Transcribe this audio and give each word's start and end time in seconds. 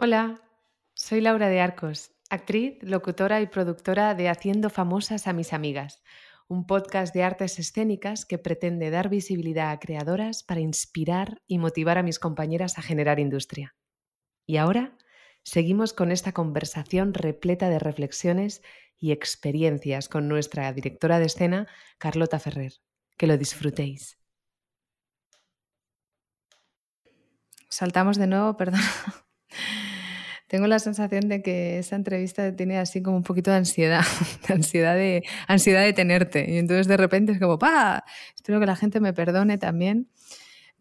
Hola, 0.00 0.40
soy 0.94 1.20
Laura 1.20 1.48
de 1.48 1.60
Arcos, 1.60 2.12
actriz, 2.30 2.78
locutora 2.82 3.40
y 3.40 3.48
productora 3.48 4.14
de 4.14 4.28
Haciendo 4.28 4.70
Famosas 4.70 5.26
a 5.26 5.32
mis 5.32 5.52
Amigas, 5.52 6.04
un 6.46 6.68
podcast 6.68 7.12
de 7.12 7.24
artes 7.24 7.58
escénicas 7.58 8.24
que 8.24 8.38
pretende 8.38 8.90
dar 8.90 9.08
visibilidad 9.08 9.72
a 9.72 9.80
creadoras 9.80 10.44
para 10.44 10.60
inspirar 10.60 11.42
y 11.48 11.58
motivar 11.58 11.98
a 11.98 12.04
mis 12.04 12.20
compañeras 12.20 12.78
a 12.78 12.82
generar 12.82 13.18
industria. 13.18 13.74
Y 14.46 14.58
ahora 14.58 14.96
seguimos 15.42 15.92
con 15.92 16.12
esta 16.12 16.30
conversación 16.30 17.12
repleta 17.12 17.68
de 17.68 17.80
reflexiones 17.80 18.62
y 18.98 19.10
experiencias 19.10 20.08
con 20.08 20.28
nuestra 20.28 20.72
directora 20.72 21.18
de 21.18 21.26
escena, 21.26 21.66
Carlota 21.98 22.38
Ferrer. 22.38 22.74
Que 23.16 23.26
lo 23.26 23.36
disfrutéis. 23.36 24.16
Saltamos 27.68 28.16
de 28.16 28.28
nuevo, 28.28 28.56
perdón. 28.56 28.80
Tengo 30.48 30.66
la 30.66 30.78
sensación 30.78 31.28
de 31.28 31.42
que 31.42 31.78
esta 31.78 31.94
entrevista 31.94 32.56
tiene 32.56 32.78
así 32.78 33.02
como 33.02 33.18
un 33.18 33.22
poquito 33.22 33.50
de 33.50 33.58
ansiedad, 33.58 34.02
de 34.48 34.54
ansiedad 34.54 34.94
de, 34.94 35.22
ansiedad 35.46 35.82
de 35.82 35.92
tenerte. 35.92 36.50
Y 36.50 36.56
entonces 36.56 36.88
de 36.88 36.96
repente 36.96 37.32
es 37.32 37.38
como, 37.38 37.58
¡pa! 37.58 38.02
Espero 38.34 38.58
que 38.58 38.64
la 38.64 38.74
gente 38.74 38.98
me 38.98 39.12
perdone 39.12 39.58
también, 39.58 40.08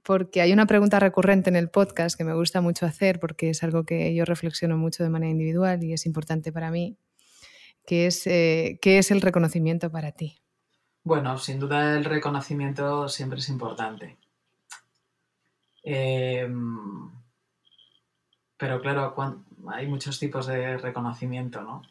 porque 0.03 0.40
hay 0.40 0.53
una 0.53 0.67
pregunta 0.67 1.02
recurrente 1.02 1.49
en 1.49 1.57
el 1.57 1.70
podcast 1.70 2.17
que 2.17 2.23
me 2.23 2.34
gusta 2.34 2.62
mucho 2.62 2.85
hacer, 2.85 3.20
porque 3.20 3.49
es 3.49 3.62
algo 3.62 3.84
que 3.84 4.16
yo 4.16 4.23
reflexiono 4.23 4.77
mucho 4.77 5.03
de 5.03 5.09
manera 5.09 5.31
individual 5.31 5.84
y 5.84 5.91
es 5.91 6.05
importante 6.05 6.54
para 6.54 6.71
mí, 6.71 6.98
que 7.85 8.07
es, 8.07 8.26
eh, 8.26 8.79
¿qué 8.81 8.99
es 8.99 9.12
el 9.12 9.20
reconocimiento 9.20 9.91
para 9.91 10.13
ti? 10.13 10.40
Bueno, 11.04 11.38
sin 11.38 11.59
duda 11.59 11.98
el 11.98 12.05
reconocimiento 12.05 13.09
siempre 13.09 13.40
es 13.40 13.49
importante. 13.49 14.18
Eh, 15.84 16.48
pero 18.57 18.81
claro, 18.81 19.16
hay 19.71 19.88
muchos 19.88 20.20
tipos 20.20 20.47
de 20.47 20.77
reconocimiento, 20.77 21.61
¿no? 21.61 21.84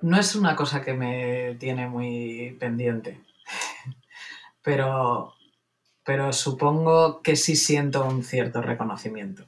No 0.00 0.18
es 0.18 0.36
una 0.36 0.54
cosa 0.54 0.82
que 0.82 0.94
me 0.94 1.56
tiene 1.56 1.88
muy 1.88 2.56
pendiente, 2.60 3.20
pero, 4.62 5.34
pero 6.04 6.32
supongo 6.32 7.20
que 7.22 7.34
sí 7.34 7.56
siento 7.56 8.06
un 8.06 8.22
cierto 8.22 8.62
reconocimiento. 8.62 9.44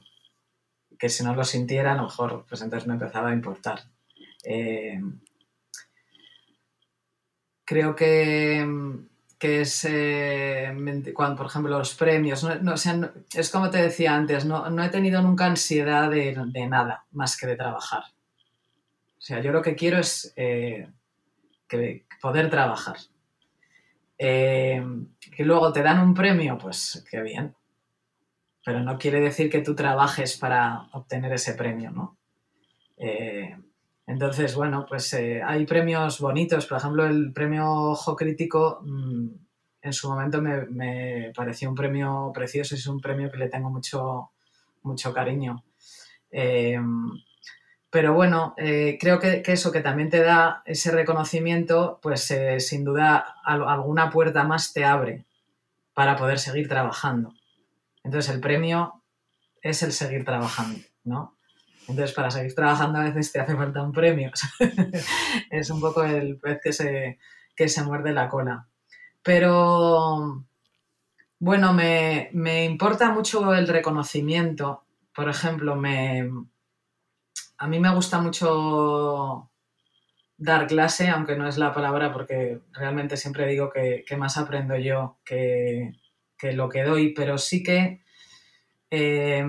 Que 0.99 1.09
si 1.09 1.23
no 1.23 1.33
lo 1.35 1.45
sintiera, 1.45 1.93
a 1.93 1.95
lo 1.95 2.03
mejor, 2.03 2.45
pues 2.49 2.61
entonces 2.61 2.87
me 2.87 2.95
empezaba 2.95 3.29
a 3.29 3.33
importar. 3.33 3.83
Eh, 4.43 4.99
creo 7.63 7.95
que 7.95 8.67
que 9.41 9.61
es 9.61 9.87
eh, 9.89 10.71
cuando, 11.15 11.35
por 11.35 11.47
ejemplo, 11.47 11.75
los 11.75 11.95
premios. 11.95 12.43
No, 12.43 12.75
es 12.75 13.49
como 13.49 13.71
te 13.71 13.81
decía 13.81 14.15
antes, 14.15 14.45
no, 14.45 14.83
he 14.83 14.89
tenido 14.89 15.19
nunca 15.23 15.47
ansiedad 15.47 16.11
de, 16.11 16.35
nada 16.69 17.05
más 17.09 17.35
que 17.35 17.47
de 17.47 17.55
trabajar. 17.55 18.03
O 18.03 19.21
sea, 19.21 19.41
yo 19.41 19.51
lo 19.51 19.63
que 19.63 19.75
quiero 19.75 19.97
es 19.97 20.31
eh, 20.35 20.87
poder 22.21 22.51
trabajar. 22.51 22.97
Eh, 24.19 24.85
que 25.35 25.43
luego 25.43 25.73
te 25.73 25.81
dan 25.81 26.03
un 26.03 26.13
premio, 26.13 26.59
pues 26.59 27.03
qué 27.09 27.23
bien. 27.23 27.55
Pero 28.63 28.81
no 28.81 28.99
quiere 28.99 29.21
decir 29.21 29.49
que 29.49 29.61
tú 29.61 29.73
trabajes 29.73 30.37
para 30.37 30.87
obtener 30.91 31.33
ese 31.33 31.55
premio, 31.55 31.89
¿no? 31.89 32.15
Entonces, 34.07 34.55
bueno, 34.55 34.85
pues 34.87 35.13
eh, 35.13 35.41
hay 35.43 35.65
premios 35.65 36.19
bonitos. 36.19 36.65
Por 36.65 36.77
ejemplo, 36.77 37.05
el 37.05 37.31
premio 37.33 37.71
Ojo 37.71 38.15
Crítico 38.15 38.81
mm, 38.83 39.29
en 39.81 39.93
su 39.93 40.09
momento 40.09 40.41
me, 40.41 41.31
pareció 41.35 41.69
un 41.69 41.75
premio 41.75 42.31
precioso 42.33 42.75
es 42.75 42.85
un 42.87 42.99
premio 42.99 43.31
que 43.31 43.37
le 43.37 43.49
tengo 43.49 43.69
mucho, 43.69 44.31
mucho 44.83 45.13
cariño. 45.13 45.63
Em, 46.29 47.11
pero 47.89 48.13
bueno, 48.13 48.53
eh, 48.57 48.97
creo 48.99 49.19
que, 49.19 49.43
eso 49.45 49.71
que 49.71 49.81
también 49.81 50.09
te 50.09 50.21
da 50.21 50.63
ese 50.65 50.91
reconocimiento, 50.91 51.99
pues 52.01 52.31
eh, 52.31 52.59
sin 52.59 52.85
duda 52.85 53.35
alguna 53.43 54.09
puerta 54.09 54.43
más 54.43 54.71
te 54.71 54.85
abre 54.85 55.25
para 55.93 56.15
poder 56.15 56.39
seguir 56.39 56.69
trabajando. 56.69 57.33
Entonces 58.03 58.33
el 58.33 58.39
premio 58.39 59.03
es 59.61 59.83
el 59.83 59.91
seguir 59.91 60.23
trabajando, 60.23 60.79
¿no? 61.03 61.35
Entonces, 61.87 62.13
para 62.13 62.31
seguir 62.31 62.53
trabajando 62.55 62.99
a 62.99 63.03
veces 63.03 63.31
te 63.31 63.39
hace 63.39 63.55
falta 63.55 63.81
un 63.81 63.91
premio. 63.91 64.31
es 65.49 65.69
un 65.69 65.81
poco 65.81 66.03
el 66.03 66.37
pez 66.39 66.59
que 66.63 66.73
se, 66.73 67.19
que 67.55 67.67
se 67.67 67.83
muerde 67.83 68.13
la 68.13 68.29
cola. 68.29 68.67
Pero, 69.23 70.45
bueno, 71.39 71.73
me, 71.73 72.29
importa 72.65 73.11
mucho 73.11 73.53
el 73.53 73.67
reconocimiento. 73.67 74.85
Por 75.13 75.29
ejemplo, 75.29 75.75
me, 75.75 76.29
a 77.57 77.67
mí 77.67 77.79
me 77.79 77.93
gusta 77.93 78.21
mucho 78.21 79.51
dar 80.37 80.65
clase, 80.65 81.09
aunque 81.09 81.35
no 81.35 81.47
es 81.47 81.57
la 81.57 81.73
palabra 81.73 82.11
porque 82.11 82.61
realmente 82.71 83.15
siempre 83.17 83.45
digo 83.47 83.69
que, 83.69 84.03
más 84.17 84.37
aprendo 84.37 84.75
yo 84.77 85.19
que, 85.23 85.91
lo 86.53 86.69
que 86.69 86.83
doy, 86.83 87.13
pero 87.13 87.37
sí 87.37 87.61
que 87.61 88.01
eh, 88.89 89.45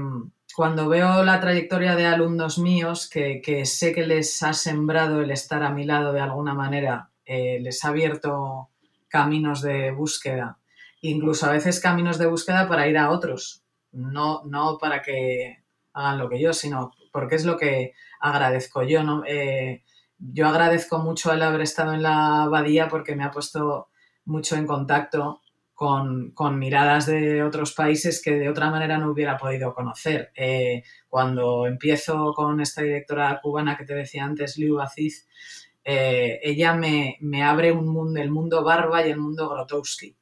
cuando 0.55 0.89
veo 0.89 1.25
la 1.25 1.41
trayectoria 1.41 1.97
de 1.97 2.07
alumnos 2.07 2.59
míos, 2.59 3.09
que, 3.09 3.65
sé 3.65 3.93
que 3.93 4.07
les 4.07 4.43
ha 4.43 4.53
sembrado 4.53 5.21
el 5.21 5.31
estar 5.31 5.63
a 5.63 5.71
mi 5.71 5.85
lado 5.85 6.13
de 6.13 6.21
alguna 6.21 6.55
manera, 6.55 7.11
eh, 7.25 7.59
les 7.61 7.85
ha 7.85 7.89
abierto 7.89 8.71
caminos 9.09 9.63
de 9.63 9.91
búsqueda, 9.91 10.59
incluso 11.01 11.47
a 11.47 11.53
veces 11.53 11.81
caminos 11.81 12.19
de 12.19 12.27
búsqueda 12.27 12.69
para 12.69 12.89
ir 12.89 12.99
a 12.99 13.11
otros, 13.11 13.65
no, 13.93 14.43
no 14.45 14.79
para 14.79 15.03
que 15.03 15.65
hagan 15.93 16.19
lo 16.19 16.29
que 16.29 16.41
yo, 16.41 16.53
sino 16.53 16.93
porque 17.13 17.35
es 17.35 17.45
lo 17.45 17.57
que 17.57 17.93
agradezco 18.21 18.83
yo. 18.83 19.03
¿no? 19.03 19.23
Eh, 19.27 19.83
yo 20.19 20.49
agradezco 20.49 20.99
mucho 20.99 21.33
el 21.33 21.43
haber 21.43 21.63
estado 21.63 21.93
en 21.93 22.03
la 22.03 22.45
abadía 22.45 22.89
porque 22.89 23.15
me 23.15 23.25
ha 23.25 23.31
puesto 23.31 23.89
mucho 24.25 24.57
en 24.57 24.67
contacto 24.67 25.42
con, 25.83 26.59
miradas 26.61 27.07
de 27.07 27.43
otros 27.43 27.73
países 27.73 28.23
que 28.23 28.31
de 28.37 28.49
otra 28.49 28.71
manera 28.71 28.99
no 28.99 29.11
hubiera 29.11 29.37
podido 29.37 29.75
conocer. 29.75 30.31
Eh, 30.37 30.85
cuando 31.09 31.67
empiezo 31.67 32.33
con 32.35 32.61
esta 32.61 32.83
directora 32.83 33.41
cubana 33.43 33.77
que 33.77 33.85
te 33.85 33.95
decía 33.95 34.25
antes, 34.25 34.57
Liu 34.59 34.81
Aziz, 34.81 35.27
eh, 35.83 36.39
ella 36.45 36.75
me, 36.75 37.19
abre 37.43 37.71
el 37.71 38.31
mundo 38.31 38.63
Barba 38.63 39.05
y 39.05 39.11
el 39.11 39.19
mundo 39.19 39.49
Grotowski, 39.49 40.17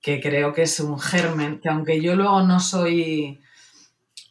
que 0.00 0.20
creo 0.20 0.52
que 0.52 0.62
es 0.62 0.80
un 0.80 0.98
germen, 0.98 1.60
que 1.60 1.68
aunque 1.68 2.00
yo 2.00 2.16
luego 2.16 2.42
no 2.42 2.58
soy, 2.58 3.40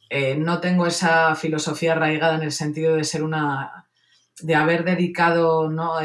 eh, 0.09 0.35
no 0.35 0.59
tengo 0.59 0.85
esa 0.85 1.34
filosofía 1.35 1.94
arraigada 1.94 2.35
en 2.35 2.44
el 2.44 2.52
sentido 2.52 2.97
de 2.97 3.06
ser 3.06 3.24
una, 3.24 3.88
de 4.41 4.56
haber 4.56 4.84
dedicado, 4.84 5.70
¿no? 5.70 6.02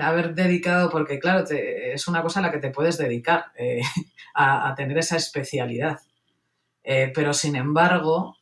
Haber 0.00 0.34
dedicado, 0.34 0.90
porque 0.90 1.18
claro, 1.18 1.44
es 1.48 2.08
una 2.08 2.22
cosa 2.22 2.40
a 2.40 2.42
la 2.42 2.52
que 2.52 2.58
te 2.58 2.70
puedes 2.70 2.98
dedicar, 2.98 3.46
eh, 3.56 3.82
a, 4.34 4.74
tener 4.76 4.98
esa 4.98 5.16
especialidad. 5.16 6.00
Eh, 6.84 7.12
pero 7.14 7.32
sin 7.32 7.56
embargo, 7.56 8.36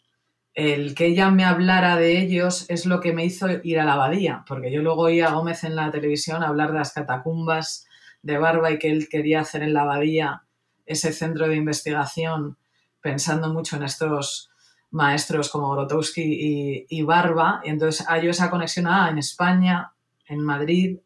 el 0.54 0.94
que 0.94 1.06
ella 1.06 1.30
me 1.30 1.44
hablara 1.44 1.96
de 1.96 2.18
ellos 2.18 2.66
es 2.68 2.86
lo 2.86 3.00
que 3.00 3.12
me 3.12 3.24
hizo 3.24 3.48
ir 3.62 3.78
a 3.78 3.84
la 3.84 3.94
abadía, 3.94 4.44
porque 4.46 4.72
yo 4.72 4.82
luego 4.82 5.02
oía 5.02 5.28
a 5.28 5.32
Gómez 5.32 5.64
en 5.64 5.76
la 5.76 5.90
televisión 5.90 6.42
hablar 6.42 6.72
de 6.72 6.78
las 6.78 6.92
catacumbas 6.92 7.86
de 8.22 8.38
Barba 8.38 8.70
y 8.70 8.78
que 8.78 8.90
él 8.90 9.08
quería 9.08 9.40
hacer 9.40 9.62
en 9.62 9.72
la 9.72 9.82
abadía 9.82 10.44
ese 10.86 11.12
centro 11.12 11.48
de 11.48 11.56
investigación, 11.56 12.58
pensando 13.00 13.52
mucho 13.52 13.76
en 13.76 13.84
estos 13.84 14.50
maestros 14.90 15.50
como 15.50 15.70
Grotowski 15.70 16.86
y, 16.88 17.02
Barba, 17.02 17.60
y 17.64 17.70
entonces 17.70 18.04
hay 18.08 18.28
esa 18.28 18.50
conexión, 18.50 18.86
ah, 18.88 19.08
en 19.10 19.18
España, 19.18 19.92
en 20.30 20.40
Madrid, 20.40 20.98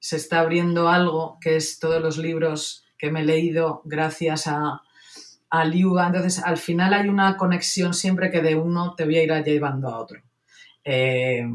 se 0.00 0.16
está 0.16 0.40
abriendo 0.40 0.88
algo 0.88 1.38
que 1.40 1.56
es 1.56 1.78
todos 1.78 2.02
los 2.02 2.18
libros 2.18 2.84
que 2.98 3.10
me 3.10 3.20
he 3.20 3.24
leído 3.24 3.82
gracias 3.84 4.46
a, 4.46 4.82
a. 5.50 5.64
Entonces, 5.64 6.42
al 6.42 6.56
final 6.56 6.94
hay 6.94 7.08
una 7.08 7.36
conexión 7.36 7.94
siempre 7.94 8.30
que 8.30 8.42
de 8.42 8.56
uno 8.56 8.94
te 8.94 9.04
voy 9.04 9.18
a 9.18 9.22
ir 9.22 9.44
llevando 9.44 9.88
a 9.88 9.98
otro. 9.98 10.20
Eh, 10.82 11.46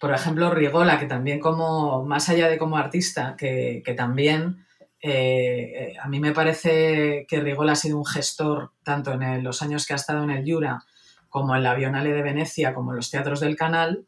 por 0.00 0.12
ejemplo, 0.12 0.50
Rigola, 0.50 0.98
que 0.98 1.06
también 1.06 1.38
como, 1.38 2.04
más 2.04 2.28
allá 2.28 2.48
de 2.48 2.58
como 2.58 2.76
artista, 2.76 3.36
que, 3.38 3.82
también 3.96 4.66
eh, 5.00 5.94
a 6.02 6.08
mí 6.08 6.20
me 6.20 6.32
parece 6.32 7.26
que 7.28 7.40
Rigola 7.40 7.72
ha 7.72 7.76
sido 7.76 7.98
un 7.98 8.06
gestor, 8.06 8.72
tanto 8.82 9.12
en 9.12 9.44
los 9.44 9.62
años 9.62 9.86
que 9.86 9.92
ha 9.92 9.96
estado 9.96 10.24
en 10.24 10.30
el 10.30 10.50
Jura, 10.50 10.84
como 11.28 11.54
en 11.54 11.62
la 11.62 11.74
Bienale 11.74 12.12
de 12.12 12.22
Venecia, 12.22 12.74
como 12.74 12.92
en 12.92 12.96
los 12.96 13.10
teatros 13.10 13.40
del 13.40 13.56
canal, 13.56 14.06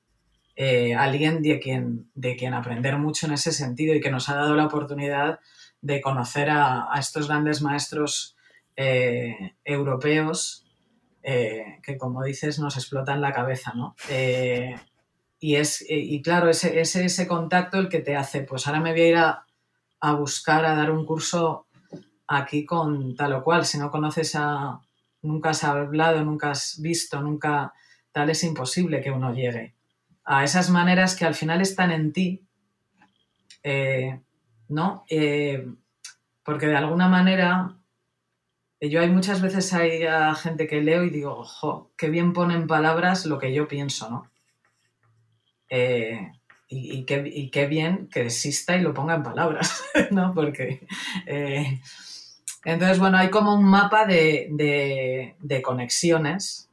eh, 0.59 0.95
alguien 0.95 1.43
de 1.43 1.61
quien, 1.61 2.11
de 2.15 2.35
quien 2.35 2.55
aprender 2.55 2.97
mucho 2.97 3.27
en 3.27 3.35
ese 3.35 3.53
sentido 3.53 3.95
y 3.95 4.01
que 4.01 4.11
nos 4.11 4.31
ha 4.31 4.37
dado 4.37 4.55
la 4.55 4.65
oportunidad 4.65 5.39
de 5.83 6.01
conocer 6.01 6.49
a, 6.49 6.89
estos 6.99 7.29
grandes 7.29 7.61
maestros 7.61 8.37
eh, 8.75 9.55
europeos 9.65 10.65
eh, 11.23 11.79
que, 11.83 11.99
como 11.99 12.25
dices, 12.25 12.59
nos 12.59 12.77
explotan 12.77 13.21
la 13.21 13.35
cabeza, 13.35 13.75
¿no? 13.75 13.95
y, 15.39 15.57
es, 15.57 15.85
y 15.87 16.23
claro, 16.23 16.49
ese, 16.49 16.81
ese, 16.81 17.27
contacto 17.27 17.79
el 17.79 17.91
que 17.91 18.01
te 18.01 18.17
hace, 18.17 18.41
pues 18.41 18.67
ahora 18.67 18.81
me 18.81 18.93
voy 18.93 19.01
a 19.03 19.09
ir 19.09 19.17
a, 19.17 19.47
a 20.01 20.15
buscar, 20.15 20.65
a 20.65 20.75
dar 20.75 20.91
un 20.91 21.05
curso 21.05 21.67
aquí 22.27 22.65
con 22.65 23.15
tal 23.15 23.35
o 23.35 23.45
cual. 23.45 23.67
Si 23.67 23.77
no 23.77 23.91
conoces 23.91 24.35
a, 24.37 24.81
nunca 25.21 25.51
has 25.51 25.65
hablado, 25.65 26.25
nunca 26.25 26.53
has 26.53 26.81
visto, 26.81 27.21
nunca 27.21 27.75
tal, 28.13 28.31
es 28.31 28.43
imposible 28.45 29.03
que 29.03 29.11
uno 29.11 29.35
llegue 29.35 29.76
a 30.27 30.43
esas 30.43 30.71
maneras 30.71 31.15
que 31.15 31.25
al 31.25 31.37
final 31.37 31.61
están 31.61 31.93
en 31.93 32.13
ti, 32.13 32.43
eh, 33.63 34.21
¿no? 34.69 35.05
Eh, 35.09 35.65
porque 36.43 36.67
de 36.67 36.77
alguna 36.77 37.09
manera, 37.09 37.77
yo 38.81 39.01
hay 39.01 39.09
muchas 39.09 39.41
veces 39.41 39.73
hay 39.73 40.05
gente 40.37 40.67
que 40.67 40.83
leo 40.83 41.05
y 41.05 41.11
digo, 41.11 41.33
ojo, 41.33 41.93
qué 41.97 42.11
bien 42.11 42.33
pone 42.33 42.55
en 42.55 42.67
palabras 42.67 43.25
lo 43.27 43.39
que 43.39 43.55
yo 43.55 43.69
pienso, 43.69 44.11
¿no? 44.11 44.31
Eh, 45.69 46.33
y, 46.69 47.05
qué, 47.05 47.67
bien 47.69 48.09
que 48.09 48.23
exista 48.23 48.77
y 48.77 48.81
lo 48.81 48.93
ponga 48.93 49.15
en 49.15 49.23
palabras, 49.23 49.85
¿no? 50.11 50.35
Porque... 50.35 50.85
entonces, 52.65 52.99
bueno, 52.99 53.19
hay 53.19 53.31
como 53.31 53.55
un 53.55 53.65
mapa 53.65 54.07
de, 54.07 55.37
conexiones. 55.63 56.69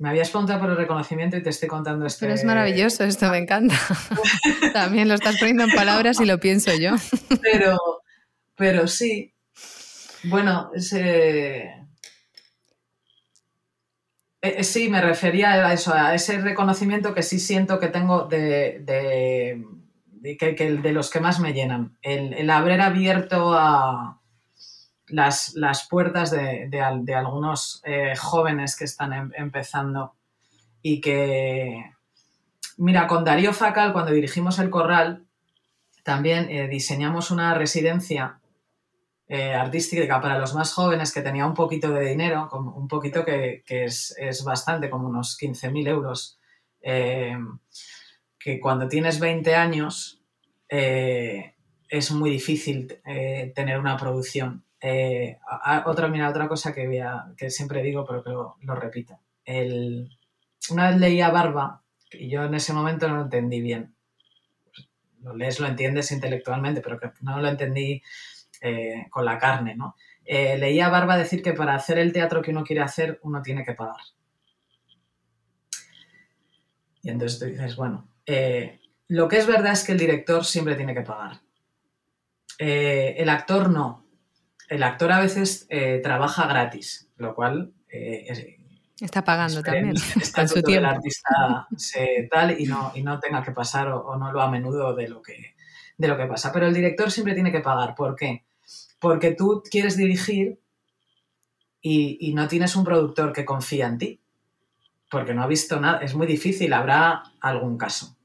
Me 0.00 0.08
habías 0.08 0.30
preguntado 0.30 0.60
por 0.60 0.70
el 0.70 0.78
reconocimiento 0.78 1.36
y 1.36 1.42
te 1.42 1.50
estoy 1.50 1.68
contando 1.68 2.06
esto. 2.06 2.20
Pero 2.20 2.32
es 2.32 2.42
maravilloso 2.42 3.04
esto, 3.04 3.28
me 3.28 3.36
encanta. 3.36 3.74
También 4.72 5.08
lo 5.08 5.14
estás 5.14 5.36
poniendo 5.38 5.64
en 5.64 5.70
palabras 5.72 6.18
y 6.22 6.24
lo 6.24 6.40
pienso 6.40 6.74
yo. 6.74 6.92
pero, 7.42 7.76
pero 8.56 8.88
sí. 8.88 9.34
Bueno, 10.24 10.70
ese... 10.74 11.86
Eh, 14.40 14.64
sí, 14.64 14.88
me 14.88 15.02
refería 15.02 15.66
a 15.66 15.74
eso, 15.74 15.92
a 15.92 16.14
ese 16.14 16.38
reconocimiento 16.40 17.12
que 17.12 17.22
sí 17.22 17.38
siento 17.38 17.78
que 17.78 17.88
tengo 17.88 18.24
de, 18.24 18.80
de, 20.22 20.92
los 20.92 21.10
que 21.10 21.20
más 21.20 21.40
me 21.40 21.52
llenan. 21.52 21.98
el 22.00 22.48
haber 22.48 22.80
abierto 22.80 23.52
a, 23.52 24.19
las, 25.10 25.86
puertas 25.88 26.30
de, 26.30 27.14
algunos 27.14 27.82
eh, 27.84 28.14
jóvenes 28.16 28.76
que 28.76 28.84
están 28.84 29.12
em, 29.12 29.30
empezando. 29.36 30.14
Y 30.82 31.00
que, 31.00 31.92
mira, 32.78 33.06
con 33.06 33.24
Darío 33.24 33.52
Facal, 33.52 33.92
cuando 33.92 34.12
dirigimos 34.12 34.58
el 34.58 34.70
corral, 34.70 35.26
también 36.02 36.48
eh, 36.50 36.68
diseñamos 36.68 37.30
una 37.30 37.54
residencia 37.54 38.40
eh, 39.28 39.52
artística 39.52 40.20
para 40.20 40.38
los 40.38 40.54
más 40.54 40.72
jóvenes 40.72 41.12
que 41.12 41.22
tenía 41.22 41.46
un 41.46 41.54
poquito 41.54 41.90
de 41.92 42.08
dinero, 42.08 42.48
un 42.52 42.88
poquito 42.88 43.24
que, 43.24 43.62
es, 43.66 44.42
bastante, 44.44 44.88
como 44.90 45.08
unos 45.08 45.38
15.000 45.38 45.88
euros, 45.88 46.38
que 46.80 48.58
cuando 48.60 48.88
tienes 48.88 49.20
20 49.20 49.54
años 49.54 50.22
es 50.68 52.10
muy 52.10 52.30
difícil 52.30 53.00
tener 53.54 53.78
una 53.78 53.96
producción 53.96 54.64
eh, 54.80 55.38
otra, 55.84 56.08
mira, 56.08 56.30
otra 56.30 56.48
cosa 56.48 56.72
que, 56.72 57.50
siempre 57.50 57.82
digo, 57.82 58.04
pero 58.06 58.24
que 58.24 58.30
lo, 58.30 58.74
repito. 58.74 59.18
una 60.70 60.90
vez 60.90 60.98
leía 60.98 61.30
Barba, 61.30 61.82
y 62.12 62.30
yo 62.30 62.44
en 62.44 62.54
ese 62.54 62.72
momento 62.72 63.08
no 63.08 63.16
lo 63.16 63.22
entendí 63.22 63.60
bien. 63.60 63.94
Lo 65.20 65.36
lees, 65.36 65.60
lo 65.60 65.66
entiendes 65.66 66.12
intelectualmente, 66.12 66.80
pero 66.80 66.98
no 67.20 67.40
lo 67.40 67.48
entendí 67.48 68.02
eh, 68.62 69.06
con 69.10 69.24
la 69.24 69.38
carne, 69.38 69.76
¿no? 69.76 69.96
Eh, 70.24 70.56
leía 70.56 70.88
Barba 70.88 71.18
decir 71.18 71.42
que 71.42 71.52
para 71.52 71.74
hacer 71.74 71.98
el 71.98 72.12
teatro 72.12 72.40
que 72.40 72.52
uno 72.52 72.64
quiere 72.64 72.82
hacer, 72.82 73.20
uno 73.22 73.42
tiene 73.42 73.64
que 73.64 73.74
pagar. 73.74 74.00
Y 77.02 77.10
entonces 77.10 77.38
tú 77.38 77.46
dices, 77.46 77.76
bueno, 77.76 78.08
lo 79.08 79.28
que 79.28 79.38
es 79.38 79.46
verdad 79.46 79.72
es 79.72 79.84
que 79.84 79.92
el 79.92 79.98
director 79.98 80.44
siempre 80.44 80.76
tiene 80.76 80.94
que 80.94 81.02
pagar. 81.02 81.40
el 82.58 83.28
actor 83.28 83.68
no 83.70 83.99
el 84.70 84.84
actor 84.84 85.10
a 85.12 85.20
veces 85.20 85.66
eh, 85.68 86.00
trabaja 86.02 86.46
gratis, 86.46 87.08
lo 87.16 87.34
cual... 87.34 87.72
Eh, 87.88 88.56
está 89.00 89.24
pagando 89.24 89.62
también. 89.62 89.96
Está 90.20 90.46
su 90.46 90.62
tiempo. 90.62 90.86
el 90.88 90.94
artista 90.94 91.66
se 91.76 92.28
tal 92.30 92.58
y 92.58 92.66
no, 92.66 92.92
y 92.94 93.02
no 93.02 93.18
tenga 93.18 93.42
que 93.42 93.50
pasar 93.50 93.88
o, 93.88 94.16
no 94.16 94.30
lo 94.32 94.40
a 94.40 94.50
menudo 94.50 94.94
de 94.94 95.08
lo, 95.08 95.20
que, 95.20 95.56
de 95.98 96.08
lo 96.08 96.16
que 96.16 96.26
pasa. 96.26 96.52
Pero 96.52 96.68
el 96.68 96.74
director 96.74 97.10
siempre 97.10 97.34
tiene 97.34 97.50
que 97.50 97.60
pagar. 97.60 97.96
¿Por 97.96 98.14
qué? 98.14 98.44
Porque 99.00 99.32
tú 99.32 99.62
quieres 99.68 99.96
dirigir 99.96 100.60
y, 101.82 102.18
y 102.20 102.32
no 102.32 102.46
tienes 102.46 102.76
un 102.76 102.84
productor 102.84 103.32
que 103.32 103.44
confía 103.44 103.88
en 103.88 103.98
ti. 103.98 104.20
Porque 105.10 105.34
no 105.34 105.42
ha 105.42 105.48
visto 105.48 105.80
nada. 105.80 105.98
Es 105.98 106.14
muy 106.14 106.28
difícil. 106.28 106.72
Habrá 106.72 107.24
algún 107.40 107.76
caso 107.76 108.16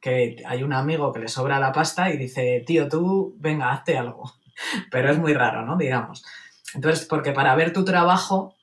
que 0.00 0.42
hay 0.44 0.64
un 0.64 0.72
amigo 0.72 1.12
que 1.12 1.20
le 1.20 1.28
sobra 1.28 1.60
la 1.60 1.72
pasta 1.72 2.10
y 2.10 2.16
dice, 2.16 2.64
tío, 2.66 2.88
tú, 2.88 3.36
venga, 3.38 3.70
hazte 3.70 3.96
algo. 3.96 4.32
pero 4.90 5.10
es 5.10 5.18
muy 5.18 5.34
raro, 5.34 5.64
¿no? 5.64 5.76
Digamos. 5.76 6.24
Entonces, 6.74 7.06
porque 7.06 7.32
para 7.32 7.54
ver 7.54 7.72
tu 7.72 7.84
trabajo 7.84 8.56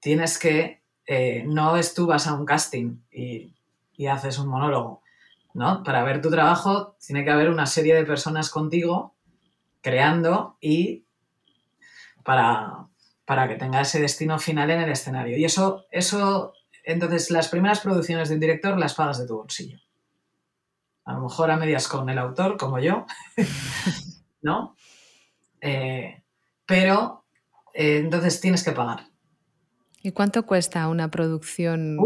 tienes 0.00 0.38
que, 0.38 0.82
eh, 1.06 1.44
no 1.46 1.76
es 1.76 1.94
tú 1.94 2.06
vas 2.06 2.26
a 2.26 2.34
un 2.34 2.44
casting 2.44 2.98
y, 3.10 3.52
haces 4.08 4.38
un 4.38 4.48
monólogo, 4.48 5.02
¿no? 5.54 5.82
Para 5.82 6.04
ver 6.04 6.20
tu 6.20 6.30
trabajo 6.30 6.96
tiene 7.04 7.24
que 7.24 7.30
haber 7.30 7.48
una 7.48 7.66
serie 7.66 7.94
de 7.94 8.04
personas 8.04 8.50
contigo 8.50 9.14
creando 9.80 10.58
y 10.60 11.06
para, 12.22 12.88
para 13.24 13.48
que 13.48 13.54
tenga 13.54 13.80
ese 13.80 14.00
destino 14.00 14.38
final 14.38 14.70
en 14.70 14.82
el 14.82 14.90
escenario. 14.90 15.38
Y 15.38 15.44
eso, 15.46 15.86
eso, 15.90 16.52
entonces 16.84 17.30
las 17.30 17.48
primeras 17.48 17.80
producciones 17.80 18.28
de 18.28 18.34
un 18.34 18.40
director 18.40 18.78
las 18.78 18.94
pagas 18.94 19.18
de 19.18 19.26
tu 19.26 19.36
bolsillo. 19.36 19.78
A 21.04 21.14
lo 21.14 21.20
mejor 21.20 21.50
a 21.50 21.56
medias 21.56 21.88
con 21.88 22.10
el 22.10 22.18
autor, 22.18 22.58
como 22.58 22.78
yo, 22.78 23.06
¿no? 24.42 24.76
Eh, 25.66 26.22
pero 26.64 27.24
eh, 27.74 27.98
entonces 27.98 28.40
tienes 28.40 28.62
que 28.62 28.70
pagar. 28.70 29.08
¿Y 30.00 30.12
cuánto 30.12 30.46
cuesta 30.46 30.86
una 30.86 31.10
producción 31.10 31.98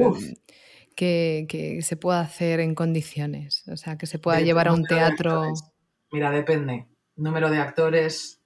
que, 0.96 1.78
se 1.82 1.96
pueda 1.96 2.20
hacer 2.20 2.60
en 2.60 2.74
condiciones? 2.74 3.68
O 3.68 3.76
sea, 3.76 3.98
que 3.98 4.06
se 4.06 4.18
pueda 4.18 4.40
llevar 4.40 4.68
a 4.68 4.72
un 4.72 4.84
teatro. 4.84 5.52
Mira, 6.10 6.30
depende. 6.30 6.86
Número 7.16 7.50
de 7.50 7.58
actores, 7.58 8.40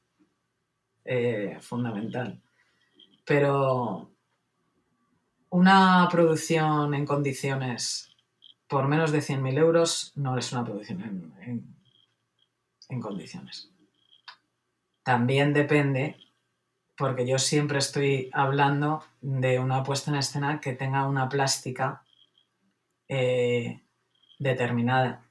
eh, 1.04 1.58
fundamental. 1.60 2.42
Pero 3.24 4.10
una 5.50 6.08
producción 6.10 6.92
en 6.92 7.06
condiciones 7.06 8.10
por 8.66 8.88
menos 8.88 9.12
de 9.12 9.20
100.000 9.20 9.58
euros 9.58 10.12
no 10.16 10.36
es 10.36 10.50
una 10.50 10.64
producción 10.64 11.32
en 12.88 13.00
condiciones. 13.00 13.73
También 15.04 15.52
depende, 15.52 16.16
porque 16.96 17.26
yo 17.26 17.38
siempre 17.38 17.78
estoy 17.78 18.30
hablando 18.32 19.04
de 19.20 19.58
una 19.58 19.82
puesta 19.82 20.10
en 20.10 20.16
escena 20.16 20.60
que 20.60 20.72
tenga 20.72 21.06
una 21.06 21.28
plástica 21.28 22.02
eh, 23.06 23.82
determinada. 24.38 25.22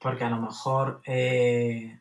Porque 0.00 0.24
a 0.24 0.30
lo 0.30 0.40
mejor 0.40 1.02
eh, 1.06 2.00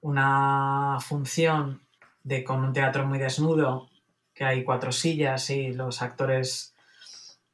una 0.00 0.98
función 1.00 1.82
de 2.24 2.42
con 2.42 2.64
un 2.64 2.72
teatro 2.72 3.06
muy 3.06 3.18
desnudo, 3.18 3.88
que 4.34 4.44
hay 4.44 4.64
cuatro 4.64 4.90
sillas 4.90 5.50
y 5.50 5.72
los 5.72 6.02
actores 6.02 6.74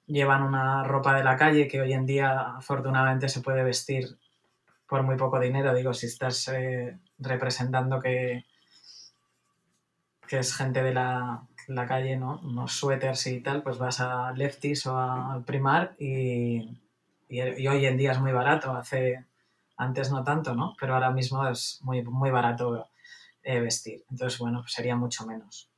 llevan 0.06 0.42
una 0.42 0.84
ropa 0.84 1.14
de 1.14 1.24
la 1.24 1.36
calle 1.36 1.68
que 1.68 1.82
hoy 1.82 1.92
en 1.92 2.06
día 2.06 2.56
afortunadamente 2.56 3.28
se 3.28 3.40
puede 3.40 3.62
vestir 3.62 4.18
por 4.86 5.02
muy 5.02 5.16
poco 5.16 5.38
dinero. 5.38 5.74
Digo, 5.74 5.92
si 5.92 6.06
estás 6.06 6.48
eh, 6.48 6.98
representando 7.18 8.00
que, 8.00 8.44
que 10.28 10.38
es 10.38 10.54
gente 10.54 10.82
de 10.82 10.94
la, 10.94 11.46
calle, 11.88 12.16
¿no? 12.16 12.40
Unos 12.42 12.72
suéteres 12.72 13.26
y 13.26 13.40
tal, 13.40 13.62
pues 13.62 13.78
vas 13.78 14.00
a 14.00 14.32
Lefties 14.32 14.86
o 14.86 14.98
al 14.98 15.44
Primar 15.44 15.94
y, 15.98 16.78
hoy 17.30 17.86
en 17.86 17.96
día 17.96 18.12
es 18.12 18.20
muy 18.20 18.32
barato. 18.32 18.72
Hace, 18.72 19.24
antes 19.76 20.10
no 20.10 20.22
tanto, 20.24 20.54
¿no? 20.54 20.74
Pero 20.78 20.94
ahora 20.94 21.10
mismo 21.10 21.46
es 21.48 21.80
muy, 21.82 22.02
muy 22.02 22.30
barato 22.30 22.88
eh, 23.42 23.60
vestir. 23.60 24.04
Entonces, 24.10 24.38
bueno, 24.38 24.60
pues 24.60 24.72
sería 24.72 24.96
mucho 24.96 25.26
menos. 25.26 25.70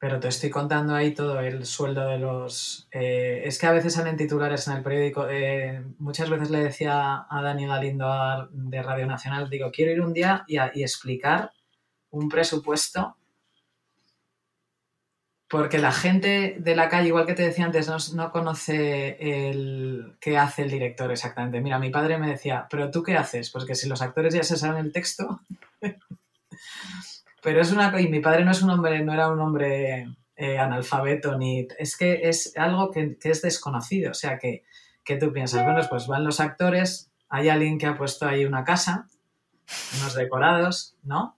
Pero 0.00 0.20
te 0.20 0.28
estoy 0.28 0.48
contando 0.48 0.94
ahí 0.94 1.12
todo 1.12 1.40
el 1.40 1.66
sueldo 1.66 2.06
de 2.06 2.18
los... 2.18 2.88
Eh, 2.92 3.42
es 3.44 3.58
que 3.58 3.66
a 3.66 3.72
veces 3.72 3.94
salen 3.94 4.16
titulares 4.16 4.68
en 4.68 4.76
el 4.76 4.82
periódico. 4.82 5.28
Eh, 5.28 5.84
muchas 5.98 6.30
veces 6.30 6.50
le 6.50 6.60
decía 6.60 7.26
a 7.28 7.42
Dani 7.42 7.66
Galindo 7.66 8.48
de 8.52 8.82
Radio 8.82 9.06
Nacional, 9.06 9.50
digo, 9.50 9.72
quiero 9.72 9.90
ir 9.90 10.00
un 10.00 10.12
día 10.12 10.44
y, 10.46 10.56
y 10.56 10.82
explicar 10.82 11.52
un 12.10 12.28
presupuesto 12.28 13.16
porque 15.48 15.78
la 15.78 15.92
gente 15.92 16.56
de 16.58 16.76
la 16.76 16.90
calle, 16.90 17.08
igual 17.08 17.24
que 17.24 17.32
te 17.32 17.42
decía 17.42 17.64
antes, 17.64 18.12
no, 18.12 18.30
conoce 18.30 19.16
el 19.48 20.16
qué 20.20 20.36
hace 20.36 20.62
el 20.62 20.70
director 20.70 21.10
exactamente. 21.10 21.62
Mira, 21.62 21.78
mi 21.78 21.88
padre 21.88 22.18
me 22.18 22.28
decía, 22.28 22.66
¿pero 22.70 22.90
tú 22.90 23.02
qué 23.02 23.16
haces? 23.16 23.50
Porque 23.50 23.74
si 23.74 23.88
los 23.88 24.02
actores 24.02 24.34
ya 24.34 24.42
se 24.42 24.58
saben 24.58 24.84
el 24.84 24.92
texto. 24.92 25.40
Pero 27.42 27.60
es 27.62 27.72
una. 27.72 27.98
Y 27.98 28.08
mi 28.08 28.20
padre 28.20 28.44
no 28.44 28.50
es 28.50 28.62
un 28.62 28.70
hombre, 28.70 29.02
no 29.02 29.14
era 29.14 29.30
un 29.30 29.40
hombre 29.40 30.08
eh, 30.36 30.58
analfabeto, 30.58 31.38
ni. 31.38 31.66
Es 31.78 31.96
que 31.96 32.28
es 32.28 32.52
algo 32.56 32.90
que, 32.90 33.16
es 33.22 33.40
desconocido. 33.40 34.10
O 34.10 34.14
sea, 34.14 34.38
que, 34.38 34.64
que, 35.04 35.16
tú 35.16 35.32
piensas, 35.32 35.64
bueno, 35.64 35.80
pues 35.88 36.08
van 36.08 36.24
los 36.24 36.40
actores, 36.40 37.10
hay 37.28 37.48
alguien 37.48 37.78
que 37.78 37.86
ha 37.86 37.96
puesto 37.96 38.26
ahí 38.26 38.44
una 38.44 38.64
casa, 38.64 39.06
unos 39.98 40.14
decorados, 40.14 40.96
¿no? 41.04 41.37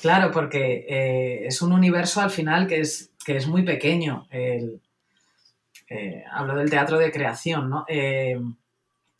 Claro, 0.00 0.30
porque 0.30 0.86
eh, 0.88 1.46
es 1.46 1.62
un 1.62 1.72
universo 1.72 2.20
al 2.20 2.30
final 2.30 2.66
que 2.66 2.80
es, 2.80 3.12
que 3.24 3.36
es 3.36 3.46
muy 3.46 3.64
pequeño. 3.64 4.26
El, 4.30 4.80
eh, 5.88 6.24
hablo 6.30 6.56
del 6.56 6.70
teatro 6.70 6.98
de 6.98 7.10
creación, 7.10 7.70
¿no? 7.70 7.84
Eh, 7.88 8.38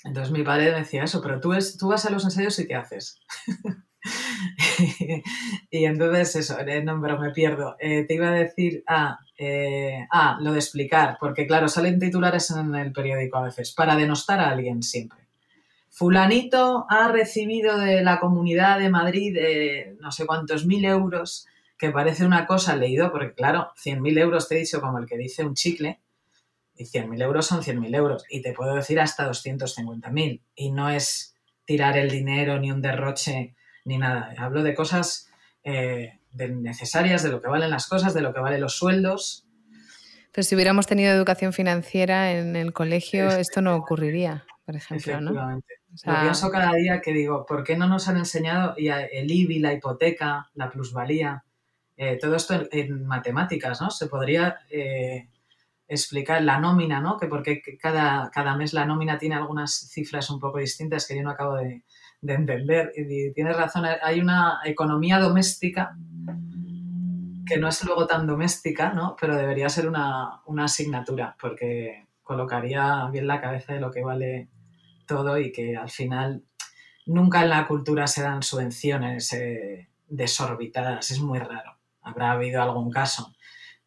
entonces 0.05 0.33
mi 0.33 0.45
padre 0.45 0.73
decía 0.73 1.05
eso, 1.05 1.21
pero 1.21 1.41
tú, 1.41 1.53
es, 1.53 1.77
tú 1.77 1.89
vas 1.89 2.05
a 2.07 2.11
los 2.11 2.25
ensayos 2.25 2.59
y 2.59 2.67
¿qué 2.67 2.75
haces? 2.75 3.19
y 5.71 5.85
entonces 5.85 6.37
eso, 6.37 6.57
no, 6.85 7.01
pero 7.01 7.19
me 7.19 7.31
pierdo. 7.31 7.77
te 7.79 8.07
iba 8.09 8.29
a 8.29 8.33
decir, 8.33 8.85
ah, 8.87 9.19
ah, 10.13 10.39
lo 10.41 10.53
de 10.53 10.59
explicar, 10.59 11.17
porque 11.19 11.47
claro, 11.47 11.69
salen 11.69 11.99
titulares 11.99 12.51
en 12.53 12.75
el 12.75 12.93
periódico 12.93 13.39
a 13.39 13.45
veces, 13.45 13.73
para 13.73 13.97
denostar 13.97 14.39
a 14.39 14.51
alguien 14.51 14.83
siempre. 14.83 15.26
Fulanito 15.99 16.85
ha 16.91 17.09
recibido 17.09 17.79
de 17.79 18.03
la 18.03 18.21
comunidad 18.21 18.79
de 18.79 18.91
Madrid 18.91 19.35
no 19.99 20.13
sé 20.13 20.27
cuántos 20.27 20.67
mil 20.67 20.85
euros, 20.85 21.47
que 21.79 21.91
parece 21.91 22.27
una 22.27 22.47
cosa 22.47 22.77
leído, 22.77 23.11
porque 23.11 23.33
claro, 23.33 23.73
100.000 23.83 24.19
euros 24.19 24.47
te 24.47 24.57
he 24.57 24.59
dicho 24.59 24.83
como 24.83 24.99
el 24.99 25.07
que 25.07 25.17
dice 25.17 25.43
un 25.43 25.55
chicle, 25.55 26.01
y 26.77 26.85
100.000 26.85 27.23
euros 27.23 27.47
son 27.47 27.63
100.000 27.63 27.97
euros, 27.97 28.25
y 28.29 28.43
te 28.43 28.53
puedo 28.53 28.75
decir 28.75 29.01
hasta 29.01 29.27
250.000, 29.27 30.43
y 30.55 30.71
no 30.71 30.91
es 30.91 31.35
tirar 31.65 31.97
el 31.97 32.11
dinero, 32.11 32.59
ni 32.59 32.71
un 32.71 32.83
derroche, 32.83 33.55
ni 33.87 33.97
nada. 33.97 34.35
Hablo 34.37 34.63
de 34.63 34.75
cosas 34.75 35.31
eh, 35.65 36.21
necesarias, 36.35 37.23
de 37.23 37.31
lo 37.31 37.41
que 37.41 37.49
valen 37.49 37.71
las 37.71 37.89
cosas, 37.89 38.13
de 38.13 38.21
lo 38.21 38.35
que 38.35 38.41
valen 38.41 38.61
los 38.61 38.77
sueldos. 38.77 39.47
Pero 40.31 40.45
si 40.45 40.55
hubiéramos 40.57 40.87
tenido 40.87 41.11
educación 41.11 41.55
financiera 41.55 42.33
en 42.33 42.55
el 42.55 42.75
colegio, 42.75 43.31
esto 43.31 43.63
no 43.63 43.75
ocurriría, 43.77 44.45
por 44.67 44.77
ejemplo, 44.77 45.23
¿no? 45.23 45.63
Lo 46.05 46.21
pienso 46.21 46.51
cada 46.51 46.73
día 46.75 47.01
que 47.01 47.13
digo, 47.13 47.47
¿por 47.47 47.65
qué 47.65 47.77
no 47.77 47.87
nos 47.87 48.09
han 48.09 48.19
enseñado 48.19 48.75
el 48.77 49.31
IBI, 49.31 49.61
la 49.61 49.73
hipoteca, 49.73 50.51
la 50.55 50.71
plusvalía? 50.71 51.45
Eh, 51.97 52.19
todo 52.21 52.37
esto 52.37 52.55
en, 52.71 53.07
matemáticas, 53.07 53.81
¿no? 53.81 53.91
Se 53.91 54.07
podría 54.07 54.59
eh, 54.71 55.29
explicar 55.89 56.43
la 56.43 56.59
nómina, 56.59 57.01
¿no? 57.01 57.17
Que 57.17 57.27
porque 57.27 57.63
cada, 57.81 58.31
cada 58.31 58.57
mes 58.57 58.75
la 58.75 58.85
nómina 58.85 59.17
tiene 59.17 59.37
algunas 59.37 59.89
cifras 59.91 60.29
un 60.31 60.39
poco 60.39 60.59
distintas 60.59 61.07
que 61.07 61.17
yo 61.17 61.23
no 61.23 61.31
acabo 61.31 61.57
de, 61.57 61.85
entender. 62.23 62.93
Y, 62.97 63.33
tienes 63.33 63.57
razón, 63.57 63.85
hay 64.03 64.21
una 64.21 64.61
economía 64.65 65.19
doméstica 65.19 65.97
que 67.47 67.59
no 67.59 67.69
es 67.69 67.85
luego 67.85 68.07
tan 68.07 68.27
doméstica, 68.27 68.93
¿no? 68.93 69.17
Pero 69.19 69.37
debería 69.37 69.69
ser 69.69 69.89
una, 69.89 70.41
una 70.47 70.65
asignatura 70.65 71.37
porque 71.41 72.07
colocaría 72.25 73.09
bien 73.13 73.29
la 73.29 73.41
cabeza 73.41 73.73
de 73.75 73.81
lo 73.81 73.93
que 73.93 74.03
vale 74.03 74.49
todo 75.07 75.39
y 75.39 75.53
que 75.53 75.77
al 75.77 75.91
final 75.91 76.45
nunca 77.07 77.43
en 77.43 77.51
la 77.51 77.67
cultura 77.67 78.07
se 78.07 78.23
dan 78.23 78.43
subvenciones 78.43 79.33
eh, 79.33 79.89
desorbitadas, 80.09 81.11
es 81.11 81.21
muy 81.21 81.39
raro. 81.39 81.79
Habrá 82.03 82.33
habido 82.33 82.63
algún 82.63 82.91
caso 82.91 83.35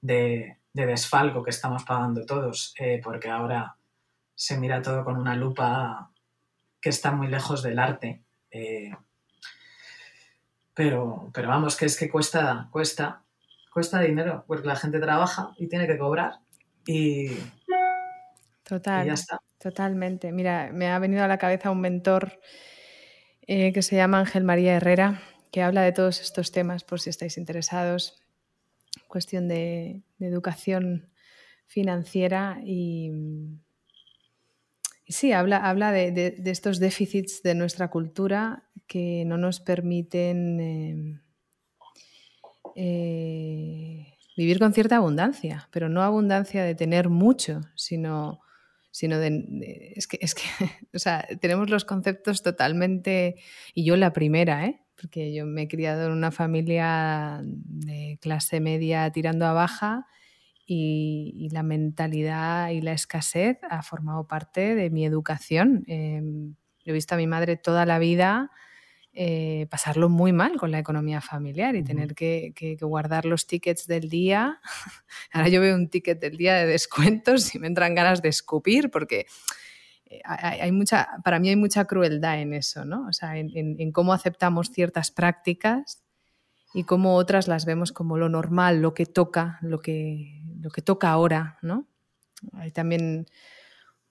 de, 0.02 0.58
desfalco 0.74 1.44
que 1.44 1.50
estamos 1.50 1.84
pagando 1.84 2.26
todos, 2.26 2.74
eh, 2.80 3.02
porque 3.04 3.30
ahora 3.30 3.76
se 4.34 4.58
mira 4.58 4.82
todo 4.82 5.04
con 5.04 5.18
una 5.18 5.36
lupa 5.36 6.12
que 6.80 6.90
está 6.90 7.12
muy 7.12 7.28
lejos 7.28 7.62
del 7.62 7.80
arte. 7.80 8.24
Eh, 8.52 8.96
pero, 10.74 11.30
pero 11.34 11.50
vamos, 11.50 11.76
que 11.76 11.86
es 11.86 11.98
que 11.98 12.10
cuesta, 12.10 12.70
cuesta, 12.72 13.24
cuesta 13.74 14.00
dinero, 14.00 14.46
porque 14.48 14.68
la 14.68 14.78
gente 14.78 15.00
trabaja 15.00 15.54
y 15.58 15.68
tiene 15.68 15.88
que 15.88 15.98
cobrar. 15.98 16.40
Y, 16.86 17.38
Total. 18.64 19.06
ya 19.06 19.14
está. 19.14 19.42
Totalmente. 19.60 20.32
Mira, 20.32 20.72
me 20.74 20.88
ha 20.88 20.98
venido 21.00 21.24
a 21.24 21.28
la 21.28 21.38
cabeza 21.38 21.70
un 21.70 21.82
mentor 21.82 22.40
eh, 23.46 23.74
que 23.74 23.82
se 23.82 23.98
llama 23.98 24.20
Ángel 24.20 24.46
María 24.46 24.76
Herrera, 24.76 25.22
que 25.52 25.62
habla 25.62 25.82
de 25.82 25.92
todos 25.92 26.22
estos 26.22 26.52
temas 26.52 26.86
por 26.86 27.02
si 27.02 27.10
estáis 27.10 27.38
interesados. 27.38 28.24
Cuestión 29.08 29.50
de, 29.50 30.02
educación 30.20 31.10
financiera 31.68 32.62
y, 32.64 33.12
sí, 35.08 35.34
habla, 35.34 35.58
habla 35.58 35.92
de, 35.92 36.42
estos 36.46 36.80
déficits 36.80 37.44
de 37.44 37.54
nuestra 37.54 37.90
cultura 37.90 38.64
que 38.88 39.24
no 39.26 39.38
nos 39.38 39.60
permiten 39.60 40.60
eh, 40.60 41.22
eh, 42.76 44.14
vivir 44.38 44.58
con 44.58 44.74
cierta 44.74 44.96
abundancia, 44.96 45.68
pero 45.72 45.90
no 45.90 46.02
abundancia 46.02 46.64
de 46.64 46.76
tener 46.76 47.10
mucho, 47.10 47.62
sino 47.76 48.40
sino 48.92 49.20
de, 49.20 49.94
es 49.96 50.08
que, 50.08 50.18
es 50.22 50.36
que 50.36 50.44
o 50.94 51.00
sea, 51.00 51.28
tenemos 51.42 51.70
los 51.70 51.86
conceptos 51.86 52.44
totalmente, 52.44 53.36
y 53.74 53.84
yo 53.84 53.96
la 53.98 54.14
primera, 54.14 54.66
¿eh? 54.66 54.82
porque 55.00 55.34
yo 55.34 55.46
me 55.46 55.64
he 55.64 55.68
criado 55.68 56.08
en 56.08 56.12
una 56.12 56.32
familia 56.32 57.42
de 57.44 58.18
clase 58.22 58.60
media 58.60 59.10
tirando 59.12 59.46
a 59.46 59.54
baja 59.54 60.08
y, 60.66 61.48
la 61.52 61.64
mentalidad 61.64 62.70
y 62.70 62.82
la 62.82 62.94
escasez 62.94 63.58
ha 63.70 63.82
formado 63.82 64.28
parte 64.28 64.76
de 64.76 64.90
mi 64.90 65.06
educación. 65.06 65.84
Em, 65.88 66.56
he 66.86 66.92
visto 66.92 67.16
a 67.16 67.18
mi 67.18 67.28
madre 67.28 67.58
toda 67.58 67.86
la 67.86 67.98
vida 67.98 68.52
eh, 69.22 69.68
pasarlo 69.70 70.08
muy 70.08 70.32
mal 70.32 70.56
con 70.56 70.72
la 70.72 70.80
economía 70.80 71.20
familiar 71.20 71.76
y 71.76 71.84
tener 71.84 72.16
que, 72.16 72.78
guardar 72.80 73.26
los 73.26 73.48
tickets 73.48 73.86
del 73.86 74.08
día. 74.08 74.62
Ahora 75.34 75.50
yo 75.50 75.60
veo 75.60 75.76
un 75.76 75.90
ticket 75.90 76.22
del 76.22 76.38
día 76.38 76.56
de 76.56 76.66
descuentos 76.66 77.54
y 77.54 77.60
me 77.60 77.68
entran 77.68 77.96
ganas 77.96 78.22
de 78.22 78.30
escupir 78.30 78.90
porque 78.90 79.26
eh, 80.06 80.22
hay, 80.24 80.72
mucha, 80.72 81.10
para 81.22 81.38
mí 81.38 81.50
hay 81.50 81.58
mucha 81.58 81.84
crueldad 81.84 82.40
en 82.40 82.54
eso, 82.54 82.86
¿no? 82.86 83.08
O 83.10 83.12
sea, 83.12 83.38
en, 83.38 83.92
cómo 83.92 84.14
aceptamos 84.14 84.72
ciertas 84.72 85.12
prácticas 85.12 86.02
y 86.74 86.86
cómo 86.86 87.16
otras 87.16 87.50
las 87.50 87.66
vemos 87.66 87.92
como 87.92 88.18
lo 88.18 88.30
normal, 88.30 88.82
lo 88.82 88.94
que 88.94 89.06
toca, 89.06 89.60
lo 89.62 89.82
que, 89.82 90.44
lo 90.62 90.70
que 90.70 90.82
toca 90.82 91.10
ahora, 91.10 91.58
¿no? 91.62 91.90
Hay 92.54 92.72
también 92.72 93.26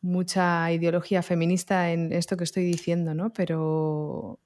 mucha 0.02 0.70
ideología 0.70 1.22
feminista 1.22 1.92
en 1.92 2.12
esto 2.12 2.36
que 2.36 2.44
estoy 2.44 2.64
diciendo, 2.64 3.14
¿no? 3.14 3.32
Pero 3.32 4.38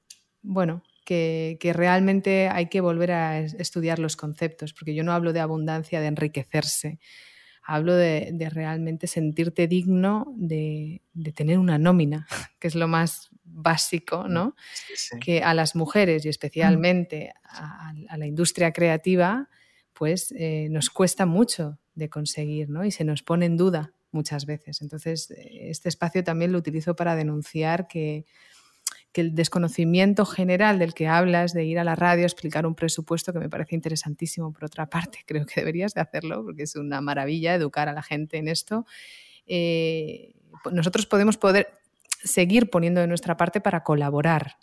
bueno, 0.42 0.82
que, 1.04 1.72
realmente 1.75 2.49
hay 2.49 2.66
que 2.66 2.80
volver 2.80 3.12
a 3.12 3.40
estudiar 3.40 3.99
los 3.99 4.16
conceptos, 4.16 4.72
porque 4.72 4.94
yo 4.94 5.04
no 5.04 5.12
hablo 5.12 5.32
de 5.32 5.40
abundancia, 5.40 6.00
de 6.00 6.06
enriquecerse, 6.06 6.99
hablo 7.64 7.94
de, 7.94 8.34
realmente 8.50 9.06
sentirte 9.06 9.66
digno 9.66 10.32
de, 10.37 11.02
tener 11.34 11.58
una 11.58 11.78
nómina, 11.78 12.26
que 12.58 12.68
es 12.68 12.75
lo 12.75 12.88
más 12.88 13.30
básico, 13.44 14.28
¿no? 14.28 14.56
Que 15.20 15.42
a 15.42 15.54
las 15.54 15.76
mujeres 15.76 16.25
y 16.25 16.28
especialmente 16.28 17.32
a, 17.44 17.92
la 18.16 18.26
industria 18.26 18.72
creativa, 18.72 19.49
pues 19.92 20.32
eh, 20.37 20.68
nos 20.70 20.90
cuesta 20.90 21.26
mucho 21.26 21.78
de 21.94 22.08
conseguir, 22.08 22.70
¿no? 22.70 22.84
Y 22.84 22.90
se 22.90 23.04
nos 23.04 23.22
pone 23.22 23.46
en 23.46 23.56
duda 23.56 23.92
muchas 24.11 24.46
veces. 24.46 24.80
Entonces, 24.80 25.30
este 25.37 25.88
espacio 25.88 26.25
también 26.25 26.52
lo 26.52 26.58
utilizo 26.58 26.96
para 26.96 27.14
denunciar 27.16 27.88
que 27.88 28.25
que 29.12 29.21
el 29.21 29.35
desconocimiento 29.35 30.25
general 30.25 30.78
del 30.78 30.95
que 30.95 31.07
hablas, 31.07 31.52
de 31.52 31.64
ir 31.64 31.78
a 31.78 31.85
la 31.85 31.95
radio 31.95 32.25
a 32.25 32.26
explicar 32.26 32.66
un 32.66 32.75
presupuesto, 32.75 33.33
que 33.33 33.38
me 33.38 33.50
parece 33.50 33.75
interesantísimo 33.75 34.52
por 34.52 34.64
otra 34.64 34.88
parte, 34.88 35.21
creo 35.26 35.47
que 35.47 35.61
deberías 35.61 35.95
de 35.95 36.00
hacerlo, 36.00 36.42
porque 36.45 36.62
es 36.64 36.76
una 36.76 37.00
maravilla 37.00 37.54
educar 37.54 37.88
a 37.88 37.92
la 37.92 38.02
gente 38.02 38.38
en 38.38 38.49
esto, 38.49 38.87
eh, 39.47 40.35
nosotros 40.71 41.07
podemos 41.07 41.37
poder 41.37 41.69
seguir 42.25 42.71
poniendo 42.71 43.00
de 43.00 43.07
nuestra 43.07 43.37
parte 43.37 43.61
para 43.61 43.83
colaborar, 43.83 44.57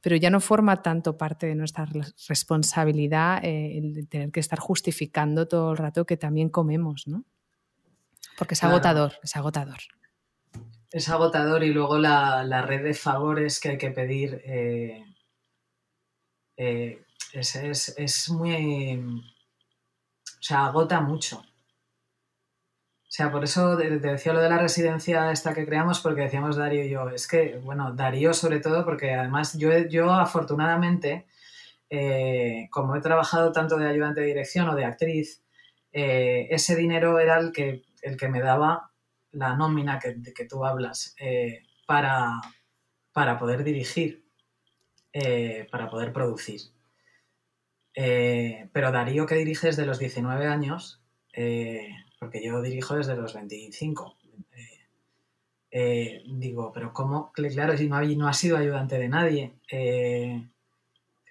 pero 0.00 0.16
ya 0.16 0.30
no 0.30 0.40
forma 0.40 0.82
tanto 0.82 1.16
parte 1.16 1.46
de 1.46 1.54
nuestra 1.54 1.86
responsabilidad 2.28 3.44
eh, 3.44 3.78
el 3.78 4.08
tener 4.08 4.30
que 4.30 4.40
estar 4.40 4.58
justificando 4.58 5.48
todo 5.48 5.72
el 5.72 5.76
rato 5.76 6.04
que 6.04 6.16
también 6.16 6.50
comemos, 6.50 7.06
¿no? 7.06 7.24
Porque 8.36 8.54
es 8.54 8.62
agotador, 8.62 9.14
es 9.22 9.34
agotador 9.36 9.78
es 10.90 11.08
agotador 11.08 11.62
y 11.64 11.72
luego 11.72 11.98
la, 11.98 12.62
red 12.62 12.82
de 12.82 12.94
favores 12.94 13.60
que 13.60 13.70
hay 13.70 13.78
que 13.78 13.90
pedir 13.90 14.40
eh, 14.44 15.04
eh, 16.56 17.02
es, 17.32 18.30
muy... 18.30 18.98
O 18.98 20.42
sea, 20.42 20.66
agota 20.66 21.00
mucho. 21.00 21.38
O 21.38 23.10
sea, 23.10 23.30
por 23.32 23.44
eso 23.44 23.76
te 23.76 23.98
decía 23.98 24.32
lo 24.32 24.40
de 24.40 24.48
la 24.50 24.58
residencia 24.58 25.32
esta 25.32 25.54
que 25.54 25.66
creamos, 25.66 26.00
porque 26.00 26.22
decíamos 26.22 26.56
Darío 26.56 26.84
y 26.84 26.90
yo, 26.90 27.08
es 27.08 27.26
que, 27.26 27.58
bueno, 27.58 27.92
Darío 27.94 28.34
sobre 28.34 28.60
todo, 28.60 28.84
porque 28.84 29.14
además 29.14 29.56
yo, 29.58 29.76
yo 29.88 30.12
afortunadamente, 30.12 31.26
eh, 31.90 32.68
como 32.70 32.96
he 32.96 33.00
trabajado 33.00 33.50
tanto 33.52 33.76
de 33.76 33.88
ayudante 33.88 34.20
de 34.20 34.26
dirección 34.26 34.68
o 34.68 34.74
de 34.74 34.84
actriz, 34.84 35.42
ese 35.90 36.76
dinero 36.76 37.18
era 37.18 37.38
el 37.40 37.50
que, 37.50 37.82
el 38.02 38.16
que 38.16 38.28
me 38.28 38.40
daba 38.40 38.87
la 39.32 39.56
nómina 39.56 39.98
que, 39.98 40.14
de 40.14 40.32
que 40.32 40.44
tú 40.44 40.64
hablas 40.64 41.14
eh, 41.18 41.62
para, 41.86 42.32
para, 43.12 43.38
poder 43.38 43.64
dirigir, 43.64 44.24
eh, 45.12 45.66
para 45.70 45.88
poder 45.88 46.12
producir. 46.12 46.60
Eh, 47.94 48.68
pero 48.72 48.92
Darío 48.92 49.26
que 49.26 49.34
dirige 49.34 49.68
desde 49.68 49.86
los 49.86 49.98
19 49.98 50.46
años, 50.46 51.02
porque 52.18 52.42
yo 52.42 52.60
dirijo 52.62 52.96
desde 52.96 53.16
los 53.16 53.34
25. 53.34 54.16
digo, 55.70 56.72
pero 56.72 56.92
¿cómo? 56.92 57.32
Claro, 57.32 57.76
si 57.76 57.88
no 57.88 58.28
ha, 58.28 58.32
sido 58.32 58.56
ayudante 58.56 58.98
de 58.98 59.08
nadie. 59.08 59.52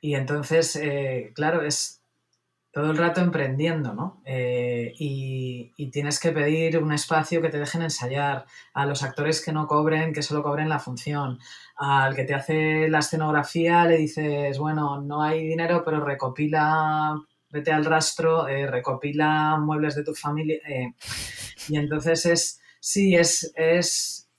Y 0.01 0.15
entonces, 0.15 0.79
claro, 1.33 1.61
es 1.63 1.96
todo 2.77 2.91
el 2.91 2.97
rato 2.97 3.21
emprendiendo, 3.21 3.95
¿no? 3.95 4.21
Eh, 4.23 4.93
y, 4.99 5.89
tienes 5.91 6.19
que 6.19 6.31
pedir 6.31 6.77
un 6.77 6.93
espacio 6.93 7.41
que 7.41 7.49
te 7.49 7.57
dejen 7.57 7.81
ensayar, 7.81 8.45
a 8.71 8.85
los 8.85 9.01
actores 9.01 9.43
que 9.43 9.51
no 9.51 9.65
cobren, 9.65 10.13
que 10.13 10.21
solo 10.21 10.43
cobren 10.43 10.69
la 10.69 10.77
función, 10.77 11.39
al 11.75 12.15
que 12.15 12.23
te 12.23 12.35
hace 12.35 12.87
la 12.87 12.99
escenografía 12.99 13.85
le 13.85 13.97
dices, 13.97 14.59
bueno, 14.59 15.01
no 15.01 15.23
hay 15.23 15.47
dinero, 15.47 15.81
pero 15.83 16.05
recopila, 16.05 17.15
vete 17.49 17.71
al 17.71 17.83
rastro, 17.83 18.47
eh, 18.47 18.67
recopila 18.67 19.57
muebles 19.59 19.95
de 19.95 20.03
tu 20.03 20.13
familia. 20.13 20.59
y 21.69 21.77
entonces 21.77 22.27
es, 22.27 22.61
sí, 22.79 23.15
es, 23.15 23.51
es, 23.55 24.29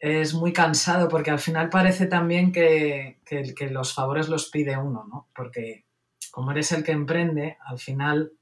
es 0.00 0.34
muy 0.34 0.52
cansado 0.52 1.08
porque 1.08 1.30
al 1.30 1.38
final 1.38 1.68
parece 1.68 2.06
también 2.06 2.50
que, 2.50 3.20
que, 3.24 3.54
que 3.54 3.70
los 3.70 3.94
favores 3.94 4.28
los 4.28 4.50
pide 4.50 4.76
uno, 4.76 5.06
¿no? 5.08 5.28
Porque 5.32 5.84
como 6.32 6.50
eres 6.50 6.72
el 6.72 6.82
que 6.82 6.92
emprende, 6.92 7.58
al 7.60 7.78
final 7.78 8.32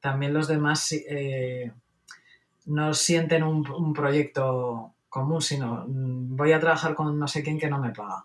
también 0.00 0.32
los 0.32 0.46
demás 0.46 0.92
eh, 0.92 1.72
no 2.66 2.94
sienten 2.94 3.42
un, 3.42 3.92
proyecto 3.92 4.94
común, 5.08 5.42
sino 5.42 5.84
mm, 5.88 6.36
voy 6.36 6.52
a 6.52 6.60
trabajar 6.60 6.94
con 6.94 7.18
no 7.18 7.26
sé 7.26 7.42
quién 7.42 7.58
que 7.58 7.68
no 7.68 7.80
me 7.80 7.90
paga. 7.90 8.24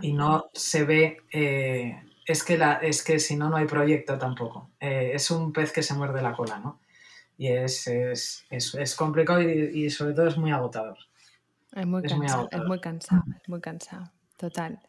Y 0.00 0.14
no 0.14 0.46
se 0.54 0.84
ve, 0.84 1.18
eh, 1.30 2.02
es, 2.24 2.42
que 2.42 2.56
la, 2.56 2.76
es 2.76 3.04
que 3.04 3.18
si 3.18 3.36
no, 3.36 3.50
no 3.50 3.56
hay 3.56 3.66
proyecto 3.66 4.16
tampoco. 4.16 4.70
Eh, 4.80 5.10
es 5.12 5.30
un 5.30 5.52
pez 5.52 5.70
que 5.70 5.82
se 5.82 5.92
muerde 5.92 6.22
la 6.22 6.32
cola, 6.32 6.58
¿no? 6.58 6.80
Y 7.36 7.48
es, 7.48 7.86
es, 7.86 8.94
complicado 8.96 9.42
y, 9.42 9.90
sobre 9.90 10.14
todo 10.14 10.28
es 10.28 10.38
muy 10.38 10.50
agotador. 10.50 10.96
Es 11.72 11.86
muy, 11.86 12.00
es 12.02 12.10
cansado, 12.10 12.48
es 12.50 12.64
muy 12.64 12.80
cansado, 12.80 13.22
es 13.42 13.48
muy 13.50 13.60
cansado, 13.60 14.10
total. 14.38 14.80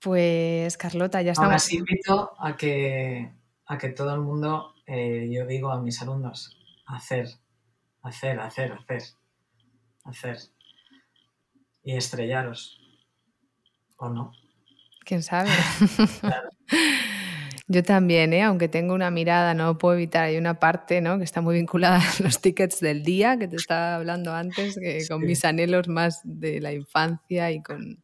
Pues 0.00 0.76
Carlota, 0.76 1.22
ya 1.22 1.32
estamos. 1.32 1.48
Ahora 1.48 1.58
sí 1.58 1.76
invito 1.76 2.32
a 2.38 2.56
que, 2.56 3.32
a 3.66 3.78
que 3.78 3.88
todo 3.88 4.14
el 4.14 4.20
mundo, 4.20 4.74
eh, 4.86 5.28
yo 5.30 5.46
digo 5.46 5.70
a 5.70 5.80
mis 5.80 6.00
alumnos, 6.02 6.56
hacer, 6.86 7.28
hacer, 8.02 8.38
hacer, 8.40 8.72
hacer, 8.72 9.02
hacer. 10.04 10.38
Y 11.82 11.96
estrellaros. 11.96 12.80
¿O 13.96 14.08
no? 14.08 14.32
¿Quién 15.04 15.22
sabe? 15.22 15.50
Yo 17.70 17.82
también, 17.82 18.32
¿eh? 18.32 18.42
aunque 18.42 18.68
tengo 18.68 18.94
una 18.94 19.10
mirada, 19.10 19.52
no 19.52 19.76
puedo 19.76 19.94
evitar, 19.94 20.24
hay 20.24 20.38
una 20.38 20.58
parte 20.58 21.02
¿no? 21.02 21.18
que 21.18 21.24
está 21.24 21.42
muy 21.42 21.56
vinculada 21.56 21.98
a 21.98 22.22
los 22.22 22.40
tickets 22.40 22.80
del 22.80 23.02
día, 23.02 23.38
que 23.38 23.46
te 23.46 23.56
estaba 23.56 23.96
hablando 23.96 24.32
antes, 24.32 24.78
que 24.78 25.06
con 25.06 25.20
mis 25.20 25.44
anhelos 25.44 25.86
más 25.86 26.20
de 26.24 26.62
la 26.62 26.72
infancia 26.72 27.50
y 27.50 27.62
con, 27.62 28.02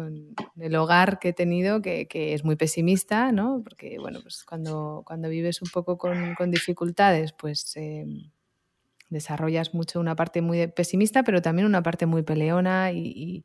con 0.00 0.34
el 0.58 0.76
hogar 0.76 1.18
que 1.18 1.28
he 1.28 1.32
tenido, 1.34 1.82
que, 1.82 2.08
es 2.10 2.42
muy 2.42 2.56
pesimista, 2.56 3.32
¿no? 3.32 3.60
Porque, 3.62 3.98
bueno, 3.98 4.20
pues 4.22 4.44
cuando, 4.44 5.02
cuando 5.06 5.28
vives 5.28 5.60
un 5.60 5.68
poco 5.68 5.98
con, 5.98 6.50
dificultades, 6.50 7.32
pues 7.32 7.76
eh, 7.76 8.06
desarrollas 9.10 9.74
mucho 9.74 10.00
una 10.00 10.16
parte 10.16 10.40
muy 10.40 10.68
pesimista, 10.68 11.22
pero 11.22 11.42
también 11.42 11.66
una 11.66 11.82
parte 11.82 12.06
muy 12.06 12.22
peleona 12.22 12.92
y, 12.92 13.44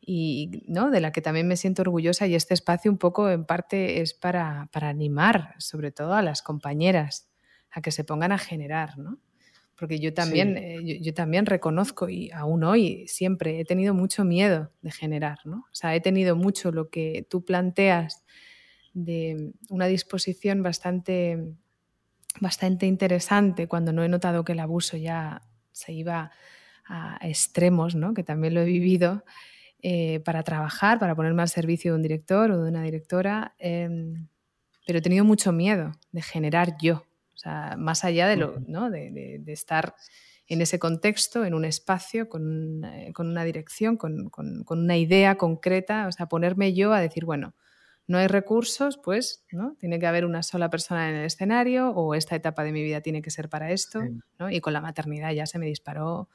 y, 0.00 0.64
¿no? 0.66 0.90
de 0.90 1.00
la 1.00 1.12
que 1.12 1.20
también 1.20 1.46
me 1.46 1.56
siento 1.58 1.82
orgullosa 1.82 2.26
y 2.26 2.34
este 2.34 2.54
espacio 2.54 2.90
un 2.90 2.98
poco 2.98 3.28
en 3.28 3.44
parte 3.44 4.00
es 4.00 4.14
para, 4.14 4.70
para 4.72 4.88
animar, 4.88 5.54
sobre 5.58 5.92
todo 5.92 6.14
a 6.14 6.22
las 6.22 6.40
compañeras, 6.40 7.28
a 7.70 7.82
que 7.82 7.90
se 7.90 8.04
pongan 8.04 8.32
a 8.32 8.38
generar, 8.38 8.96
¿no? 8.96 9.18
Porque 9.82 9.98
yo 9.98 10.14
también, 10.14 10.56
eh, 10.56 11.00
yo, 11.00 11.12
también 11.12 11.44
reconozco 11.44 12.08
y 12.08 12.30
aún 12.30 12.62
hoy 12.62 13.04
siempre 13.08 13.58
he 13.58 13.64
tenido 13.64 13.94
mucho 13.94 14.24
miedo 14.24 14.70
de 14.80 14.92
generar, 14.92 15.40
¿no? 15.44 15.56
O 15.56 15.74
sea, 15.74 15.96
he 15.96 16.00
tenido 16.00 16.36
mucho 16.36 16.70
lo 16.70 16.88
que 16.88 17.26
tú 17.28 17.44
planteas 17.44 18.24
de 18.94 19.50
una 19.70 19.86
disposición 19.86 20.62
bastante, 20.62 21.36
bastante 22.40 22.86
interesante 22.86 23.66
cuando 23.66 23.92
no 23.92 24.04
he 24.04 24.08
notado 24.08 24.44
que 24.44 24.52
el 24.52 24.60
abuso 24.60 24.96
ya 24.96 25.42
se 25.72 25.92
iba 25.92 26.30
a 26.86 27.18
extremos, 27.22 27.96
¿no? 27.96 28.14
que 28.14 28.22
también 28.22 28.54
lo 28.54 28.60
he 28.60 28.66
vivido, 28.66 29.24
eh, 29.82 30.20
para 30.20 30.44
trabajar, 30.44 31.00
para 31.00 31.16
ponerme 31.16 31.42
al 31.42 31.48
servicio 31.48 31.90
de 31.90 31.96
un 31.96 32.02
director 32.02 32.52
o 32.52 32.62
de 32.62 32.70
una 32.70 32.84
directora, 32.84 33.56
em, 33.58 34.28
pero 34.86 35.00
he 35.00 35.02
tenido 35.02 35.24
mucho 35.24 35.50
miedo 35.50 35.90
de 36.12 36.22
generar 36.22 36.76
yo, 36.80 37.02
sea, 37.42 37.76
más 37.78 38.04
allá 38.04 38.28
de, 38.28 38.36
lo, 38.36 38.60
¿no? 38.66 38.90
de, 38.90 39.42
estar 39.46 39.94
en 40.46 40.60
ese 40.60 40.78
contexto, 40.78 41.44
en 41.44 41.54
un 41.54 41.64
espacio, 41.64 42.28
con, 42.28 42.84
eh, 42.84 43.12
una 43.18 43.44
dirección, 43.44 43.96
con, 43.96 44.30
una 44.68 44.96
idea 44.96 45.36
concreta, 45.36 46.06
o 46.08 46.12
sea, 46.12 46.26
ponerme 46.26 46.74
yo 46.74 46.92
a 46.92 47.00
decir, 47.00 47.24
bueno, 47.24 47.54
no 48.06 48.18
hay 48.18 48.26
recursos, 48.26 48.98
pues, 49.02 49.44
¿no? 49.52 49.76
Tiene 49.78 49.98
que 49.98 50.06
haber 50.06 50.24
una 50.24 50.42
sola 50.42 50.70
persona 50.70 51.08
en 51.08 51.14
el 51.16 51.24
escenario 51.24 51.90
o 51.90 52.14
esta 52.14 52.34
etapa 52.34 52.64
de 52.64 52.72
mi 52.72 52.82
vida 52.82 53.00
tiene 53.00 53.22
que 53.22 53.30
ser 53.30 53.48
para 53.48 53.70
esto, 53.70 54.00
¿no? 54.38 54.50
Y 54.50 54.60
con 54.60 54.72
la 54.72 54.80
maternidad 54.80 55.32
ya 55.32 55.46
se 55.46 55.58
me 55.58 55.66
disparó 55.66 56.28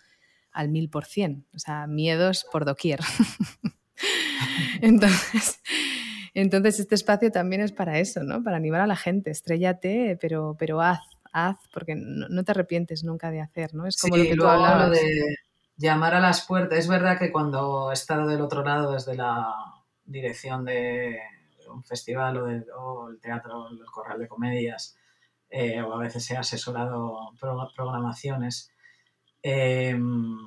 al 0.51 0.69
mil 0.69 0.89
por 0.89 1.05
cien, 1.05 1.45
o 1.53 1.59
sea, 1.59 1.85
miedos 1.85 2.47
por 2.51 2.65
doquier. 2.65 3.01
Entonces, 4.81 5.59
entonces, 6.41 6.79
este 6.79 6.93
espacio 6.93 7.31
también 7.31 7.61
es 7.61 7.71
para 7.71 7.97
eso, 7.97 8.21
¿no? 8.21 8.43
Para 8.43 8.57
animar 8.57 8.81
a 8.81 8.87
la 8.87 8.95
gente, 8.95 9.31
estrellate, 9.31 10.19
pero, 10.21 10.55
pero 10.59 10.81
haz, 10.81 10.99
haz, 11.33 11.57
porque 11.73 11.95
no, 11.95 12.43
te 12.43 12.51
arrepientes 12.51 13.03
nunca 13.03 13.31
de 13.31 13.41
hacer, 13.41 13.73
¿no? 13.73 13.87
Es 13.87 13.99
como 13.99 14.17
lo 14.17 14.23
que 14.23 14.35
tú 14.35 14.45
hablabas. 14.45 14.91
de 14.91 15.35
llamar 15.77 16.13
a 16.13 16.19
las 16.19 16.45
puertas. 16.45 16.77
Es 16.77 16.87
verdad 16.87 17.17
que 17.17 17.31
cuando 17.31 17.89
he 17.89 17.93
estado 17.95 18.27
del 18.27 18.41
otro 18.41 18.63
lado 18.63 18.91
desde 18.93 19.15
la 19.15 19.51
dirección 20.05 20.63
de 20.63 21.19
un 21.73 21.83
festival 21.83 22.37
o, 22.37 23.09
el 23.09 23.19
teatro, 23.19 23.69
el 23.69 23.83
corral 23.85 24.19
de 24.19 24.27
comedias, 24.27 24.95
eh, 25.49 25.81
o 25.81 25.91
a 25.91 25.97
veces 25.97 26.29
he 26.29 26.37
asesorado 26.37 27.33
programaciones, 27.39 28.71
em, 29.41 30.37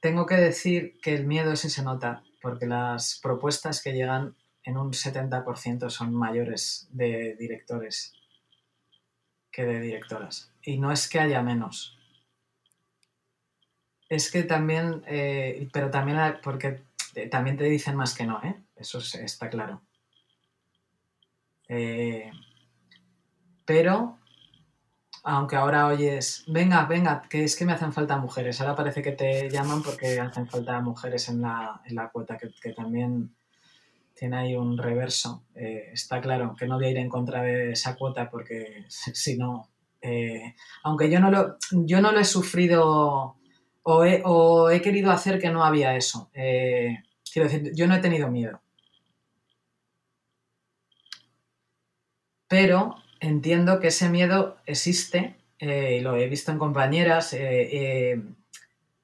tengo 0.00 0.26
que 0.26 0.36
decir 0.36 0.98
que 1.00 1.14
el 1.14 1.24
miedo 1.24 1.52
ese 1.52 1.70
se 1.70 1.84
nota 1.84 2.24
porque 2.44 2.66
las 2.66 3.18
propuestas 3.22 3.82
que 3.82 3.94
llegan 3.94 4.36
en 4.64 4.76
un 4.76 4.92
70% 4.92 5.88
son 5.88 6.14
mayores 6.14 6.86
de 6.90 7.36
directores 7.36 8.12
que 9.50 9.64
de 9.64 9.80
directoras. 9.80 10.52
Y 10.62 10.76
no 10.76 10.92
es 10.92 11.08
que 11.08 11.20
haya 11.20 11.40
menos. 11.40 11.96
Es 14.10 14.30
que 14.30 14.42
también, 14.42 15.02
eh, 15.06 15.70
pero 15.72 15.90
también, 15.90 16.18
porque 16.42 16.82
también 17.30 17.56
te 17.56 17.64
dicen 17.64 17.96
más 17.96 18.14
que 18.14 18.26
no, 18.26 18.38
¿eh? 18.42 18.62
Eso 18.76 18.98
está 18.98 19.48
claro. 19.48 19.80
Eh, 21.68 22.30
pero 23.64 24.18
aunque 25.24 25.56
ahora 25.56 25.86
oyes, 25.86 26.44
venga, 26.46 26.84
venga, 26.84 27.22
que 27.22 27.44
es 27.44 27.56
que 27.56 27.64
me 27.64 27.72
hacen 27.72 27.94
falta 27.94 28.18
mujeres. 28.18 28.60
Ahora 28.60 28.76
parece 28.76 29.02
que 29.02 29.12
te 29.12 29.48
llaman 29.48 29.82
porque 29.82 30.20
hacen 30.20 30.46
falta 30.46 30.80
mujeres 30.82 31.30
en 31.30 31.40
la, 31.40 31.80
en 31.86 31.94
la 31.94 32.10
cuota, 32.10 32.36
que, 32.36 32.72
también 32.72 33.34
tiene 34.14 34.36
ahí 34.36 34.54
un 34.54 34.76
reverso. 34.76 35.44
Eh, 35.54 35.90
está 35.92 36.20
claro 36.20 36.54
que 36.58 36.66
no 36.66 36.76
voy 36.76 36.86
a 36.86 36.90
ir 36.90 36.98
en 36.98 37.08
contra 37.08 37.42
de 37.42 37.72
esa 37.72 37.96
cuota 37.96 38.30
porque 38.30 38.84
si 38.88 39.38
no, 39.38 39.70
eh, 40.02 40.54
aunque 40.82 41.10
yo 41.10 41.20
no, 41.20 41.30
lo, 41.30 41.56
yo 41.72 42.02
no 42.02 42.12
lo 42.12 42.20
he 42.20 42.24
sufrido 42.24 43.36
o 43.82 44.04
he, 44.04 44.22
o 44.24 44.70
he 44.70 44.82
querido 44.82 45.10
hacer 45.10 45.40
que 45.40 45.50
no 45.50 45.64
había 45.64 45.96
eso. 45.96 46.30
Eh, 46.34 46.98
quiero 47.32 47.48
decir, 47.48 47.72
yo 47.74 47.86
no 47.86 47.94
he 47.94 48.00
tenido 48.00 48.30
miedo. 48.30 48.60
Pero 52.48 53.03
entiendo 53.24 53.80
que 53.80 53.88
ese 53.88 54.08
miedo 54.10 54.58
existe, 54.66 55.36
eh, 55.58 55.96
y 55.98 56.00
lo 56.00 56.16
he 56.16 56.28
visto 56.28 56.52
en 56.52 56.58
compañeras, 56.58 57.32
eh, 57.32 58.12
eh, 58.12 58.22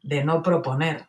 de 0.02 0.24
no 0.24 0.42
proponer, 0.42 1.06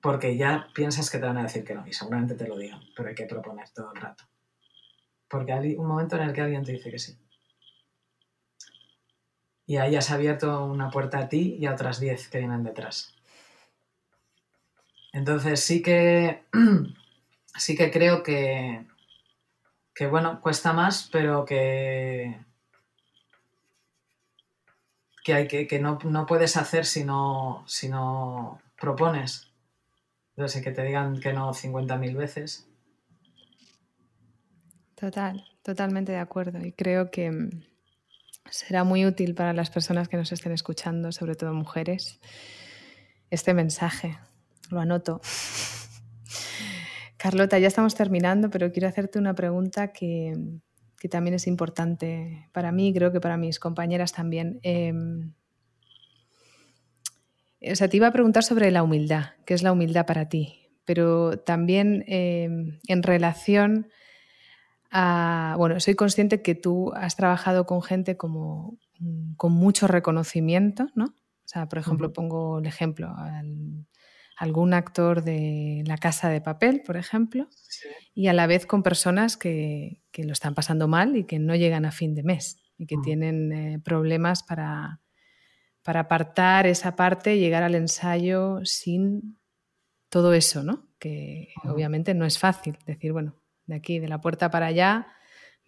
porque 0.00 0.36
ya 0.36 0.68
piensas 0.74 1.10
que 1.10 1.18
te 1.18 1.26
van 1.26 1.38
a 1.38 1.44
decir 1.44 1.64
que 1.64 1.74
no, 1.74 1.86
y 1.86 1.92
seguramente 1.92 2.34
te 2.34 2.46
lo 2.46 2.56
digan, 2.56 2.80
pero 2.96 3.08
hay 3.08 3.14
que 3.14 3.26
proponer 3.26 3.68
todo 3.70 3.92
el 3.92 4.00
rato. 4.00 4.24
Porque 5.28 5.52
hay 5.52 5.74
un 5.74 5.86
momento 5.86 6.16
en 6.16 6.22
el 6.22 6.32
que 6.32 6.40
alguien 6.40 6.64
te 6.64 6.72
dice 6.72 6.90
que 6.90 6.98
sí. 6.98 7.18
Y 9.66 9.76
ahí 9.76 9.96
has 9.96 10.10
abierto 10.10 10.64
una 10.64 10.90
puerta 10.90 11.18
a 11.18 11.28
ti 11.28 11.56
y 11.58 11.66
a 11.66 11.72
otras 11.72 12.00
10 12.00 12.28
que 12.28 12.38
vienen 12.38 12.64
detrás. 12.64 13.14
Entonces 15.12 15.60
sí 15.60 15.82
que 15.82 16.42
sí 17.56 17.76
que 17.76 17.90
creo 17.90 18.22
que, 18.22 18.86
que 19.94 20.06
bueno, 20.06 20.40
cuesta 20.40 20.72
más, 20.72 21.08
pero 21.12 21.44
que, 21.44 22.36
que, 25.22 25.34
hay 25.34 25.48
que, 25.48 25.66
que 25.66 25.78
no, 25.78 25.98
puedes 26.26 26.56
hacer 26.56 26.84
si 26.84 27.04
no, 27.04 27.64
si 27.66 27.88
no 27.88 28.60
propones. 28.78 29.52
Sé 30.46 30.62
que 30.62 30.72
te 30.72 30.82
digan 30.82 31.20
que 31.20 31.32
no 31.32 31.52
50.000 31.52 32.16
veces. 32.16 32.68
Total, 34.94 35.44
totalmente 35.62 36.12
de 36.12 36.18
acuerdo. 36.18 36.64
Y 36.64 36.72
creo 36.72 37.10
que 37.10 37.30
mm, 37.30 37.62
será 38.50 38.84
muy 38.84 39.04
útil 39.06 39.34
para 39.34 39.52
las 39.52 39.70
personas 39.70 40.08
que 40.08 40.16
nos 40.16 40.32
estén 40.32 40.52
escuchando, 40.52 41.12
sobre 41.12 41.34
todo 41.34 41.52
mujeres, 41.52 42.20
este 43.30 43.54
mensaje 43.54 44.18
lo 44.70 44.80
anoto. 44.80 45.20
Carlota, 47.16 47.58
ya 47.58 47.68
estamos 47.68 47.94
terminando, 47.94 48.50
pero 48.50 48.72
quiero 48.72 48.88
hacerte 48.88 49.18
una 49.18 49.34
pregunta 49.34 49.92
que, 49.92 50.36
también 51.08 51.34
es 51.34 51.46
importante 51.46 52.48
para 52.52 52.72
mí 52.72 52.88
y 52.88 52.94
creo 52.94 53.12
que 53.12 53.20
para 53.20 53.36
mis 53.36 53.58
compañeras 53.58 54.12
también. 54.12 54.60
Em, 54.62 55.34
o 57.70 57.76
sea, 57.76 57.88
te 57.88 57.96
iba 57.96 58.08
a 58.08 58.12
preguntar 58.12 58.42
sobre 58.42 58.70
la 58.70 58.82
humildad, 58.82 59.30
¿qué 59.46 59.54
es 59.54 59.62
la 59.62 59.72
humildad 59.72 60.06
para 60.06 60.28
ti? 60.28 60.68
Pero 60.84 61.38
también 61.38 62.04
em, 62.08 62.78
en 62.88 63.02
relación 63.02 63.88
a, 64.90 65.54
bueno, 65.58 65.78
soy 65.80 65.94
consciente 65.94 66.42
que 66.42 66.54
tú 66.54 66.92
has 66.94 67.16
trabajado 67.16 67.66
con 67.66 67.82
gente 67.82 68.16
como 68.16 68.78
con 69.36 69.52
mucho 69.52 69.88
reconocimiento, 69.88 70.88
¿no? 70.94 71.06
O 71.06 71.48
sea, 71.52 71.68
por 71.68 71.78
ejemplo, 71.78 72.12
pongo 72.12 72.58
el 72.58 72.66
ejemplo, 72.66 73.14
algún 74.42 74.74
actor 74.74 75.22
de 75.22 75.84
La 75.86 75.96
Casa 75.96 76.28
de 76.28 76.40
Papel, 76.40 76.82
por 76.84 76.96
ejemplo, 76.96 77.48
y 78.12 78.26
a 78.26 78.32
la 78.32 78.48
vez 78.48 78.66
con 78.66 78.82
personas 78.82 79.36
que, 79.36 80.02
que, 80.10 80.24
lo 80.24 80.32
están 80.32 80.56
pasando 80.56 80.88
mal 80.88 81.16
y 81.16 81.22
que 81.22 81.38
no 81.38 81.54
llegan 81.54 81.84
a 81.84 81.92
fin 81.92 82.16
de 82.16 82.24
mes 82.24 82.60
y 82.76 82.86
que 82.86 82.96
tienen 83.04 83.52
eh, 83.52 83.78
problemas 83.78 84.42
para, 84.42 85.00
para 85.84 86.00
apartar 86.00 86.66
esa 86.66 86.96
parte 86.96 87.36
y 87.36 87.38
llegar 87.38 87.62
al 87.62 87.76
ensayo 87.76 88.58
sin 88.64 89.38
todo 90.08 90.34
eso, 90.34 90.64
¿no? 90.64 90.88
Que 90.98 91.50
obviamente 91.62 92.12
no 92.12 92.26
es 92.26 92.40
fácil 92.40 92.76
decir, 92.84 93.12
bueno, 93.12 93.36
de 93.66 93.76
aquí, 93.76 94.00
de 94.00 94.08
la 94.08 94.20
puerta 94.20 94.50
para 94.50 94.66
allá, 94.66 95.06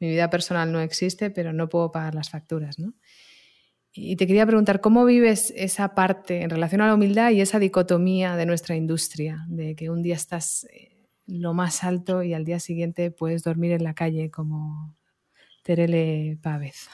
mi 0.01 0.09
vida 0.09 0.31
personal 0.31 0.73
no 0.73 0.81
existe, 0.81 1.31
pero 1.31 1.53
no 1.53 1.69
puedo 1.69 1.93
pagar 1.93 2.17
las 2.17 2.29
facturas, 2.29 2.81
¿no? 2.81 2.95
Y 3.97 4.17
te 4.17 4.27
quería 4.27 4.45
preguntar, 4.45 4.81
¿cómo 4.81 5.05
vives 5.05 5.53
esa 5.57 5.95
parte 5.95 6.43
en 6.43 6.51
relación 6.51 6.81
a 6.81 6.89
la 6.89 6.95
humildad 6.95 7.31
y 7.31 7.41
esa 7.41 7.61
dicotomía 7.61 8.35
de 8.35 8.45
nuestra 8.45 8.75
industria, 8.75 9.45
de 9.47 9.77
que 9.77 9.89
un 9.89 10.03
día 10.03 10.17
estás 10.17 10.65
eh, 10.65 11.07
lo 11.27 11.55
más 11.55 11.85
alto 11.85 12.25
y 12.25 12.35
al 12.35 12.45
día 12.45 12.59
siguiente 12.59 13.13
puedes 13.13 13.45
dormir 13.45 13.71
en 13.71 13.85
la 13.85 13.95
calle 13.95 14.33
como 14.33 14.93
Terele 15.63 16.37
Pávez? 16.43 16.91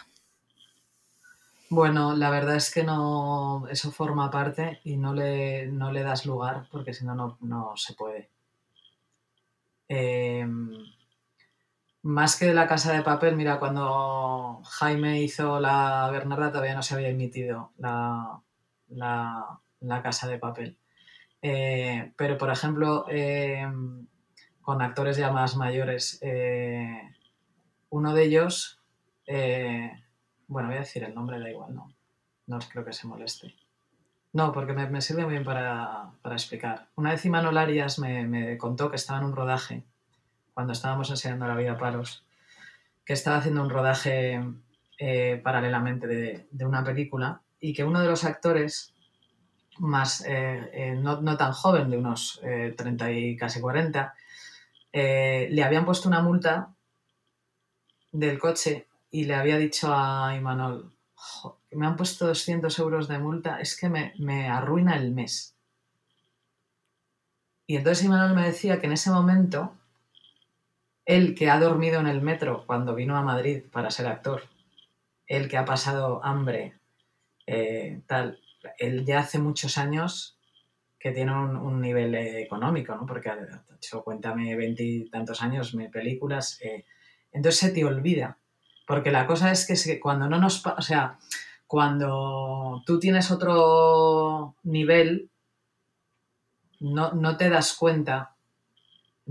Bueno, 1.71 2.15
la 2.15 2.29
verdad 2.29 2.57
es 2.57 2.71
que 2.71 2.85
no, 2.85 3.67
eso 3.69 3.91
forma 3.93 4.31
parte 4.31 4.81
y 4.85 4.99
no 4.99 5.15
le, 5.15 5.69
no 5.69 5.93
le 5.93 6.03
das 6.03 6.27
lugar 6.27 6.67
porque 6.71 6.93
si 6.93 7.07
no, 7.07 7.39
no 7.41 7.73
se 7.77 7.95
puede. 7.95 8.29
Em, 9.89 10.71
más 12.03 12.37
que 12.37 12.47
de 12.47 12.55
la 12.55 12.67
casa 12.67 12.93
de 12.93 13.03
papel, 13.03 13.37
mira, 13.37 13.59
cuando 13.59 14.63
Jaime 14.65 15.21
hizo 15.21 15.61
la 15.61 16.09
Bernarda 16.11 16.51
todavía 16.51 16.75
no 16.75 16.83
se 16.83 16.95
había 16.95 17.09
emitido 17.09 17.73
la, 17.79 18.41
casa 20.03 20.29
de 20.29 20.39
papel. 20.39 20.79
Eh, 21.43 22.13
pero, 22.17 22.39
por 22.39 22.51
ejemplo, 22.51 23.07
eh, 23.09 23.67
con 24.63 24.83
actores 24.83 25.17
ya 25.17 25.31
más 25.31 25.57
mayores, 25.57 26.19
eh, 26.23 27.11
uno 27.91 28.15
de 28.15 28.25
ellos, 28.25 28.81
bueno, 30.47 30.69
voy 30.69 30.77
a 30.77 30.81
decir 30.81 31.05
el 31.05 31.15
nombre, 31.15 31.39
da 31.39 31.51
igual, 31.51 31.75
no, 31.75 31.95
no 32.47 32.59
creo 32.71 32.85
que 32.85 32.93
se 32.93 33.07
moleste. 33.07 33.55
No, 34.33 34.53
porque 34.53 34.73
me, 34.73 35.01
sirve 35.01 35.25
muy 35.25 35.33
bien 35.33 35.45
para, 35.45 36.13
explicar. 36.25 36.89
Una 36.95 37.11
vez 37.11 37.25
Imanol 37.25 37.59
Arias 37.59 37.99
me, 37.99 38.27
me 38.27 38.57
contó 38.59 38.89
que 38.89 38.97
estaba 38.97 39.19
en 39.19 39.27
un 39.27 39.37
rodaje 39.37 39.85
cuando 40.55 40.73
estábamos 40.73 41.11
enseñando 41.11 41.47
la 41.47 41.57
vida 41.57 41.73
a 41.73 41.79
palos, 41.79 42.25
que 43.05 43.13
estaba 43.13 43.39
haciendo 43.39 43.63
un 43.63 43.71
rodaje 43.71 44.41
eh, 44.99 45.41
paralelamente 45.43 46.07
de, 46.07 46.65
una 46.65 46.85
película 46.85 47.43
y 47.59 47.73
que 47.73 47.85
uno 47.85 48.01
de 48.01 48.09
los 48.09 48.25
actores 48.25 48.95
más, 49.79 50.25
eh, 50.27 50.71
eh, 50.73 50.95
no, 50.95 51.37
tan 51.37 51.53
joven, 51.53 51.91
de 51.91 51.97
unos 51.97 52.41
30 52.43 53.13
y 53.13 53.37
casi 53.37 53.61
40, 53.61 54.15
le 54.93 55.63
habían 55.65 55.85
puesto 55.85 56.09
una 56.09 56.21
multa 56.21 56.75
del 58.13 58.39
coche 58.39 58.89
y 59.11 59.25
le 59.25 59.35
había 59.35 59.57
dicho 59.57 59.89
a 59.95 60.37
Imanol, 60.37 60.93
me 61.73 61.87
han 61.87 61.97
puesto 61.97 62.27
200 62.27 62.79
euros 62.79 63.09
de 63.09 63.19
multa, 63.19 63.61
es 63.61 63.77
que 63.77 63.89
me 63.89 64.49
arruina 64.49 64.97
el 64.97 65.13
mes. 65.13 65.57
Y 67.71 67.77
entonces 67.77 68.05
Imanol 68.05 68.35
me 68.35 68.47
decía 68.47 68.81
que 68.81 68.87
en 68.87 68.95
ese 68.95 69.13
momento 69.13 69.77
él 71.05 71.35
que 71.35 71.51
ha 71.51 71.59
dormido 71.59 72.01
en 72.01 72.07
el 72.07 72.23
metro 72.23 72.65
cuando 72.67 72.95
vino 72.95 73.17
a 73.17 73.23
Madrid 73.23 73.65
para 73.71 73.91
ser 73.91 74.07
actor, 74.07 74.43
él 75.27 75.49
que 75.49 75.57
ha 75.57 75.65
pasado 75.65 76.25
hambre, 76.25 76.79
eh, 77.47 78.03
tal, 78.07 78.41
él 78.79 79.05
ya 79.05 79.21
hace 79.21 79.39
muchos 79.39 79.79
años 79.79 80.39
que 80.99 81.13
tiene 81.13 81.33
un, 81.33 81.81
nivel 81.81 82.15
económico, 82.15 82.95
¿no? 82.95 83.07
Porque 83.07 83.31
ha 83.31 83.65
hecho, 83.75 84.05
cuéntame, 84.05 84.55
veintitantos 84.55 85.41
años, 85.41 85.75
me 85.75 85.89
películas, 85.89 86.61
eh, 86.61 86.85
entonces 87.33 87.59
se 87.59 87.71
te 87.71 87.85
olvida. 87.85 88.39
Porque 88.87 89.11
la 89.11 89.27
cosa 89.27 89.51
es 89.51 89.67
que 89.67 89.99
cuando 89.99 90.29
no 90.29 90.39
nos... 90.39 90.67
O 90.67 90.83
sea, 90.83 91.19
cuando 91.67 92.83
tú 92.85 92.99
tienes 92.99 93.31
otro 93.31 94.57
nivel, 94.65 95.31
no, 96.81 97.13
no 97.13 97.37
te 97.37 97.49
das 97.49 97.73
cuenta 97.75 98.35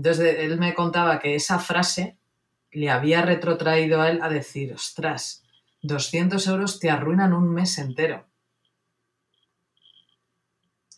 entonces 0.00 0.36
él 0.38 0.58
me 0.58 0.72
contaba 0.72 1.18
que 1.18 1.34
esa 1.34 1.58
frase 1.58 2.16
le 2.70 2.88
había 2.88 3.20
retrotraído 3.20 4.00
a 4.00 4.08
él 4.08 4.20
a 4.22 4.30
decir, 4.30 4.72
ostras, 4.72 5.44
200 5.82 6.46
euros 6.46 6.80
te 6.80 6.88
arruinan 6.88 7.34
un 7.34 7.52
mes 7.52 7.76
entero. 7.76 8.24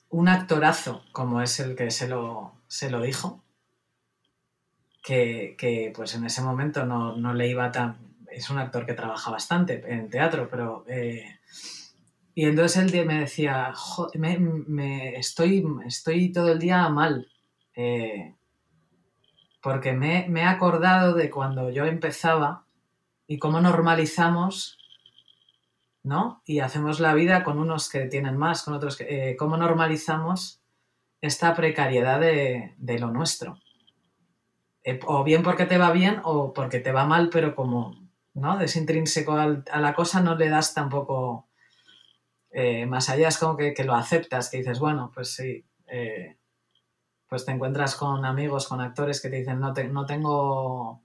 Un 0.09 0.29
actorazo, 0.29 1.03
como 1.11 1.43
es 1.43 1.59
el 1.59 1.75
que 1.75 1.91
se 1.91 2.07
lo, 2.07 2.53
se 2.69 2.91
lo 2.91 3.01
dijo, 3.03 3.43
que, 5.03 5.93
pues 5.97 6.15
en 6.15 6.25
ese 6.25 6.41
momento 6.43 6.87
no, 6.87 7.35
le 7.35 7.49
iba 7.49 7.73
tan... 7.73 8.15
Es 8.31 8.51
un 8.51 8.59
actor 8.59 8.87
que 8.87 8.95
trabaja 8.95 9.33
bastante 9.33 9.83
en 9.93 10.11
teatro, 10.11 10.49
pero... 10.49 10.85
Eh, 10.87 11.41
y 12.37 12.45
entonces 12.45 12.95
él 12.95 13.05
me 13.05 13.19
decía, 13.19 13.75
estoy, 15.17 15.67
estoy 15.87 16.31
todo 16.31 16.53
el 16.53 16.61
día 16.61 16.89
mal. 16.89 17.27
Eh, 17.75 18.37
porque 19.63 19.93
me, 19.93 20.27
he 20.27 20.45
acordado 20.45 21.15
de 21.15 21.31
cuando 21.31 21.71
yo 21.71 21.87
empezaba 21.87 22.67
y 23.29 23.39
cómo 23.39 23.61
normalizamos, 23.61 24.77
¿no? 26.03 26.43
Y 26.45 26.59
hacemos 26.59 26.99
la 26.99 27.15
vida 27.15 27.45
con 27.45 27.59
unos 27.59 27.89
que 27.89 28.07
tienen 28.07 28.37
más, 28.37 28.65
con 28.65 28.75
otros 28.75 28.97
que... 28.97 29.31
Eh, 29.31 29.37
cómo 29.37 29.57
normalizamos 29.57 30.61
esta 31.21 31.55
precariedad 31.55 32.19
de, 32.19 32.75
lo 32.99 33.13
nuestro. 33.13 33.61
Eh, 34.83 34.99
o 35.07 35.23
bien 35.23 35.45
porque 35.45 35.65
te 35.65 35.79
va 35.79 35.93
bien 35.93 36.21
o 36.25 36.53
porque 36.53 36.81
te 36.81 36.91
va 36.91 37.07
mal, 37.07 37.31
pero 37.31 37.55
como, 37.55 38.11
¿no? 38.35 38.61
Es 38.61 38.75
intrínseco 38.75 39.33
a 39.35 39.81
la 39.81 39.95
cosa, 39.95 40.21
no 40.21 40.35
le 40.35 40.49
das 40.49 40.75
tampoco... 40.75 41.47
Eh, 42.51 42.85
más 42.85 43.09
allá 43.09 43.29
es 43.29 43.39
como 43.39 43.57
que, 43.57 43.73
que, 43.73 43.85
lo 43.85 43.95
aceptas, 43.95 44.51
que 44.51 44.59
dices, 44.59 44.79
bueno, 44.79 45.11
pues 45.15 45.35
sí, 45.35 45.65
pues 47.33 47.47
te 47.47 47.53
encuentras 47.53 47.97
con 47.97 48.27
amigos, 48.27 48.69
con 48.69 48.83
actores 48.83 49.23
que 49.23 49.31
te 49.31 49.37
dicen, 49.37 49.59
no, 49.59 49.73
tengo, 49.73 51.03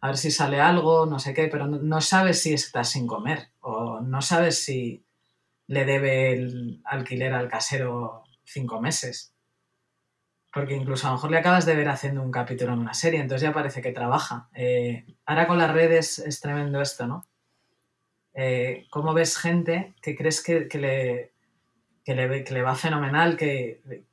a 0.00 0.06
ver 0.08 0.16
si 0.16 0.32
sale 0.32 0.60
algo, 0.60 1.06
no 1.06 1.20
sé 1.20 1.32
qué, 1.32 1.46
pero 1.46 1.68
no, 1.68 2.00
sabes 2.00 2.42
si 2.42 2.52
estás 2.52 2.90
sin 2.90 3.06
comer 3.06 3.50
o 3.60 4.00
no 4.00 4.20
sabes 4.20 4.64
si 4.64 5.06
le 5.68 5.84
debe 5.84 6.32
el 6.32 6.82
alquiler 6.84 7.32
al 7.34 7.46
casero 7.46 8.24
cinco 8.42 8.80
meses. 8.80 9.32
Porque 10.52 10.74
incluso 10.74 11.06
a 11.06 11.10
lo 11.10 11.18
mejor 11.18 11.30
le 11.30 11.38
acabas 11.38 11.66
de 11.66 11.76
ver 11.76 11.88
haciendo 11.88 12.20
un 12.20 12.32
capítulo 12.32 12.72
en 12.72 12.80
una 12.80 12.94
serie, 12.94 13.20
entonces 13.20 13.46
ya 13.46 13.54
parece 13.54 13.80
que 13.80 13.92
trabaja. 13.92 14.48
Eh, 14.54 15.06
ahora 15.24 15.46
con 15.46 15.58
las 15.58 15.72
redes 15.72 16.18
es 16.18 16.40
tremendo 16.40 16.80
esto, 16.80 17.06
¿no? 17.06 17.24
Eh, 18.32 18.88
¿Cómo 18.90 19.14
ves 19.14 19.38
gente 19.38 19.94
que 20.02 20.16
crees 20.16 20.42
que, 20.42 20.66
le, 20.80 21.32
que, 22.04 22.14
le, 22.16 22.42
que 22.42 22.54
le 22.54 22.62
va 22.62 22.74
fenomenal, 22.74 23.36
que, 23.36 24.04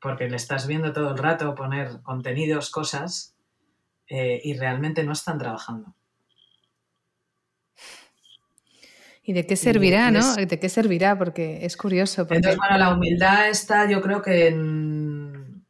porque 0.00 0.28
le 0.28 0.36
estás 0.36 0.66
viendo 0.66 0.92
todo 0.92 1.10
el 1.10 1.18
rato 1.18 1.54
poner 1.54 2.00
contenidos, 2.02 2.70
cosas, 2.70 3.34
eh, 4.08 4.40
y 4.42 4.54
realmente 4.54 5.04
no 5.04 5.12
están 5.12 5.38
trabajando. 5.38 5.94
¿Y 9.22 9.34
de 9.34 9.46
qué 9.46 9.56
servirá, 9.56 10.10
no? 10.10 10.36
¿De 10.36 10.58
qué 10.58 10.68
servirá? 10.70 11.18
Porque 11.18 11.66
es 11.66 11.76
curioso. 11.76 12.22
Entonces, 12.22 12.56
bueno, 12.56 12.78
la 12.78 12.94
humildad 12.94 13.50
está, 13.50 13.88
yo 13.88 14.00
creo 14.00 14.22
que 14.22 14.48
en... 14.48 15.66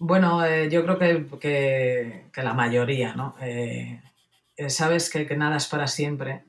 Bueno, 0.00 0.44
eh, 0.44 0.68
yo 0.70 0.84
creo 0.84 0.98
que, 0.98 2.30
la 2.36 2.52
mayoría, 2.52 3.14
¿no? 3.14 3.34
Eh, 3.40 4.00
sabes 4.68 5.10
que, 5.10 5.26
que, 5.26 5.36
nada 5.36 5.56
es 5.56 5.66
para 5.66 5.86
siempre 5.86 6.44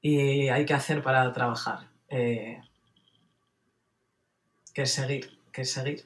y 0.00 0.48
hay 0.48 0.64
que 0.64 0.74
hacer 0.74 1.02
para 1.02 1.32
trabajar 1.32 1.90
que 4.76 4.84
seguir, 4.84 5.30
que 5.52 5.64
seguir. 5.64 6.04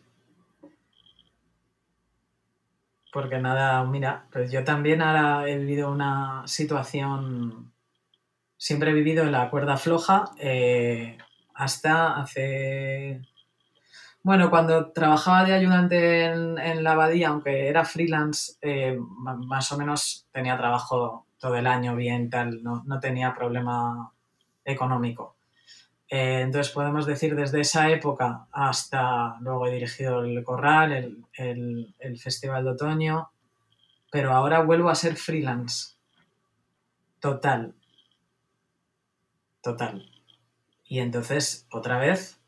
Porque 3.12 3.38
nada, 3.40 3.82
mira, 3.82 4.28
pues 4.30 4.52
yo 4.52 4.62
también 4.62 5.02
ahora 5.02 5.48
he 5.48 5.58
vivido 5.58 5.90
una 5.90 6.44
situación, 6.46 7.72
siempre 8.56 8.92
he 8.92 8.94
vivido 8.94 9.24
en 9.24 9.32
la 9.32 9.50
cuerda 9.50 9.76
floja, 9.76 10.26
eh, 10.38 11.18
hasta 11.52 12.20
hace 12.20 13.22
Bueno, 14.22 14.50
cuando 14.50 14.92
trabajaba 14.92 15.44
de 15.44 15.54
ayudante 15.54 16.26
en, 16.26 16.84
la 16.84 16.92
abadía, 16.92 17.30
aunque 17.30 17.66
era 17.68 17.84
freelance, 17.84 18.52
eh, 18.62 18.96
más 19.48 19.72
o 19.72 19.78
menos 19.78 20.28
tenía 20.30 20.56
trabajo 20.56 21.26
todo 21.40 21.56
el 21.56 21.66
año 21.66 21.96
bien, 21.96 22.30
tal, 22.30 22.62
no, 22.62 23.00
tenía 23.00 23.34
problema 23.34 24.12
económico. 24.64 25.39
Eh, 26.10 26.40
entonces 26.40 26.72
podemos 26.72 27.06
decir 27.06 27.36
desde 27.36 27.60
esa 27.60 27.88
época 27.88 28.48
hasta 28.50 29.38
luego 29.40 29.68
he 29.68 29.74
dirigido 29.74 30.24
el 30.24 30.42
Corral, 30.42 31.24
el, 31.32 31.94
Festival 32.18 32.64
de 32.64 32.70
Otoño, 32.70 33.30
pero 34.10 34.32
ahora 34.32 34.60
vuelvo 34.62 34.90
a 34.90 34.96
ser 34.96 35.14
freelance. 35.16 35.94
Total. 37.20 37.74
Total. 39.62 40.04
Y 40.84 40.98
entonces, 40.98 41.68
otra 41.70 41.98
vez, 41.98 42.40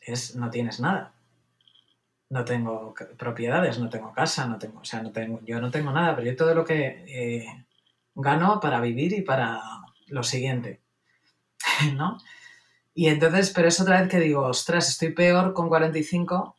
es 0.00 0.34
no 0.34 0.50
tienes 0.50 0.80
nada. 0.80 1.14
No 2.30 2.44
tengo 2.44 2.94
propiedades, 3.16 3.78
no 3.78 3.88
tengo 3.90 4.12
casa, 4.12 4.46
no 4.46 4.58
tengo, 4.58 4.80
o 4.80 4.84
sea, 4.84 5.02
no 5.02 5.12
tengo, 5.12 5.40
yo 5.44 5.60
no 5.60 5.70
tengo 5.70 5.92
nada, 5.92 6.16
pero 6.16 6.30
yo 6.30 6.36
todo 6.36 6.54
lo 6.54 6.64
que 6.64 7.04
eh, 7.06 7.66
gano 8.14 8.60
para 8.60 8.80
vivir 8.80 9.12
y 9.12 9.22
para 9.22 9.60
lo 10.08 10.22
siguiente, 10.22 10.80
¿no? 11.94 12.18
Y 12.94 13.08
entonces, 13.08 13.50
pero 13.50 13.68
es 13.68 13.80
otra 13.80 14.00
vez 14.00 14.10
que 14.10 14.18
digo, 14.18 14.42
ostras, 14.42 14.88
estoy 14.88 15.12
peor 15.12 15.54
con 15.54 15.68
45. 15.68 16.56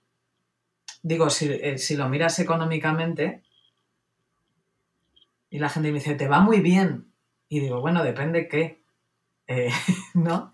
Digo, 1.03 1.29
si, 1.29 1.51
eh, 1.51 1.77
si 1.77 1.95
lo 1.95 2.07
miras 2.09 2.39
económicamente, 2.39 3.43
y 5.49 5.59
la 5.59 5.69
gente 5.69 5.89
me 5.91 5.99
dice, 5.99 6.15
te 6.15 6.27
va 6.27 6.39
muy 6.39 6.61
bien. 6.61 7.13
Y 7.49 7.59
digo, 7.59 7.81
bueno, 7.81 8.03
depende 8.03 8.47
qué, 8.47 8.81
eh, 9.47 9.71
¿no? 10.13 10.53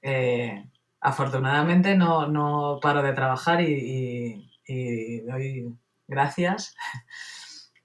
Eh, 0.00 0.64
afortunadamente 1.00 1.96
no, 1.96 2.78
paro 2.80 3.02
de 3.02 3.12
trabajar 3.12 3.60
y, 3.60 4.50
doy 5.26 5.76
gracias. 6.08 6.74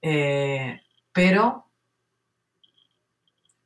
Pero 1.12 1.70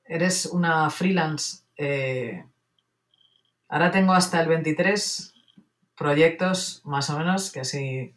eres 0.05 0.47
una 0.47 0.91
freelance. 0.91 1.66
Eh, 1.77 2.45
ahora 3.69 3.91
tengo 3.91 4.13
hasta 4.13 4.41
el 4.41 4.49
23 4.49 5.35
proyectos, 5.97 6.83
más 6.85 7.11
o 7.11 7.19
menos, 7.19 7.51
que 7.53 7.65
si 7.65 8.15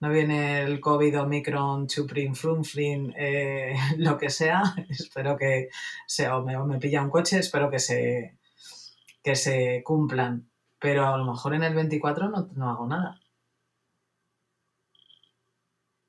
no 0.00 0.10
viene 0.10 0.62
el 0.62 0.80
COVID, 0.80 1.20
Omicron, 1.20 1.86
Chuprin, 1.86 2.34
Frunfrin, 2.34 3.14
eh, 3.16 3.76
lo 3.98 4.18
que 4.18 4.30
sea, 4.30 4.62
espero 4.88 5.36
que 5.36 5.68
sea, 6.06 6.36
o 6.36 6.44
me, 6.44 6.78
pilla 6.78 7.02
un 7.02 7.10
coche, 7.10 7.38
espero 7.38 7.70
que 7.70 7.78
se, 7.78 8.36
que 9.22 9.36
se 9.36 9.82
cumplan 9.84 10.52
pero 10.82 11.06
a 11.06 11.16
lo 11.16 11.24
mejor 11.24 11.54
en 11.54 11.62
el 11.62 11.74
24 11.74 12.28
no, 12.28 12.68
hago 12.68 12.86
nada. 12.88 13.20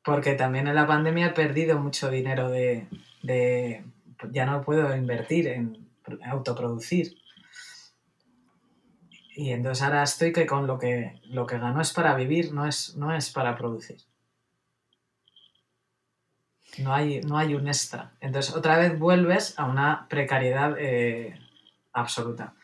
Porque 0.03 0.33
también 0.33 0.67
en 0.67 0.75
la 0.75 0.87
pandemia 0.87 1.27
he 1.27 1.29
perdido 1.29 1.79
mucho 1.79 2.09
dinero 2.09 2.49
de, 2.49 2.87
ya 4.31 4.45
no 4.47 4.63
puedo 4.63 4.95
invertir 4.95 5.47
en 5.47 5.87
autoproducir. 6.25 7.17
Y 9.35 9.51
entonces 9.51 9.83
ahora 9.83 10.03
estoy 10.03 10.31
que 10.31 10.45
con 10.45 10.67
lo 10.67 10.77
que, 10.77 11.19
lo 11.25 11.47
que 11.47 11.57
gano 11.57 11.81
es 11.81 11.91
para 11.91 12.15
vivir, 12.15 12.53
no 12.53 12.65
es, 12.67 12.95
no 12.95 13.13
es 13.13 13.31
para 13.31 13.57
producir. 13.57 13.97
No 16.77 16.93
hay, 16.93 17.21
no 17.21 17.37
hay 17.37 17.55
un 17.55 17.67
extra. 17.67 18.13
Entonces 18.19 18.55
otra 18.55 18.77
vez 18.77 18.97
vuelves 18.97 19.57
a 19.57 19.65
una 19.65 20.07
precariedad 20.07 20.75
eh, 20.77 21.39
absoluta 21.93 22.55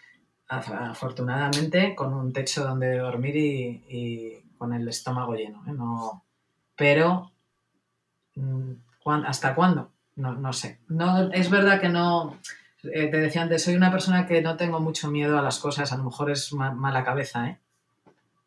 afortunadamente 0.50 1.96
con 1.96 2.14
un 2.14 2.34
techo 2.34 2.64
donde 2.64 2.98
dormir 2.98 3.36
y, 3.36 4.44
con 4.58 4.74
el 4.74 4.88
estómago 4.90 5.36
lleno. 5.36 5.64
¿eh? 5.68 5.72
No, 5.72 6.26
pero, 6.76 7.32
mm, 8.36 8.74
¿hasta 9.26 9.56
cuándo? 9.56 9.92
No, 10.16 10.52
sé. 10.52 10.80
No, 10.90 11.32
es 11.32 11.50
verdad 11.50 11.80
que 11.80 11.88
no, 11.88 12.38
eh, 12.84 13.08
te 13.08 13.18
decía 13.18 13.42
antes, 13.42 13.64
soy 13.64 13.76
una 13.76 13.92
persona 13.92 14.26
que 14.26 14.42
no 14.42 14.58
tengo 14.58 14.80
mucho 14.80 15.10
miedo 15.10 15.38
a 15.38 15.42
las 15.42 15.60
cosas, 15.60 15.92
a 15.92 15.98
lo 15.98 16.04
mejor 16.04 16.32
es 16.32 16.54
mala 16.54 17.04
cabeza, 17.04 17.48
¿eh? 17.48 17.60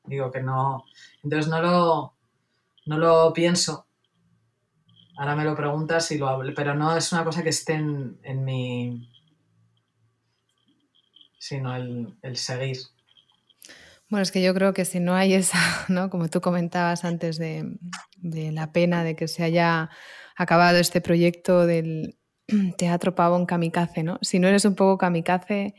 Digo 0.04 0.30
que 0.30 0.42
no, 0.42 0.84
entonces 1.22 1.48
no 1.48 1.60
lo, 1.60 2.14
no 2.86 2.98
lo 2.98 3.32
pienso. 3.32 3.86
Ahora 5.16 5.36
me 5.36 5.44
lo 5.44 5.54
preguntas 5.54 6.10
y 6.10 6.18
lo 6.18 6.28
hablo, 6.28 6.52
pero 6.54 6.74
no 6.74 6.96
es 6.96 7.12
una 7.12 7.24
cosa 7.24 7.42
que 7.42 7.50
esté 7.50 7.74
en 7.74 8.44
mi, 8.44 9.12
sino 11.42 11.74
el, 11.74 12.36
seguir. 12.36 12.78
Bueno, 14.08 14.22
es 14.22 14.30
que 14.30 14.40
yo 14.40 14.54
creo 14.54 14.72
que 14.72 14.84
si 14.84 15.00
no 15.00 15.14
hay 15.14 15.34
esa, 15.34 15.58
¿no? 15.88 16.08
Como 16.08 16.28
tú 16.28 16.40
comentabas 16.40 17.04
antes 17.04 17.36
de, 17.36 17.78
la 18.22 18.70
pena 18.70 19.02
de 19.02 19.16
que 19.16 19.26
se 19.26 19.42
haya 19.42 19.90
acabado 20.36 20.78
este 20.78 21.00
proyecto 21.00 21.66
del 21.66 22.16
teatro 22.76 23.14
pavón 23.14 23.46
kamikaze, 23.46 24.02
¿no? 24.02 24.18
Si 24.22 24.38
no 24.38 24.48
eres 24.48 24.64
un 24.64 24.74
poco 24.74 24.98
kamikaze, 24.98 25.74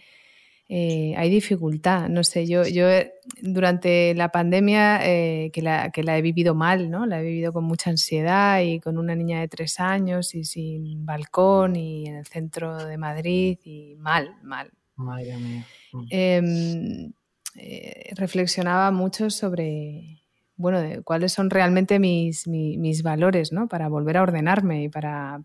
eh, 0.69 1.13
hay 1.17 1.29
dificultad. 1.29 2.09
No 2.09 2.23
sé, 2.23 2.47
yo, 2.47 2.65
yo 2.65 2.89
eh, 2.89 3.13
durante 3.41 4.13
la 4.15 4.29
pandemia 4.29 4.99
eh, 5.03 5.51
que, 5.53 5.61
la, 5.61 5.91
que 5.91 6.03
la 6.03 6.17
he 6.17 6.21
vivido 6.21 6.55
mal, 6.55 6.89
¿no? 6.89 7.05
La 7.05 7.19
he 7.19 7.23
vivido 7.23 7.53
con 7.53 7.65
mucha 7.65 7.89
ansiedad 7.89 8.61
y 8.61 8.79
con 8.79 8.97
una 8.97 9.15
niña 9.15 9.39
de 9.41 9.47
tres 9.47 9.79
años 9.79 10.33
y 10.35 10.45
sin 10.45 11.05
balcón 11.05 11.75
y 11.75 12.07
en 12.07 12.15
el 12.15 12.25
centro 12.25 12.77
de 12.85 12.97
Madrid 12.97 13.59
y 13.63 13.95
mal, 13.97 14.35
mal. 14.41 14.71
Madre 14.95 15.37
mía. 15.37 15.65
Mm. 15.91 16.07
Em, 16.09 17.13
eh, 17.55 18.13
reflexionaba 18.15 18.91
mucho 18.91 19.29
sobre, 19.29 20.22
bueno, 20.63 21.03
cuáles 21.03 21.33
son 21.33 21.49
realmente 21.49 21.99
mis, 21.99 23.03
valores, 23.03 23.51
¿no? 23.51 23.67
Para 23.67 23.89
volver 23.89 24.15
a 24.15 24.21
ordenarme 24.21 24.83
y 24.83 24.87
para, 24.87 25.41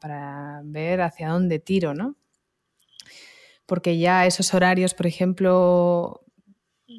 ver 0.63 1.01
hacia 1.01 1.31
dónde 1.31 1.59
tiro, 1.59 1.93
¿no? 1.93 2.15
Porque 3.67 3.99
ya 3.99 4.27
esos 4.27 4.55
horarios, 4.55 4.95
por 4.95 5.09
ejemplo, 5.09 6.25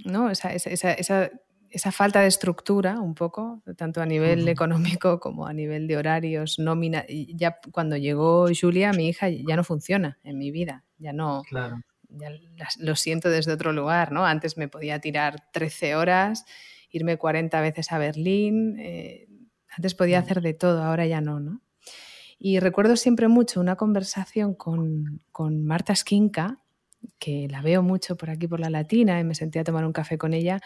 ¿no? 0.03 0.29
Esa, 0.29 1.91
falta 1.93 2.19
de 2.19 2.27
estructura, 2.27 2.99
un 2.99 3.15
poco, 3.15 3.63
tanto 3.77 4.01
a 4.01 4.05
nivel 4.05 4.49
económico 4.49 5.21
como 5.21 5.47
a 5.47 5.53
nivel 5.53 5.87
de 5.87 5.95
horarios, 5.95 6.59
nómina. 6.59 7.05
Ya 7.07 7.57
cuando 7.71 7.95
llegó 7.95 8.47
Julia, 8.53 8.91
mi 8.91 9.07
hija, 9.07 9.29
ya 9.29 9.55
no 9.55 9.63
funciona 9.63 10.19
en 10.25 10.37
mi 10.37 10.51
vida. 10.51 10.83
Ya 10.97 11.13
no, 11.13 11.43
claro 11.49 11.77
ya 12.09 12.67
lo 12.79 12.95
siento 12.95 13.29
desde 13.29 13.53
otro 13.53 13.71
lugar, 13.71 14.11
¿no? 14.11 14.25
Antes 14.25 14.57
me 14.57 14.67
podía 14.67 14.99
tirar 14.99 15.51
13 15.53 15.95
horas, 15.95 16.45
irme 16.91 17.17
40 17.17 17.59
veces 17.61 17.91
a 17.91 17.97
Berlín, 17.97 18.77
eh, 18.79 19.27
antes 19.69 19.95
podía 19.95 20.19
mm. 20.19 20.23
hacer 20.23 20.41
de 20.41 20.53
todo, 20.53 20.83
ahora 20.83 21.05
ya 21.05 21.21
no, 21.21 21.39
¿no? 21.39 21.61
Y 22.37 22.59
recuerdo 22.59 22.95
siempre 22.95 23.27
mucho 23.27 23.59
una 23.59 23.75
conversación 23.75 24.53
con, 24.53 25.21
Marta 25.65 25.93
Skinka, 25.95 26.59
que 27.17 27.47
la 27.49 27.61
veo 27.61 27.83
mucho 27.83 28.15
por 28.15 28.29
aquí 28.29 28.47
por 28.47 28.59
la 28.59 28.69
Latina, 28.69 29.19
y 29.19 29.23
me 29.23 29.35
sentía 29.35 29.61
a 29.61 29.65
tomar 29.65 29.85
un 29.85 29.93
café 29.93 30.17
con 30.17 30.33
ella, 30.33 30.61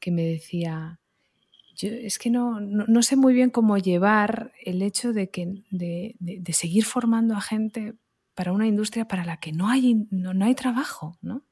que 0.00 0.10
me 0.10 0.22
decía, 0.22 1.00
yo 1.76 1.90
es 1.90 2.18
que 2.18 2.30
no, 2.30 2.60
no, 2.60 3.02
sé 3.02 3.16
muy 3.16 3.34
bien 3.34 3.50
cómo 3.50 3.76
llevar 3.76 4.52
el 4.64 4.80
hecho 4.82 5.12
de, 5.12 5.28
que, 5.30 5.62
de, 5.70 6.16
de 6.18 6.52
seguir 6.52 6.84
formando 6.84 7.34
a 7.34 7.40
gente 7.42 7.94
para 8.34 8.52
una 8.52 8.66
industria 8.66 9.06
para 9.06 9.24
la 9.24 9.38
que 9.38 9.52
no 9.52 9.68
hay, 9.68 10.06
no, 10.10 10.44
hay 10.44 10.54
trabajo, 10.54 11.18
¿no? 11.20 11.42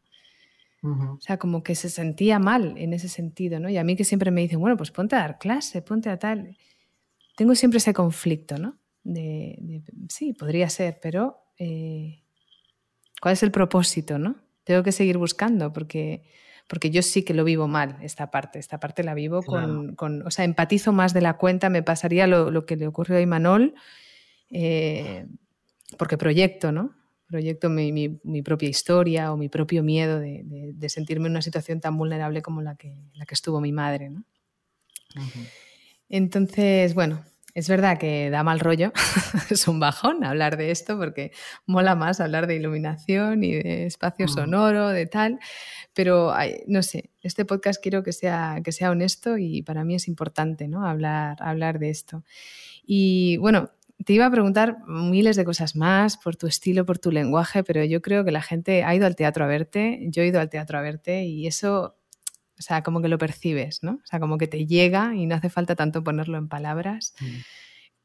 O 0.83 1.21
sea, 1.21 1.39
como 1.39 1.63
que 1.63 1.75
se 1.75 1.91
sentía 1.91 2.39
mal 2.39 2.75
en 2.79 2.95
ese 2.95 3.09
sentido, 3.09 3.61
¿no? 3.61 3.69
Y 3.69 3.77
a 3.77 3.85
mí 3.85 3.97
que 3.97 4.05
siempre 4.05 4.31
me 4.31 4.41
dicen, 4.41 4.61
bueno, 4.61 4.79
pues 4.79 4.91
ponte 4.91 5.15
a 5.15 5.21
dar 5.21 5.39
clase, 5.39 5.83
ponte 5.83 6.09
a 6.09 6.19
tal. 6.19 6.57
Tengo 7.37 7.55
siempre 7.55 7.79
ese 7.79 7.93
conflicto, 7.93 8.57
¿no? 8.57 8.79
De, 9.03 9.83
sí, 10.09 10.33
podría 10.33 10.71
ser, 10.71 10.99
pero 11.03 11.45
eh, 11.59 12.23
¿cuál 13.21 13.35
es 13.35 13.43
el 13.43 13.51
propósito, 13.51 14.19
no? 14.19 14.37
Tengo 14.65 14.83
que 14.83 14.93
seguir 14.93 15.19
buscando 15.19 15.71
porque, 15.73 16.23
porque 16.67 16.91
yo 16.91 17.03
sí 17.03 17.25
que 17.25 17.35
lo 17.35 17.45
vivo 17.45 17.69
mal, 17.69 17.99
esta 18.01 18.31
parte. 18.31 18.59
Esta 18.59 18.81
parte 18.81 19.05
la 19.05 19.13
vivo 19.13 19.43
con, 19.43 19.95
con, 19.97 20.27
O 20.27 20.31
sea, 20.31 20.47
empatizo 20.47 20.93
más 20.93 21.13
de 21.13 21.21
la 21.21 21.37
cuenta, 21.37 21.69
me 21.69 21.83
pasaría 21.83 22.27
lo, 22.27 22.65
que 22.65 22.77
le 22.77 22.87
ocurrió 22.87 23.19
a 23.19 23.21
Imanol. 23.21 23.75
Eh, 24.51 25.27
porque 25.99 26.17
proyecto, 26.17 26.73
¿no? 26.73 26.95
Proyecto 27.31 27.71
mi, 27.71 28.19
propia 28.43 28.69
historia 28.69 29.33
o 29.33 29.37
mi 29.37 29.49
propio 29.49 29.85
miedo 29.85 30.19
de, 30.19 30.89
sentirme 30.89 31.27
en 31.27 31.33
una 31.33 31.43
situación 31.43 31.81
tan 31.81 31.97
vulnerable 31.97 32.43
como 32.43 32.61
la 32.61 32.75
que, 32.75 32.97
la 33.15 33.25
que 33.25 33.35
estuvo 33.35 33.61
mi 33.61 33.71
madre, 33.71 34.11
¿no? 34.11 34.25
Entonces, 36.09 36.95
bueno, 36.95 37.25
es 37.55 37.69
verdad 37.69 37.99
que 37.99 38.31
da 38.31 38.43
mal 38.43 38.61
rollo, 38.61 38.93
es 39.51 39.67
un 39.69 39.81
bajón 39.81 40.25
hablar 40.25 40.57
de 40.57 40.71
esto 40.71 40.99
porque 40.99 41.33
mola 41.67 41.95
más 41.95 42.21
hablar 42.21 42.47
de 42.47 42.57
iluminación 42.57 43.43
y 43.45 43.55
de 43.55 43.87
espacio 43.87 44.29
sonoro, 44.29 44.89
de 44.89 45.07
tal, 45.07 45.39
pero 45.95 46.33
no 46.67 46.83
sé, 46.83 47.11
este 47.23 47.45
podcast 47.45 47.83
quiero 47.83 48.03
que 48.03 48.13
sea, 48.13 48.61
que 48.65 48.73
sea 48.73 48.91
honesto 48.91 49.39
y 49.39 49.63
para 49.63 49.85
mí 49.85 49.95
es 49.95 50.09
importante 50.09 50.69
¿no? 50.69 50.87
hablar, 50.87 51.37
hablar 51.41 51.79
de 51.79 51.91
esto. 51.91 52.25
Y 52.85 53.37
bueno, 53.39 53.71
te 54.05 54.13
iba 54.13 54.27
a 54.27 54.31
preguntar 54.31 54.79
miles 54.87 55.37
de 55.37 55.45
cosas 55.45 55.77
más 55.77 56.17
por 56.17 56.37
tu 56.37 56.47
estilo, 56.47 56.87
por 56.87 56.99
tu 56.99 57.11
lenguaje, 57.11 57.63
pero 57.65 57.85
yo 57.85 58.01
creo 58.01 58.25
que 58.25 58.31
la 58.31 58.43
gente 58.43 58.83
ha 58.83 58.95
ido 58.95 59.07
al 59.07 59.17
teatro 59.17 59.45
a 59.45 59.49
verte, 59.49 60.01
yo 60.09 60.23
he 60.23 60.27
ido 60.27 60.41
al 60.41 60.49
teatro 60.49 60.79
a 60.79 60.83
verte 60.83 61.25
y 61.25 61.47
eso 61.47 61.97
O 62.59 62.63
sea, 62.63 62.83
como 62.83 63.01
que 63.01 63.09
lo 63.09 63.19
percibes, 63.19 63.83
¿no? 63.83 63.93
O 63.93 64.07
sea, 64.07 64.21
como 64.21 64.39
que 64.39 64.47
te 64.47 64.67
llega 64.67 65.15
y 65.15 65.27
no 65.27 65.35
hace 65.35 65.51
falta 65.51 65.77
tanto 65.77 66.05
ponerlo 66.05 66.39
en 66.39 66.49
palabras. 66.49 67.15
Mm. 67.21 67.27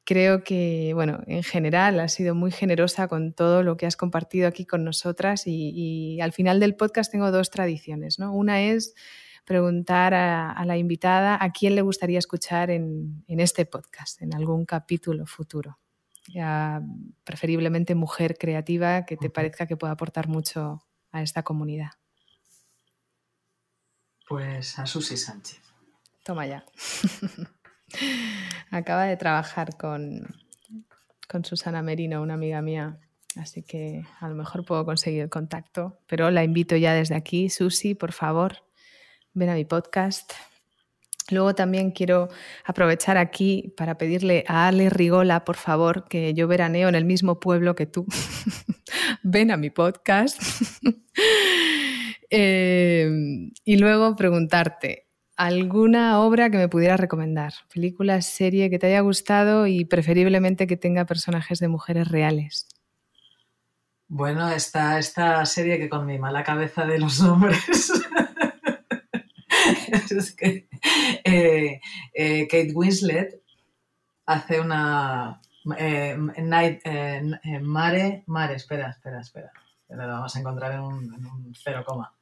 Creo 0.05 0.43
que, 0.43 0.91
bueno, 0.93 1.21
en 1.27 1.43
general 1.43 1.99
has 1.99 2.13
sido 2.13 2.36
muy 2.36 2.51
generosa 2.51 3.08
con 3.08 3.34
todo 3.34 3.63
lo 3.63 3.75
que 3.75 3.88
has 3.88 3.97
compartido 3.97 4.47
aquí 4.47 4.65
con 4.65 4.84
nosotras 4.84 5.43
y, 5.47 6.19
al 6.21 6.31
final 6.31 6.60
del 6.60 6.75
podcast 6.75 7.12
tengo 7.12 7.31
dos 7.31 7.49
tradiciones, 7.49 8.19
¿no? 8.19 8.34
Una 8.34 8.62
es 8.62 8.93
preguntar 9.45 10.13
a, 10.13 10.63
la 10.65 10.77
invitada 10.77 11.38
a 11.43 11.51
quién 11.51 11.75
le 11.75 11.81
gustaría 11.81 12.19
escuchar 12.19 12.69
en, 12.69 13.23
este 13.27 13.65
podcast, 13.65 14.21
en 14.21 14.36
algún 14.36 14.65
capítulo 14.65 15.25
futuro. 15.25 15.79
Preferiblemente 17.23 17.95
mujer 17.95 18.38
creativa 18.38 19.05
que 19.05 19.17
te 19.17 19.29
parezca 19.29 19.67
que 19.67 19.77
pueda 19.77 19.93
aportar 19.93 20.27
mucho 20.27 20.83
a 21.11 21.21
esta 21.21 21.43
comunidad. 21.43 21.91
Pues 24.27 24.79
a 24.79 24.88
Susi 24.88 25.17
Sánchez. 25.17 25.61
Toma 26.23 26.47
ya. 26.47 26.65
Acaba 28.71 29.05
de 29.05 29.15
trabajar 29.15 29.77
con, 29.77 30.35
con 31.29 31.45
Susana 31.45 31.83
Merino, 31.83 32.21
una 32.21 32.33
amiga 32.33 32.61
mía, 32.61 32.99
así 33.35 33.61
que 33.61 34.03
a 34.19 34.27
lo 34.27 34.35
mejor 34.35 34.65
puedo 34.65 34.83
conseguir 34.83 35.21
el 35.21 35.29
contacto, 35.29 35.99
pero 36.07 36.31
la 36.31 36.43
invito 36.43 36.75
ya 36.75 36.93
desde 36.93 37.15
aquí. 37.15 37.49
Susi, 37.49 37.93
por 37.93 38.11
favor, 38.11 38.63
ven 39.33 39.49
a 39.49 39.53
mi 39.53 39.65
podcast. 39.65 40.33
Luego 41.31 41.55
también 41.55 41.91
quiero 41.91 42.29
aprovechar 42.63 43.17
aquí 43.17 43.73
para 43.77 43.97
pedirle 43.97 44.43
a 44.47 44.67
Ale 44.67 44.89
Rigola, 44.89 45.43
por 45.43 45.55
favor, 45.55 46.07
que 46.07 46.33
yo 46.33 46.47
veraneo 46.47 46.88
en 46.88 46.95
el 46.95 47.05
mismo 47.05 47.39
pueblo 47.39 47.75
que 47.75 47.85
tú. 47.85 48.05
ven 49.23 49.51
a 49.51 49.57
mi 49.57 49.69
podcast. 49.69 50.41
Eh, 52.31 53.07
y 53.63 53.77
luego 53.77 54.15
preguntarte, 54.15 55.05
¿Alguna 55.38 56.21
obra 56.21 56.49
que 56.49 56.57
me 56.57 56.69
pudieras 56.69 56.99
recomendar? 56.99 57.53
Película, 57.73 58.21
serie 58.21 58.69
que 58.69 58.79
te 58.79 58.88
haya 58.88 59.01
gustado 59.01 59.67
y 59.67 59.83
preferiblemente 59.83 60.65
que 60.65 60.77
tenga 60.77 61.05
personajes 61.05 61.59
de 61.59 61.67
mujeres 61.67 62.07
reales. 62.07 62.69
Bueno, 64.07 64.49
está 64.49 64.97
esta 64.97 65.45
serie 65.45 65.77
que 65.77 65.89
con 65.89 66.05
mi 66.05 66.17
mala 66.19 66.43
cabeza 66.43 66.85
de 66.85 66.99
los 66.99 67.19
nombres. 67.21 67.91
eh, 71.23 71.79
eh, 72.13 72.47
Kate 72.47 72.71
Winslet 72.73 73.41
hace 74.25 74.60
una. 74.60 75.41
Eh, 75.77 76.15
mare, 77.62 78.23
Mare, 78.27 78.55
espera, 78.55 78.89
espera, 78.89 79.19
espera. 79.21 79.51
La 79.89 80.08
vamos 80.08 80.36
a 80.36 80.39
encontrar 80.39 80.73
en 80.73 80.81
un, 80.81 81.13
en 81.13 81.25
un 81.25 81.53
cero 81.55 81.84
coma. 81.86 82.13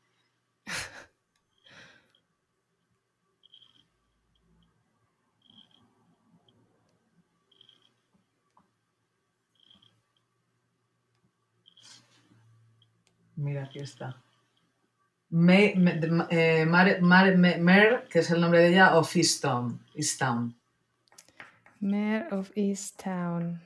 Mira, 13.36 13.64
aquí 13.64 13.80
está. 13.80 14.22
May, 15.34 15.74
eh, 16.30 16.64
Mare, 16.68 18.04
que 18.08 18.20
es 18.20 18.30
el 18.30 18.40
nombre 18.40 18.60
de 18.60 18.68
ella, 18.70 18.96
of 18.96 19.16
Easttown. 19.16 19.84
Easttown. 19.96 20.56
Mare 21.80 22.28
of 22.32 22.52
Easttown. 22.56 23.60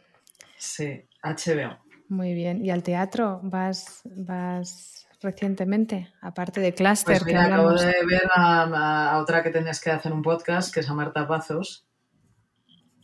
Sí, 0.57 1.03
HBO. 1.21 1.77
Muy 2.07 2.33
bien. 2.33 2.63
¿Y 2.63 2.71
al 2.71 2.83
teatro 2.83 3.41
vas, 3.43 4.01
vas 4.05 5.09
recientemente? 5.21 6.07
Aparte 6.21 6.61
de 6.61 6.73
Cluster. 6.73 7.19
Pues 7.19 7.25
mira, 7.25 7.43
acabo 7.43 7.73
de 7.73 7.93
ver 8.09 8.29
a, 8.33 9.11
a, 9.11 9.21
otra 9.21 9.43
que 9.43 9.49
tenías 9.49 9.81
que 9.81 9.91
hacer 9.91 10.13
un 10.13 10.21
podcast, 10.21 10.73
que 10.73 10.79
es 10.79 10.89
a 10.89 10.93
Marta 10.93 11.27
Pazos 11.27 11.85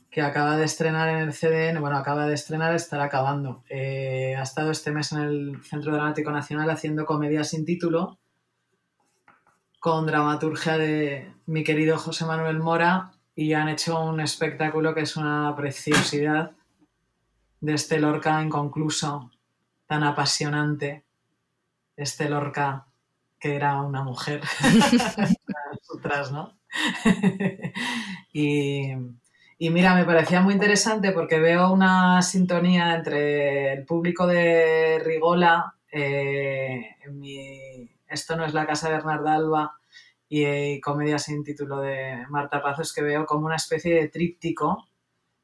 que 0.10 0.22
acaba 0.22 0.56
de 0.58 0.66
estrenar 0.66 1.10
en 1.10 1.18
el 1.18 1.34
CDN, 1.34 1.82
bueno, 1.82 1.98
acaba 1.98 2.28
de 2.28 2.36
estrenar, 2.36 2.76
estará 2.76 3.06
acabando. 3.06 3.64
Eh, 3.68 4.36
ha 4.38 4.44
estado 4.44 4.70
este 4.70 4.92
mes 4.92 5.12
en 5.12 5.22
el 5.22 5.64
Centro 5.64 5.92
Dramático 5.92 6.30
Nacional 6.30 6.70
haciendo 6.70 7.04
comedia 7.04 7.44
sin 7.44 7.66
título, 7.66 8.20
con 9.84 10.06
dramaturgia 10.06 10.78
de 10.78 11.30
mi 11.46 11.66
querido 11.66 11.98
José 11.98 12.24
Manuel 12.24 12.60
Mora, 12.60 13.12
y 13.36 13.52
han 13.52 13.68
hecho 13.68 14.00
un 14.00 14.22
espectáculo 14.22 14.96
que 14.96 15.02
es 15.02 15.18
una 15.18 15.54
preciosidad 15.58 16.52
de 17.60 17.74
este 17.74 18.00
Lorca 18.00 18.42
inconcluso, 18.42 19.30
tan 19.86 20.04
apasionante, 20.04 21.04
este 21.98 22.30
Lorca 22.30 22.88
que 23.38 23.58
era 23.58 23.82
una 23.82 24.04
mujer, 24.04 24.40
nosotras, 25.74 26.32
¿no? 26.32 26.58
y 28.32 28.94
y 29.58 29.70
mira, 29.70 29.96
me 29.96 30.06
parecía 30.06 30.40
muy 30.40 30.54
interesante 30.54 31.12
porque 31.12 31.40
veo 31.40 31.74
una 31.74 32.22
sintonía 32.22 32.96
entre 32.96 33.74
el 33.74 33.86
público 33.86 34.28
de 34.28 35.02
Rigola, 35.04 35.76
eh, 35.92 36.96
Esto 38.14 38.36
no 38.36 38.46
es 38.46 38.54
la 38.54 38.68
casa 38.68 38.88
de 38.88 38.96
Bernarda 38.96 39.34
Alba 39.34 39.78
y, 40.30 40.80
Comedia 40.82 41.18
sin 41.20 41.44
título 41.44 41.80
de 41.80 42.26
Marta 42.30 42.62
Pazos, 42.62 42.94
que 42.94 43.02
veo 43.02 43.26
como 43.26 43.48
una 43.48 43.56
especie 43.56 43.96
de 43.96 44.08
tríptico, 44.08 44.88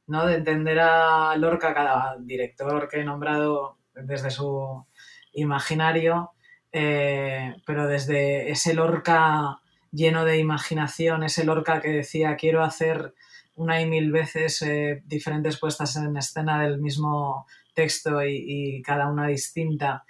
¿no? 0.07 0.25
De 0.25 0.35
entender 0.35 0.79
a 0.79 1.35
Lorca, 1.37 1.73
cada 1.73 2.15
director 2.19 2.87
que 2.87 3.01
he 3.01 3.03
nombrado 3.03 3.77
desde 3.93 4.31
su 4.31 4.85
imaginario, 5.33 6.31
eh, 6.71 7.55
pero 7.65 7.87
desde 7.87 8.51
ese 8.51 8.73
Lorca 8.73 9.59
lleno 9.91 10.23
de 10.25 10.37
imaginación, 10.37 11.23
ese 11.23 11.43
Lorca 11.43 11.81
que 11.81 11.89
decía 11.89 12.35
quiero 12.35 12.63
hacer 12.63 13.13
una 13.55 13.81
y 13.81 13.87
mil 13.87 14.11
veces 14.11 14.61
eh, 14.61 15.01
diferentes 15.05 15.59
puestas 15.59 15.95
en 15.97 16.15
escena 16.15 16.61
del 16.61 16.79
mismo 16.79 17.45
texto 17.73 18.23
y, 18.23 18.81
cada 18.83 19.07
una 19.07 19.27
distinta 19.27 20.03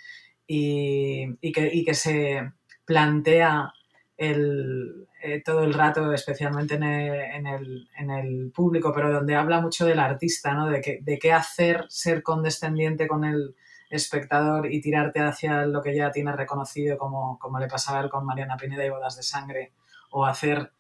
y, 0.52 1.52
que, 1.52 1.94
se 1.94 2.52
plantea 2.84 3.72
el, 4.18 5.08
eh, 5.22 5.44
todo 5.46 5.64
el 5.64 5.76
rato, 5.76 6.12
especialmente 6.12 6.76
en 6.76 7.46
el, 8.10 8.52
público, 8.54 8.92
pero 8.94 9.14
donde 9.14 9.36
habla 9.36 9.62
mucho 9.62 9.86
del 9.86 10.00
artista, 10.00 10.56
¿no? 10.56 10.68
de, 10.68 11.00
de 11.02 11.20
qué 11.20 11.32
hacer, 11.32 11.86
ser 11.90 12.24
condescendiente 12.24 13.08
con 13.08 13.24
el 13.24 13.56
espectador 13.92 14.72
y 14.72 14.82
tirarte 14.82 15.20
hacia 15.20 15.68
lo 15.68 15.84
que 15.84 15.96
ya 15.96 16.12
tiene 16.12 16.32
reconocido, 16.32 16.98
como, 16.98 17.38
como 17.38 17.60
le 17.60 17.68
pasaba 17.68 18.00
a 18.00 18.04
él 18.04 18.10
con 18.10 18.26
Mariana 18.26 18.58
Pineda 18.58 18.86
y 18.86 18.90
Bodas 18.90 19.18
de 19.18 19.24
Sangre, 19.24 19.74
o 20.10 20.26
hacer 20.26 20.72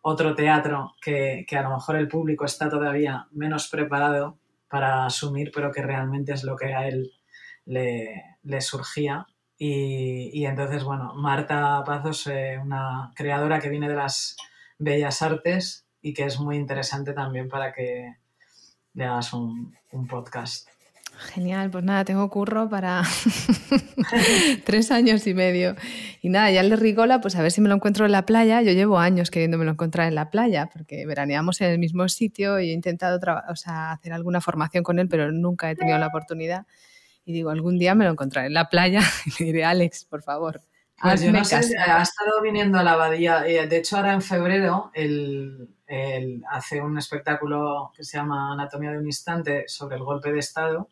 otro 0.00 0.34
teatro 0.34 0.94
que, 1.02 1.44
a 1.50 1.62
lo 1.62 1.70
mejor 1.70 1.96
el 1.96 2.08
público 2.08 2.46
está 2.46 2.70
todavía 2.70 3.26
menos 3.32 3.68
preparado 3.68 4.38
para 4.70 5.04
asumir, 5.04 5.50
pero 5.54 5.70
que 5.70 5.82
realmente 5.82 6.32
es 6.32 6.44
lo 6.44 6.56
que 6.56 6.72
a 6.74 6.88
él 6.88 7.12
le, 7.66 8.37
surgía. 8.60 9.26
Y, 9.56 10.44
entonces, 10.44 10.84
bueno, 10.84 11.14
Marta 11.14 11.82
Pazos, 11.84 12.26
eh, 12.28 12.58
una 12.62 13.12
creadora 13.14 13.58
que 13.58 13.68
viene 13.68 13.88
de 13.88 13.96
las 13.96 14.36
bellas 14.78 15.20
artes 15.22 15.86
y 16.00 16.14
que 16.14 16.24
es 16.24 16.38
muy 16.38 16.56
interesante 16.56 17.12
también 17.12 17.48
para 17.48 17.72
que 17.72 18.16
le 18.94 19.04
hagas 19.04 19.32
un 19.32 19.74
podcast. 20.08 20.68
Genial, 21.18 21.68
pues 21.70 21.82
nada, 21.82 22.04
tengo 22.04 22.30
curro 22.30 22.68
para 22.68 23.02
tres 24.64 24.92
años 24.92 25.26
y 25.26 25.34
medio. 25.34 25.74
Y 26.22 26.28
nada, 26.28 26.48
ya 26.52 26.60
el 26.60 26.70
Rigola, 26.78 27.20
pues 27.20 27.34
a 27.34 27.42
ver 27.42 27.50
si 27.50 27.60
me 27.60 27.68
lo 27.68 27.74
encuentro 27.74 28.06
en 28.06 28.12
la 28.12 28.24
playa. 28.24 28.62
Yo 28.62 28.70
llevo 28.70 29.00
años 29.00 29.32
queriéndomelo 29.32 29.72
encontrar 29.72 30.06
en 30.06 30.14
la 30.14 30.30
playa, 30.30 30.70
porque 30.72 31.06
veraneamos 31.06 31.60
en 31.60 31.70
el 31.72 31.78
mismo 31.80 32.08
sitio 32.08 32.60
y 32.60 32.70
he 32.70 32.72
intentado 32.72 33.18
hacer 33.64 34.12
alguna 34.12 34.40
formación 34.40 34.84
con 34.84 35.00
él, 35.00 35.08
pero 35.08 35.32
nunca 35.32 35.68
he 35.68 35.74
tenido 35.74 35.98
la 35.98 36.06
oportunidad. 36.06 36.66
Y 37.28 37.32
digo, 37.34 37.50
algún 37.50 37.78
día 37.78 37.94
me 37.94 38.06
lo 38.06 38.12
encontraré 38.12 38.46
en 38.46 38.54
la 38.54 38.70
playa 38.70 39.02
y 39.26 39.30
le 39.38 39.46
diré, 39.52 39.64
Alex, 39.66 40.06
por 40.06 40.22
favor. 40.22 40.62
Pues 41.00 41.20
yo 41.20 41.30
no 41.30 41.44
sé, 41.44 41.56
ha 41.56 42.02
estado 42.02 42.40
viniendo 42.42 42.78
a 42.78 42.82
la 42.82 42.92
abadía. 42.92 43.46
Eh, 43.46 43.66
de 43.66 43.76
hecho, 43.76 43.98
ahora 43.98 44.14
en 44.14 44.22
febrero 44.22 44.90
él, 44.94 45.68
hace 46.50 46.80
un 46.80 46.96
espectáculo 46.96 47.92
que 47.94 48.02
se 48.02 48.16
llama 48.16 48.54
Anatomía 48.54 48.92
de 48.92 48.98
un 48.98 49.04
instante 49.04 49.64
sobre 49.68 49.96
el 49.96 50.04
golpe 50.04 50.32
de 50.32 50.38
Estado 50.38 50.88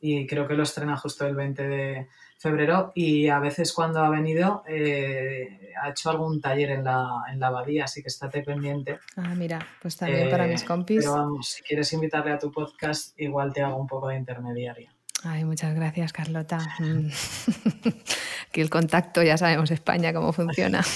y 0.00 0.24
creo 0.28 0.46
que 0.46 0.54
lo 0.54 0.62
estrena 0.62 0.96
justo 0.96 1.26
el 1.26 1.34
20 1.34 1.62
de 1.68 2.08
febrero 2.38 2.92
y 2.94 3.28
a 3.28 3.40
veces 3.40 3.72
cuando 3.72 3.98
ha 4.04 4.08
venido 4.08 4.62
eh, 4.68 5.72
ha 5.82 5.90
hecho 5.90 6.10
algún 6.10 6.40
taller 6.40 6.70
en 6.70 6.84
la, 6.84 7.24
en 7.30 7.40
la 7.40 7.48
abadía, 7.48 7.84
así 7.84 8.02
que 8.02 8.08
estate 8.08 8.42
pendiente. 8.44 9.00
Ah, 9.16 9.34
mira, 9.34 9.58
pues 9.82 9.96
también 9.96 10.30
para 10.30 10.46
mis 10.46 10.62
eh, 10.62 10.66
compis. 10.66 11.00
Pero 11.00 11.14
vamos, 11.14 11.48
si 11.48 11.62
quieres 11.64 11.92
invitarle 11.92 12.30
a 12.30 12.38
tu 12.38 12.52
podcast, 12.52 13.18
igual 13.20 13.52
te 13.52 13.62
hago 13.62 13.76
un 13.76 13.88
poco 13.88 14.08
de 14.08 14.16
intermediaria. 14.16 14.94
Ay, 15.22 15.44
muchas 15.44 15.74
gracias, 15.74 16.12
Carlota. 16.12 16.58
Mm. 16.78 17.08
Aquí 18.48 18.60
el 18.60 18.70
contacto, 18.70 19.22
ya 19.22 19.36
sabemos 19.36 19.70
España 19.70 20.12
cómo 20.12 20.32
funciona. 20.32 20.82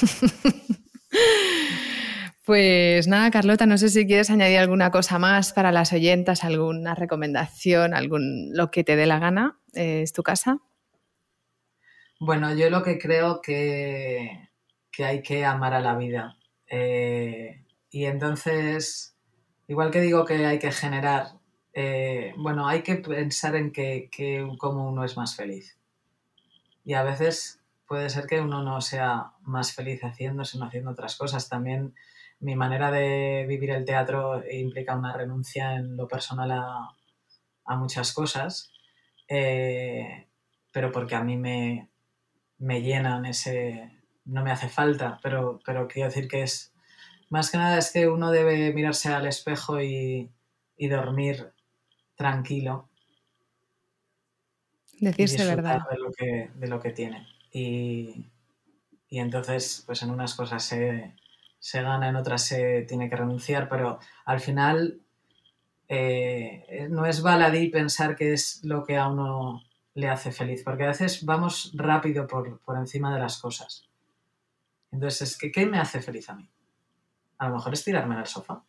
Pues 2.44 3.08
nada, 3.08 3.30
Carlota, 3.30 3.64
no 3.64 3.78
sé 3.78 3.88
si 3.88 4.06
quieres 4.06 4.28
añadir 4.28 4.58
alguna 4.58 4.90
cosa 4.90 5.18
más 5.18 5.54
para 5.54 5.72
las 5.72 5.94
oyentas, 5.94 6.44
alguna 6.44 6.94
recomendación, 6.94 7.94
algún 7.94 8.50
lo 8.52 8.70
que 8.70 8.84
te 8.84 8.96
dé 8.96 9.06
la 9.06 9.18
gana. 9.18 9.58
Eh, 9.72 10.02
¿Es 10.02 10.12
tu 10.12 10.22
casa? 10.22 10.58
Bueno, 12.20 12.54
yo 12.54 12.68
lo 12.68 12.82
que 12.82 12.98
creo 12.98 13.40
que, 13.40 14.50
que 14.92 15.06
hay 15.06 15.22
que 15.22 15.46
amar 15.46 15.72
a 15.72 15.80
la 15.80 15.96
vida. 15.96 16.36
Eh, 16.66 17.64
y 17.88 18.04
entonces, 18.04 19.16
igual 19.66 19.90
que 19.90 20.02
digo 20.02 20.26
que 20.26 20.44
hay 20.44 20.58
que 20.58 20.70
generar, 20.70 21.28
eh, 21.74 22.32
bueno, 22.36 22.66
hay 22.66 22.82
que 22.82 22.96
pensar 22.96 23.56
en 23.56 23.72
que, 23.72 24.08
cómo 24.58 24.88
uno 24.88 25.04
es 25.04 25.16
más 25.16 25.36
feliz. 25.36 25.78
Y 26.84 26.94
a 26.94 27.02
veces 27.02 27.60
puede 27.86 28.10
ser 28.10 28.26
que 28.26 28.40
uno 28.40 28.62
no 28.62 28.80
sea 28.80 29.32
más 29.42 29.74
feliz 29.74 30.02
haciendo, 30.04 30.44
sino 30.44 30.66
haciendo 30.66 30.92
otras 30.92 31.16
cosas. 31.16 31.48
También 31.48 31.94
mi 32.40 32.56
manera 32.56 32.90
de 32.90 33.46
vivir 33.48 33.70
el 33.70 33.84
teatro 33.84 34.42
implica 34.50 34.96
una 34.96 35.12
renuncia 35.12 35.76
en 35.76 35.96
lo 35.96 36.08
personal 36.08 36.50
a, 36.52 37.76
muchas 37.76 38.12
cosas, 38.12 38.70
eh, 39.28 40.26
pero 40.70 40.92
porque 40.92 41.14
a 41.14 41.24
mí 41.24 41.36
me, 41.36 41.88
me 42.58 42.82
llenan 42.82 43.24
ese, 43.24 43.90
no 44.24 44.42
me 44.42 44.50
hace 44.50 44.68
falta, 44.68 45.18
pero 45.22 45.60
quiero 45.64 45.88
decir 46.08 46.28
que 46.28 46.42
es, 46.42 46.74
más 47.30 47.50
que 47.50 47.58
nada 47.58 47.78
es 47.78 47.92
que 47.92 48.08
uno 48.08 48.30
debe 48.30 48.72
mirarse 48.72 49.08
al 49.12 49.26
espejo 49.26 49.80
y, 49.80 50.30
dormir 50.78 51.52
tranquilo. 52.14 52.88
Decirse 55.00 55.44
verdad. 55.44 55.80
De 55.90 55.98
lo, 55.98 56.10
que, 56.12 56.50
de 56.54 56.68
lo 56.68 56.80
que 56.80 56.90
tiene. 56.90 57.26
Y, 57.52 58.30
entonces, 59.10 59.82
pues 59.86 60.02
en 60.02 60.10
unas 60.10 60.34
cosas 60.34 60.62
se, 60.64 61.14
gana, 61.72 62.08
en 62.08 62.16
otras 62.16 62.42
se 62.42 62.82
tiene 62.82 63.08
que 63.08 63.16
renunciar, 63.16 63.68
pero 63.68 64.00
al 64.24 64.40
final 64.40 65.00
eh, 65.88 66.88
no 66.90 67.06
es 67.06 67.22
baladí 67.22 67.68
pensar 67.68 68.16
que 68.16 68.32
es 68.32 68.64
lo 68.64 68.84
que 68.84 68.96
a 68.96 69.08
uno 69.08 69.62
le 69.94 70.08
hace 70.08 70.32
feliz, 70.32 70.62
porque 70.64 70.84
a 70.84 70.88
veces 70.88 71.24
vamos 71.24 71.70
rápido 71.74 72.26
por, 72.26 72.60
por 72.60 72.76
encima 72.76 73.14
de 73.14 73.20
las 73.20 73.38
cosas. 73.38 73.88
Entonces, 74.90 75.38
¿qué, 75.38 75.52
¿qué 75.52 75.66
me 75.66 75.78
hace 75.78 76.00
feliz 76.02 76.28
a 76.30 76.34
mí? 76.34 76.48
A 77.38 77.48
lo 77.48 77.56
mejor 77.56 77.72
es 77.72 77.84
tirarme 77.84 78.14
en 78.14 78.20
el 78.20 78.26
sofá. 78.26 78.64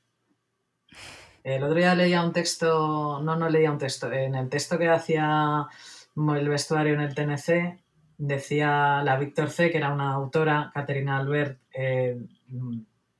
El 1.45 1.61
otro 1.61 1.75
día 1.75 1.93
leía 1.93 2.23
un 2.23 2.33
texto, 2.33 3.21
no, 3.21 3.35
no 3.35 3.47
leía 3.49 3.71
un 3.71 3.77
texto, 3.77 4.11
en 4.11 4.33
el 4.33 4.49
texto 4.49 4.79
que 4.79 4.89
hacía 4.89 5.67
el 6.15 6.49
vestuario 6.49 6.95
en 6.95 7.01
el 7.01 7.13
TNC, 7.13 7.83
decía 8.17 9.03
la 9.03 9.15
Víctor 9.15 9.51
C, 9.51 9.69
que 9.69 9.77
era 9.77 9.93
una 9.93 10.11
autora, 10.13 10.71
Caterina 10.73 11.19
Albert, 11.19 11.59
eh, 11.71 12.17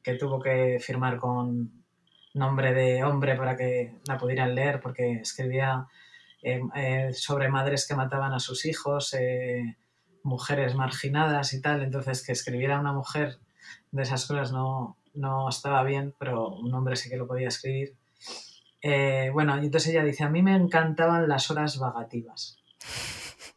que 0.02 0.16
tuvo 0.16 0.40
que 0.40 0.80
firmar 0.82 1.20
con 1.20 1.84
nombre 2.34 2.74
de 2.74 3.04
hombre 3.04 3.36
para 3.36 3.56
que 3.56 3.94
la 4.08 4.18
pudieran 4.18 4.56
leer, 4.56 4.80
porque 4.82 5.20
escribía 5.22 5.86
eh, 6.42 6.62
eh, 6.76 7.14
sobre 7.14 7.48
madres 7.50 7.88
que 7.88 7.94
mataban 7.94 8.34
a 8.34 8.40
sus 8.40 8.66
hijos, 8.66 9.16
mujeres 10.24 10.74
marginadas 10.74 11.54
y 11.54 11.62
tal, 11.62 11.84
entonces 11.84 12.26
que 12.26 12.32
escribiera 12.32 12.80
una 12.80 12.92
mujer 12.92 13.38
de 13.92 14.02
esas 14.02 14.26
cosas 14.26 14.52
no, 14.52 14.98
no 15.14 15.48
estaba 15.48 15.84
bien, 15.84 16.16
pero 16.18 16.50
un 16.56 16.74
hombre 16.74 16.96
sí 16.96 17.08
que 17.08 17.18
lo 17.18 17.28
podía 17.28 17.50
escribir. 17.50 17.96
Eh, 18.82 19.30
bueno, 19.34 19.58
y 19.62 19.66
entonces 19.66 19.92
ella 19.92 20.04
dice, 20.04 20.24
a 20.24 20.30
mí 20.30 20.42
me 20.42 20.56
encantaban 20.56 21.28
las 21.28 21.50
horas 21.50 21.80
vagativas. 21.80 22.58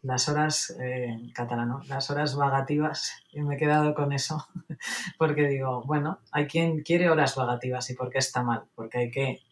Las 0.03 0.29
horas, 0.29 0.71
eh, 0.81 1.07
en 1.07 1.31
catalán, 1.33 1.81
las 1.89 2.11
horas 2.11 2.37
vagativas, 2.37 3.12
y 3.33 3.43
me 3.43 3.57
he 3.57 3.59
quedado 3.59 3.95
con 3.95 4.12
eso, 4.12 4.47
porque 5.19 5.49
digo, 5.49 5.83
bueno, 5.83 6.21
hay 6.31 6.47
quien 6.47 6.83
quiere 6.83 7.11
horas 7.11 7.35
vagativas 7.35 7.91
y 7.91 7.95
por 7.95 8.11
qué 8.11 8.19
está 8.19 8.43
mal, 8.43 8.64
porque 8.75 8.99
hay 8.99 9.11
que 9.11 9.43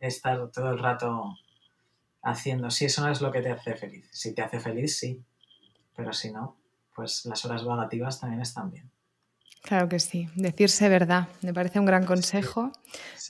estar 0.00 0.50
todo 0.50 0.70
el 0.70 0.78
rato 0.78 1.36
haciendo, 2.22 2.70
si 2.70 2.86
eso 2.86 3.02
no 3.02 3.10
es 3.10 3.20
lo 3.20 3.30
que 3.30 3.40
te 3.40 3.50
hace 3.50 3.76
feliz. 3.76 4.08
Si 4.12 4.34
te 4.34 4.42
hace 4.42 4.58
feliz, 4.60 4.98
sí, 4.98 5.22
pero 5.94 6.12
si 6.12 6.32
no, 6.32 6.56
pues 6.94 7.24
las 7.26 7.44
horas 7.44 7.64
vagativas 7.64 8.20
también 8.20 8.42
están 8.42 8.70
bien. 8.70 8.90
Claro 9.64 9.88
que 9.88 9.98
sí, 9.98 10.28
decirse 10.34 10.90
verdad, 10.90 11.28
me 11.40 11.54
parece 11.54 11.80
un 11.80 11.86
gran 11.86 12.04
consejo. 12.04 12.70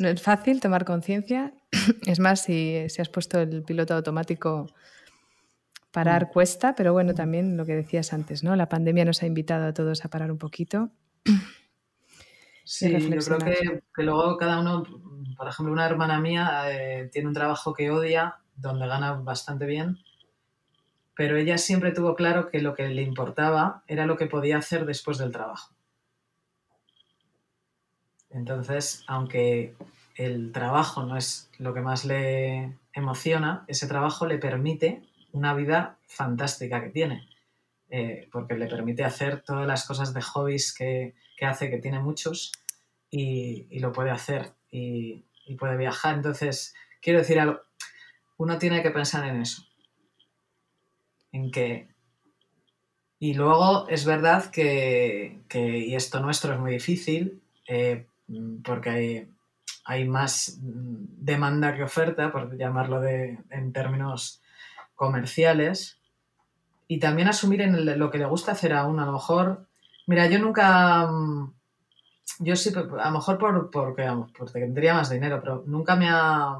No 0.00 0.08
es 0.08 0.20
fácil 0.20 0.60
tomar 0.60 0.84
conciencia, 0.84 1.54
es 2.06 2.18
más, 2.18 2.42
si, 2.42 2.88
si, 2.88 3.00
has 3.00 3.08
puesto 3.08 3.38
el 3.38 3.62
piloto 3.62 3.94
automático, 3.94 4.66
parar 5.92 6.32
cuesta, 6.32 6.74
pero 6.74 6.92
bueno, 6.92 7.14
también 7.14 7.56
lo 7.56 7.64
que 7.64 7.76
decías 7.76 8.12
antes, 8.12 8.42
¿no? 8.42 8.56
La 8.56 8.68
pandemia 8.68 9.04
nos 9.04 9.22
ha 9.22 9.26
invitado 9.26 9.66
a 9.66 9.72
todos 9.72 10.04
a 10.04 10.08
parar 10.10 10.32
un 10.32 10.38
poquito. 10.38 10.90
Sí, 12.66 12.90
yo 12.98 13.18
creo 13.18 13.38
que, 13.38 13.82
que, 13.94 14.02
luego 14.02 14.38
cada 14.38 14.58
uno, 14.58 14.84
por 15.36 15.46
ejemplo, 15.46 15.70
una 15.70 15.84
hermana 15.84 16.18
mía 16.18 16.62
eh, 16.68 17.10
tiene 17.12 17.28
un 17.28 17.34
trabajo 17.34 17.74
que 17.74 17.90
odia, 17.90 18.36
donde 18.56 18.86
gana 18.86 19.12
bastante 19.12 19.66
bien, 19.66 19.98
pero 21.14 21.36
ella 21.36 21.58
siempre 21.58 21.92
tuvo 21.92 22.16
claro 22.16 22.48
que 22.48 22.62
lo 22.62 22.74
que 22.74 22.88
le 22.88 23.02
importaba 23.02 23.84
era 23.86 24.06
lo 24.06 24.16
que 24.16 24.28
podía 24.28 24.56
hacer 24.56 24.86
después 24.86 25.18
del 25.18 25.30
trabajo. 25.30 25.73
Entonces, 28.34 29.04
aunque 29.06 29.74
el 30.16 30.52
trabajo 30.52 31.04
no 31.04 31.16
es 31.16 31.50
lo 31.58 31.72
que 31.72 31.80
más 31.80 32.04
le 32.04 32.76
emociona, 32.92 33.64
ese 33.68 33.86
trabajo 33.86 34.26
le 34.26 34.38
permite 34.38 35.02
una 35.32 35.54
vida 35.54 35.98
fantástica 36.06 36.82
que 36.82 36.90
tiene, 36.90 37.28
eh, 37.90 38.28
porque 38.32 38.56
le 38.56 38.66
permite 38.66 39.04
hacer 39.04 39.42
todas 39.42 39.66
las 39.66 39.86
cosas 39.86 40.12
de 40.12 40.20
hobbies 40.20 40.74
que, 40.74 41.14
hace, 41.42 41.70
que 41.70 41.78
tiene 41.78 42.00
muchos, 42.00 42.52
y, 43.08 43.78
lo 43.78 43.92
puede 43.92 44.10
hacer 44.10 44.52
y, 44.70 45.24
y, 45.46 45.54
puede 45.54 45.76
viajar. 45.76 46.16
Entonces, 46.16 46.74
quiero 47.00 47.20
decir 47.20 47.38
algo, 47.38 47.60
uno 48.36 48.58
tiene 48.58 48.82
que 48.82 48.90
pensar 48.90 49.26
en 49.26 49.40
eso, 49.40 49.62
en 51.30 51.50
que... 51.50 51.88
Y 53.20 53.34
luego 53.34 53.88
es 53.88 54.04
verdad 54.04 54.50
que, 54.50 55.40
y 55.54 55.94
esto 55.94 56.20
nuestro 56.20 56.52
es 56.52 56.58
muy 56.58 56.72
difícil, 56.72 57.40
eh, 57.66 58.06
porque 58.62 59.28
hay, 59.84 60.08
más 60.08 60.58
mm, 60.62 61.04
demanda 61.18 61.74
que 61.74 61.82
oferta, 61.82 62.32
por 62.32 62.56
llamarlo 62.56 63.04
en 63.04 63.72
términos 63.72 64.42
comerciales, 64.94 65.98
y 66.88 66.98
también 66.98 67.28
asumir 67.28 67.62
en 67.62 67.98
lo 67.98 68.10
que 68.10 68.18
le 68.18 68.26
gusta 68.26 68.52
hacer 68.52 68.72
a 68.72 68.86
uno. 68.86 69.02
A 69.02 69.06
lo 69.06 69.12
mejor, 69.12 69.66
mira, 70.06 70.26
yo 70.26 70.38
nunca, 70.38 71.06
mm, 71.06 71.52
yo 72.40 72.56
sí, 72.56 72.72
a 72.74 72.82
lo 72.82 73.10
mejor 73.10 73.38
por, 73.38 73.70
porque, 73.70 74.08
porque 74.36 74.60
tendría 74.60 74.94
más 74.94 75.10
dinero, 75.10 75.40
pero 75.40 75.64
nunca 75.66 75.96
me 75.96 76.08
ha, 76.08 76.58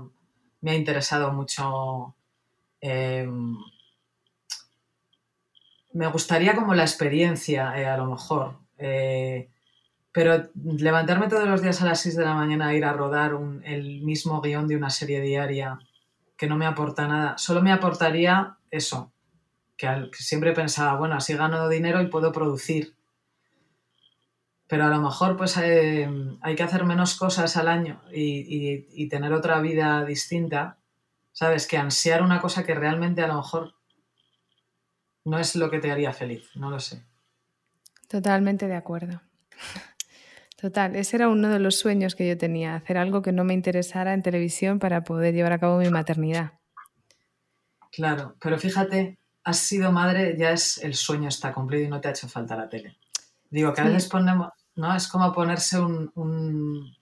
me 0.61 0.71
ha 0.71 0.75
interesado 0.75 1.33
mucho. 1.33 2.15
Em, 2.81 3.57
me 5.93 6.07
gustaría 6.09 6.55
como 6.55 6.75
la 6.75 6.83
experiencia, 6.83 7.79
eh, 7.79 7.87
a 7.87 7.97
lo 7.97 8.07
mejor. 8.07 8.59
Eh, 8.79 9.49
pero 10.15 10.49
levantarme 10.55 11.27
todos 11.27 11.49
los 11.49 11.61
días 11.61 11.83
a 11.83 11.87
las 11.87 12.01
6 12.03 12.15
de 12.15 12.25
la 12.25 12.35
mañana 12.35 12.69
a 12.69 12.75
ir 12.75 12.85
a 12.85 12.93
rodar 12.93 13.33
el 13.65 14.01
mismo 14.03 14.41
guion 14.41 14.69
de 14.69 14.77
una 14.77 14.89
serie 14.89 15.21
diaria 15.21 15.81
que 16.37 16.47
no 16.47 16.55
me 16.57 16.67
aporta 16.67 17.09
nada, 17.09 17.37
solo 17.37 17.61
me 17.63 17.73
aportaría 17.73 18.57
eso, 18.71 19.13
que, 19.77 19.89
siempre 20.13 20.53
pensaba, 20.53 20.97
bueno, 20.97 21.17
así 21.17 21.35
gano 21.35 21.69
dinero 21.69 22.01
y 22.01 22.07
puedo 22.07 22.31
producir. 22.31 22.95
Pero 24.69 24.85
a 24.85 24.89
lo 24.89 25.01
mejor 25.01 25.37
pues 25.37 25.57
eh, 25.57 26.09
hay 26.43 26.55
que 26.55 26.63
hacer 26.63 26.85
menos 26.85 27.17
cosas 27.17 27.57
al 27.57 27.67
año 27.67 28.01
y, 28.13 28.87
y 28.93 29.09
tener 29.09 29.33
otra 29.33 29.61
vida 29.61 30.05
distinta, 30.05 30.79
¿sabes? 31.33 31.67
Que 31.67 31.77
ansiar 31.77 32.23
una 32.23 32.41
cosa 32.41 32.65
que 32.65 32.77
realmente 32.77 33.21
a 33.21 33.27
lo 33.27 33.35
mejor 33.35 33.75
no 35.25 35.41
es 35.41 35.57
lo 35.57 35.71
que 35.71 35.81
te 35.81 35.91
haría 35.91 36.13
feliz, 36.13 36.51
no 36.55 36.71
lo 36.71 36.79
sé. 36.79 37.05
Totalmente 38.09 38.69
de 38.69 38.77
acuerdo. 38.77 39.21
Total, 40.65 40.97
ese 40.97 41.17
era 41.17 41.29
uno 41.29 41.51
de 41.51 41.59
los 41.59 41.79
sueños 41.79 42.15
que 42.15 42.27
yo 42.27 42.39
tenía, 42.39 42.75
hacer 42.75 42.97
algo 42.97 43.21
que 43.21 43.33
no 43.33 43.45
me 43.45 43.53
interesara 43.53 44.15
en 44.15 44.23
televisión 44.23 44.79
para 44.79 45.05
poder 45.05 45.35
llevar 45.35 45.53
a 45.53 45.59
cabo 45.59 45.77
mi 45.77 45.91
maternidad. 45.91 46.53
Claro, 47.93 48.37
pero 48.41 48.59
fíjate, 48.59 49.19
has 49.43 49.59
sido 49.59 49.93
madre, 49.93 50.37
ya 50.39 50.53
es 50.53 50.79
el 50.79 50.95
sueño 50.95 51.29
está 51.29 51.53
cumplido 51.53 51.85
y 51.85 51.89
no 51.89 52.01
te 52.01 52.09
ha 52.09 52.13
hecho 52.13 52.31
falta 52.31 52.57
la 52.57 52.71
tele. 52.71 52.97
Digo 53.51 53.75
que 53.75 53.83
a 53.83 53.85
veces 53.85 54.09
ponemos, 54.09 54.53
¿no? 54.75 54.97
Es 54.97 55.07
como 55.07 55.35
ponerse 55.35 55.79
un, 55.79 56.97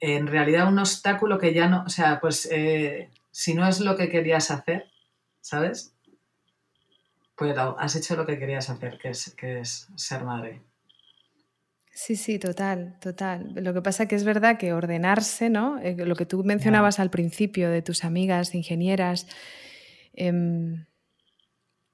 en 0.00 0.26
realidad 0.26 0.68
un 0.68 0.78
obstáculo 0.78 1.38
que 1.38 1.52
ya 1.52 1.68
no, 1.68 1.84
o 1.84 1.90
sea, 1.90 2.18
pues 2.18 2.48
eh, 2.50 3.10
si 3.30 3.52
no 3.52 3.68
es 3.68 3.78
lo 3.80 3.94
que 3.94 4.08
querías 4.08 4.50
hacer, 4.50 4.90
¿sabes? 5.42 5.94
Pues 7.36 7.54
has 7.58 7.94
hecho 7.94 8.16
lo 8.16 8.24
que 8.24 8.38
querías 8.38 8.70
hacer, 8.70 8.96
que 8.96 9.10
es, 9.10 9.34
que 9.34 9.60
es 9.60 9.88
ser 9.96 10.24
madre. 10.24 10.62
Sí, 12.00 12.14
sí, 12.14 12.38
total, 12.38 12.96
total. 13.00 13.50
Lo 13.56 13.74
que 13.74 13.82
pasa 13.82 14.06
que 14.06 14.14
es 14.14 14.22
verdad 14.22 14.56
que 14.56 14.72
ordenarse, 14.72 15.50
¿no? 15.50 15.80
Eh, 15.80 15.96
lo 15.96 16.14
que 16.14 16.26
tú 16.26 16.44
mencionabas 16.44 17.00
al 17.00 17.10
principio 17.10 17.70
de 17.70 17.82
tus 17.82 18.04
amigas 18.04 18.54
ingenieras, 18.54 19.26
em, 20.12 20.86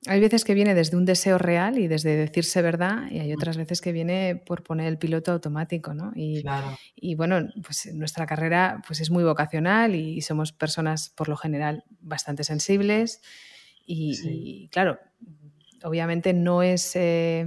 hay 0.07 0.21
veces 0.21 0.45
que 0.45 0.53
viene 0.53 0.75
desde 0.75 0.99
un 0.99 1.07
deseo 1.07 1.39
real 1.39 1.79
y 1.79 1.89
desde 1.89 2.17
decirse 2.17 2.61
verdad 2.61 3.11
y 3.11 3.21
hay 3.21 3.31
mm. 3.31 3.37
otras 3.37 3.57
veces 3.57 3.81
que 3.81 3.93
viene 3.93 4.37
por 4.37 4.63
poner 4.63 4.89
el 4.89 4.99
piloto 4.99 5.33
automático, 5.33 5.95
¿no? 5.95 6.13
Y, 6.15 6.45
y 6.95 7.15
bueno, 7.15 7.49
pues 7.65 7.89
nuestra 7.95 8.27
carrera 8.27 8.83
pues 8.87 9.01
es 9.01 9.11
muy 9.11 9.25
vocacional 9.25 9.95
y, 9.95 10.21
somos 10.21 10.53
personas 10.53 11.09
por 11.09 11.31
lo 11.31 11.39
general 11.39 11.83
bastante 12.01 12.45
sensibles 12.45 13.23
y, 13.87 14.69
claro, 14.69 14.99
obviamente 15.83 16.35
no 16.35 16.63
es... 16.63 16.95
Eh, 16.95 17.47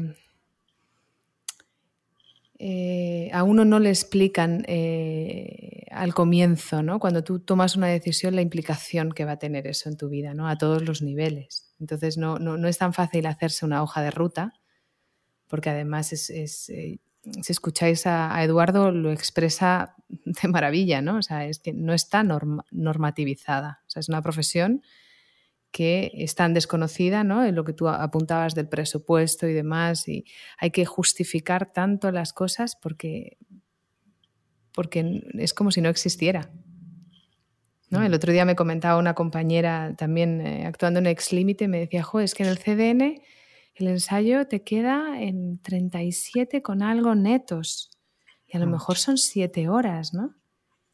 eh, 2.60 3.30
a 3.34 3.44
uno 3.44 3.66
no 3.66 3.80
le 3.80 3.90
explican 3.90 4.64
eh, 4.68 5.86
al 5.92 6.16
comienzo, 6.16 6.82
¿no? 6.82 7.00
Cuando 7.00 7.24
tú 7.24 7.40
tomas 7.40 7.76
una 7.76 7.88
decisión, 7.88 8.36
la 8.36 8.42
implicación 8.42 9.12
que 9.12 9.26
va 9.26 9.34
a 9.34 9.40
tener 9.40 9.68
eso 9.68 9.90
en 9.90 9.98
tu 9.98 10.10
vida, 10.10 10.34
¿no? 10.34 10.48
A 10.48 10.58
todos 10.58 10.84
los 10.84 11.04
niveles. 11.04 11.72
Entonces 11.80 12.18
no, 12.18 12.40
no, 12.40 12.68
es 12.68 12.78
tan 12.80 12.94
fácil 12.94 13.28
hacerse 13.28 13.66
una 13.66 13.84
hoja 13.84 14.02
de 14.02 14.10
ruta, 14.10 14.54
porque 15.48 15.70
además 15.70 16.12
es, 16.14 16.30
eh, 16.32 17.00
si 17.42 17.52
escucháis 17.52 18.08
a, 18.08 18.44
Eduardo, 18.44 18.92
lo 18.92 19.12
expresa 19.12 19.96
de 20.10 20.48
maravilla, 20.48 21.02
¿no? 21.04 21.18
O 21.18 21.22
sea, 21.22 21.46
es 21.46 21.60
que 21.60 21.74
no 21.74 21.94
está 21.94 22.24
normativizada. 22.24 23.82
O 23.86 23.90
sea, 23.90 24.00
es 24.00 24.10
una 24.10 24.24
profesión 24.24 24.82
que 25.72 26.12
es 26.14 26.36
tan 26.36 26.54
desconocida, 26.54 27.24
¿no? 27.24 27.46
En 27.46 27.56
lo 27.56 27.64
que 27.64 27.74
tú 27.74 27.88
apuntabas 27.88 28.56
del 28.56 28.68
presupuesto 28.68 29.48
y 29.48 29.54
demás, 29.54 30.08
y 30.08 30.26
hay 30.58 30.72
que 30.72 30.86
justificar 30.86 31.72
tanto 31.72 32.12
las 32.12 32.34
cosas 32.34 32.76
porque, 32.76 33.38
porque 34.74 35.24
es 35.34 35.54
como 35.54 35.72
si 35.72 35.82
no 35.82 35.90
existiera. 35.90 36.52
¿no? 37.90 38.04
El 38.04 38.14
otro 38.14 38.34
día 38.34 38.46
me 38.46 38.56
comentaba 38.56 39.00
una 39.00 39.14
compañera 39.14 39.96
también 39.98 40.42
eh, 40.42 40.66
actuando 40.66 41.00
en 41.00 41.08
Ex 41.08 41.32
Límite, 41.32 41.68
me 41.68 41.80
decía, 41.80 42.04
jo, 42.04 42.20
es 42.20 42.34
que 42.34 42.44
en 42.44 42.50
el 42.50 42.60
CDN 42.60 43.22
el 43.76 43.88
ensayo 43.88 44.48
te 44.48 44.64
queda 44.64 45.22
en 45.22 45.60
37 45.60 46.62
con 46.62 46.82
algo 46.82 47.16
netos, 47.16 47.92
y 48.46 48.58
a 48.58 48.60
lo 48.60 48.68
mm. 48.68 48.72
mejor 48.72 48.98
son 48.98 49.18
7 49.18 49.70
horas, 49.70 50.14
¿no? 50.14 50.36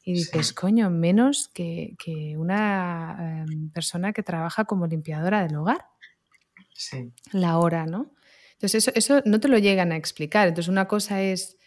Y 0.06 0.14
dices, 0.14 0.51
coño, 0.51 0.89
menos 0.89 1.49
que, 1.54 1.95
una 2.38 3.45
em, 3.47 3.70
persona 3.72 4.12
que 4.12 4.22
trabaja 4.22 4.66
como 4.66 4.86
limpiadora 4.86 5.43
del 5.43 5.56
hogar. 5.56 5.86
Sí. 6.74 7.14
La 7.32 7.58
hora, 7.58 7.86
¿no? 7.86 8.14
Entonces, 8.54 8.88
eso, 8.88 8.91
eso 8.95 9.22
no 9.26 9.39
te 9.39 9.47
lo 9.47 9.58
llegan 9.58 9.93
a 9.93 9.95
explicar. 9.95 10.49
Entonces, 10.49 10.70
una 10.70 10.89
cosa 10.89 11.22
es 11.22 11.58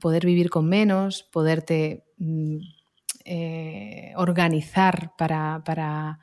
poder 0.00 0.26
vivir 0.26 0.50
con 0.50 0.68
menos, 0.68 1.28
poderte 1.32 2.04
mm, 2.18 2.56
eh, 3.24 4.12
organizar 4.16 5.12
para, 5.16 5.62
para, 5.64 6.18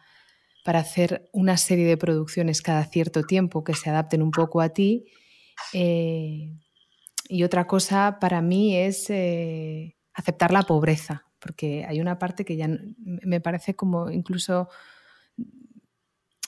para, 0.65 0.79
hacer 0.79 1.29
una 1.31 1.55
serie 1.55 1.85
de 1.85 1.97
producciones 1.97 2.61
cada 2.61 2.83
cierto 2.85 3.23
tiempo 3.23 3.63
que 3.63 3.73
se 3.73 3.89
adapten 3.89 4.21
un 4.21 4.31
poco 4.31 4.59
a 4.59 4.69
ti. 4.69 5.05
Eh, 5.71 6.51
y 7.29 7.43
otra 7.43 7.67
cosa 7.67 8.17
para 8.19 8.41
mí 8.41 8.75
es 8.75 9.09
eh, 9.09 9.95
aceptar 10.13 10.51
la 10.51 10.63
pobreza 10.63 11.25
porque 11.43 11.85
hay 11.85 11.99
una 11.99 12.17
parte 12.17 12.45
que 12.45 12.55
ya 12.55 12.69
me 12.95 13.41
parece 13.41 13.75
como 13.75 14.09
incluso 14.09 14.69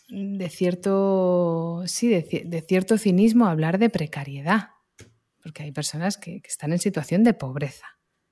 de 0.07 0.49
cierto, 0.49 1.83
sí, 1.85 2.07
de, 2.09 2.65
cierto 2.67 2.97
cinismo 2.97 3.47
hablar 3.47 3.77
de 3.77 3.89
precariedad, 3.89 4.69
porque 5.41 5.63
hay 5.63 5.71
personas 5.71 6.17
que, 6.17 6.41
están 6.47 6.71
en 6.71 6.79
situación 6.79 7.23
de 7.23 7.33
pobreza, 7.33 7.87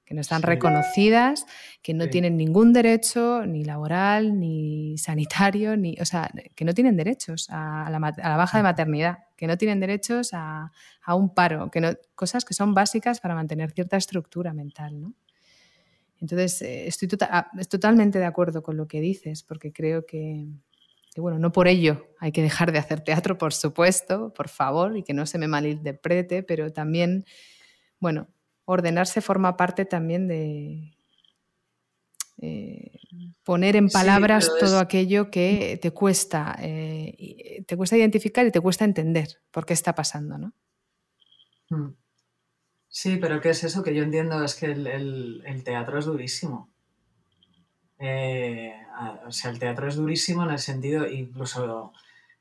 que 0.05 0.13
no 0.13 0.21
están 0.21 0.41
reconocidas, 0.43 1.45
que 1.81 1.93
no 1.93 2.07
tienen 2.09 2.37
ningún 2.37 2.73
derecho, 2.73 3.45
ni 3.45 3.65
laboral, 3.65 4.39
ni 4.39 4.97
sanitario, 4.97 5.75
ni, 5.75 5.97
o 5.99 6.05
sea, 6.05 6.31
que 6.55 6.63
no 6.63 6.73
tienen 6.73 6.95
derechos 6.95 7.47
a 7.49 7.89
la, 7.89 7.99
baja 8.37 8.57
de 8.57 8.63
maternidad, 8.63 9.17
que 9.35 9.47
no 9.47 9.57
tienen 9.57 9.79
derechos 9.79 10.29
a, 10.33 10.71
un 11.07 11.33
paro, 11.33 11.71
que 11.71 11.81
no, 11.81 11.89
cosas 12.15 12.45
que 12.45 12.53
son 12.53 12.73
básicas 12.73 13.19
para 13.19 13.35
mantener 13.35 13.71
cierta 13.71 13.97
estructura 13.97 14.53
mental, 14.53 15.01
¿no? 15.01 15.13
Entonces, 16.23 16.61
eh, 16.61 16.87
estoy 16.87 17.09
tota-, 17.09 17.51
totalmente 17.69 18.17
de 18.17 18.23
acuerdo 18.23 18.63
con 18.63 18.77
lo 18.77 18.87
que 18.87 19.01
dices, 19.01 19.43
porque 19.43 19.73
creo 19.73 20.05
que, 20.05 20.47
bueno, 21.17 21.37
no 21.37 21.51
por 21.51 21.67
ello 21.67 22.07
hay 22.17 22.31
que 22.31 22.41
dejar 22.41 22.71
de 22.71 22.79
hacer 22.79 23.01
teatro, 23.01 23.37
por 23.37 23.53
supuesto, 23.53 24.33
por 24.33 24.47
favor, 24.47 24.95
y 24.95 25.03
que 25.03 25.13
no 25.13 25.25
se 25.25 25.37
me 25.37 25.49
malinterprete, 25.49 26.41
pero 26.41 26.71
también, 26.71 27.25
bueno, 27.99 28.29
ordenarse 28.63 29.19
forma 29.19 29.57
parte 29.57 29.83
también 29.83 30.29
de 30.29 30.95
eh, 32.37 33.01
poner 33.43 33.75
en 33.75 33.89
palabras 33.89 34.49
todo 34.61 34.79
aquello 34.79 35.29
que 35.29 35.77
te 35.81 35.91
cuesta, 35.91 36.55
eh, 36.61 37.65
te 37.67 37.75
cuesta 37.75 37.97
identificar 37.97 38.47
y 38.47 38.51
te 38.51 38.61
cuesta 38.61 38.85
entender 38.85 39.41
por 39.51 39.65
qué 39.65 39.73
está 39.73 39.93
pasando, 39.93 40.37
¿no? 40.37 40.53
Mm. 41.69 42.02
Sí, 42.95 43.17
pero 43.17 43.41
¿qué 43.41 43.49
es 43.49 43.63
eso? 43.63 43.81
Que 43.81 43.95
yo 43.95 44.03
entiendo 44.03 44.43
es 44.43 44.53
que 44.53 44.67
el, 44.67 45.63
teatro 45.65 45.97
es 45.97 46.05
durísimo. 46.05 46.69
Eh, 47.97 48.71
o 49.25 49.31
sea, 49.31 49.49
el 49.49 49.57
teatro 49.57 49.87
es 49.87 49.95
durísimo 49.95 50.43
en 50.43 50.51
el 50.51 50.59
sentido, 50.59 51.07
incluso, 51.07 51.91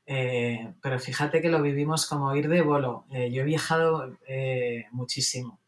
eh, 0.05 0.75
pero 0.81 0.99
fíjate 0.99 1.41
que 1.41 1.49
lo 1.49 1.59
vivimos 1.59 2.05
como 2.05 2.35
ir 2.35 2.49
de 2.49 2.61
bolo. 2.61 3.05
Eh, 3.11 3.31
yo 3.31 3.41
he 3.41 3.45
viajado 3.45 4.15
muchísimo. 4.91 5.59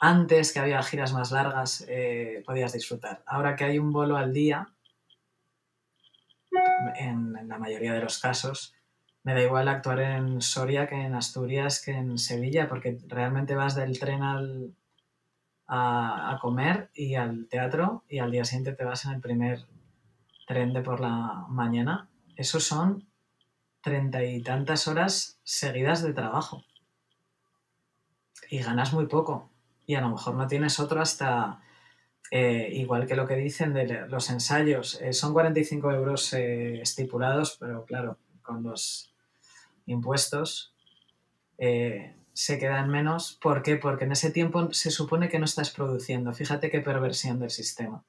antes 0.00 0.52
que 0.52 0.60
había 0.60 0.82
giras 0.82 1.12
más 1.12 1.32
largas, 1.32 1.86
podías 2.46 2.72
disfrutar. 2.72 3.22
Ahora 3.26 3.56
que 3.56 3.64
hay 3.64 3.78
un 3.78 3.92
bolo 3.92 4.16
al 4.16 4.32
día, 4.32 4.68
en 6.96 7.46
la 7.48 7.58
mayoría 7.58 7.92
de 7.92 8.00
los 8.00 8.18
casos, 8.18 8.74
me 9.24 9.34
da 9.34 9.42
igual 9.42 9.68
actuar 9.68 10.00
en 10.00 10.40
Soria 10.42 10.86
que 10.86 10.96
en 10.96 11.14
Asturias 11.14 11.82
que 11.84 11.92
en 11.92 12.18
Sevilla, 12.18 12.68
porque 12.68 12.98
realmente 13.06 13.54
vas 13.54 13.74
del 13.74 13.98
tren 13.98 14.22
al, 14.22 14.74
a, 15.66 16.38
comer 16.40 16.90
y 16.94 17.14
al 17.14 17.48
teatro 17.48 18.04
y 18.08 18.18
al 18.18 18.30
día 18.30 18.44
siguiente 18.44 18.72
te 18.72 18.84
vas 18.84 19.04
en 19.04 19.12
el 19.12 19.20
primer 19.20 19.64
tren 20.46 20.72
de 20.72 20.82
por 20.82 21.00
la 21.00 21.46
mañana. 21.48 22.08
Eso 22.36 22.60
son 22.60 23.08
treinta 23.80 24.24
y 24.24 24.42
tantas 24.42 24.88
horas 24.88 25.40
seguidas 25.44 26.02
de 26.02 26.12
trabajo. 26.12 26.64
Y 28.50 28.58
ganas 28.58 28.92
muy 28.92 29.06
poco. 29.06 29.50
Y 29.86 29.94
a 29.94 30.00
lo 30.00 30.10
mejor 30.10 30.34
no 30.34 30.46
tienes 30.46 30.78
otro 30.78 31.00
hasta, 31.00 31.62
eh, 32.30 32.68
igual 32.72 33.06
que 33.06 33.16
lo 33.16 33.26
que 33.26 33.36
dicen 33.36 33.72
de 33.72 34.06
los 34.08 34.30
ensayos, 34.30 35.00
eh, 35.00 35.12
son 35.12 35.32
45 35.32 35.90
euros 35.92 36.32
eh, 36.34 36.80
estipulados, 36.80 37.56
pero 37.58 37.84
claro, 37.84 38.18
con 38.42 38.62
los 38.62 39.11
impuestos, 39.86 40.74
eh, 41.58 42.16
se 42.32 42.58
quedan 42.58 42.88
menos. 42.88 43.38
¿Por 43.40 43.62
qué? 43.62 43.76
Porque 43.76 44.04
en 44.04 44.12
ese 44.12 44.30
tiempo 44.30 44.72
se 44.72 44.90
supone 44.90 45.28
que 45.28 45.38
no 45.38 45.44
estás 45.44 45.70
produciendo. 45.70 46.32
Fíjate 46.32 46.70
qué 46.70 46.80
perversión 46.80 47.38
del 47.38 47.50
sistema. 47.50 48.04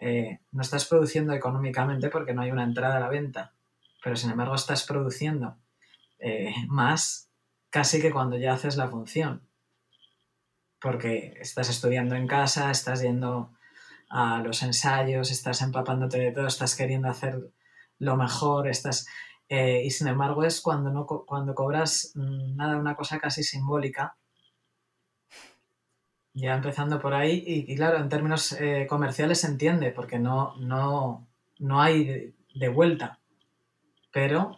Eh, 0.00 0.40
no 0.52 0.62
estás 0.62 0.86
produciendo 0.86 1.34
económicamente 1.34 2.08
porque 2.08 2.32
no 2.32 2.42
hay 2.42 2.50
una 2.50 2.64
entrada 2.64 2.96
a 2.96 3.00
la 3.00 3.08
venta, 3.08 3.52
pero 4.02 4.16
sin 4.16 4.30
embargo 4.30 4.54
estás 4.54 4.84
produciendo 4.84 5.58
eh, 6.18 6.54
más 6.68 7.30
casi 7.68 8.00
que 8.00 8.10
cuando 8.10 8.38
ya 8.38 8.54
haces 8.54 8.76
la 8.76 8.88
función. 8.88 9.42
Porque 10.80 11.36
estás 11.40 11.68
estudiando 11.68 12.14
en 12.14 12.26
casa, 12.26 12.70
estás 12.70 13.02
yendo 13.02 13.52
a 14.08 14.38
los 14.42 14.62
ensayos, 14.62 15.30
estás 15.30 15.60
empapándote 15.60 16.18
de 16.18 16.32
todo, 16.32 16.46
estás 16.46 16.74
queriendo 16.74 17.08
hacer 17.08 17.50
lo 17.98 18.16
mejor, 18.16 18.66
estás 18.66 19.06
eh, 19.52 19.82
y 19.84 19.90
sin 19.90 20.06
embargo 20.06 20.44
es 20.44 20.60
cuando, 20.60 20.90
no, 20.90 21.06
cuando 21.06 21.56
cobras 21.56 22.12
mm, 22.14 22.56
nada, 22.56 22.78
una 22.78 22.94
cosa 22.94 23.18
casi 23.18 23.42
simbólica. 23.42 24.16
Ya 26.32 26.54
empezando 26.54 27.00
por 27.00 27.12
ahí, 27.12 27.42
y, 27.44 27.74
claro, 27.74 27.98
en 27.98 28.08
términos 28.08 28.52
eh, 28.52 28.86
comerciales 28.88 29.40
se 29.40 29.48
entiende, 29.48 29.90
porque 29.90 30.20
no, 30.20 30.54
no, 30.58 31.26
no 31.58 31.82
hay 31.82 32.32
de 32.54 32.68
vuelta. 32.68 33.18
Pero 34.12 34.56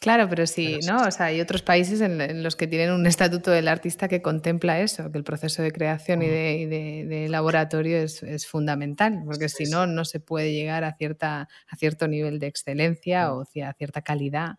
Claro, 0.00 0.30
pero 0.30 0.46
sí, 0.46 0.78
¿no? 0.88 1.02
O 1.02 1.10
sea, 1.10 1.26
hay 1.26 1.42
otros 1.42 1.60
países 1.60 2.00
en, 2.00 2.42
los 2.42 2.56
que 2.56 2.66
tienen 2.66 2.90
un 2.90 3.06
estatuto 3.06 3.50
del 3.50 3.68
artista 3.68 4.08
que 4.08 4.22
contempla 4.22 4.80
eso, 4.80 5.12
que 5.12 5.18
el 5.18 5.24
proceso 5.24 5.60
de 5.62 5.72
creación 5.72 6.22
y 6.22 6.26
de, 6.26 7.26
laboratorio 7.28 7.98
es, 7.98 8.46
fundamental, 8.46 9.20
porque 9.26 9.50
si 9.50 9.64
no, 9.64 9.86
no 9.86 10.06
se 10.06 10.18
puede 10.18 10.54
llegar 10.54 10.84
a, 10.84 10.94
cierta, 10.94 11.50
a 11.68 11.76
cierto 11.76 12.08
nivel 12.08 12.38
de 12.38 12.46
excelencia 12.46 13.34
o 13.34 13.42
a 13.42 13.72
cierta 13.74 14.00
calidad 14.00 14.56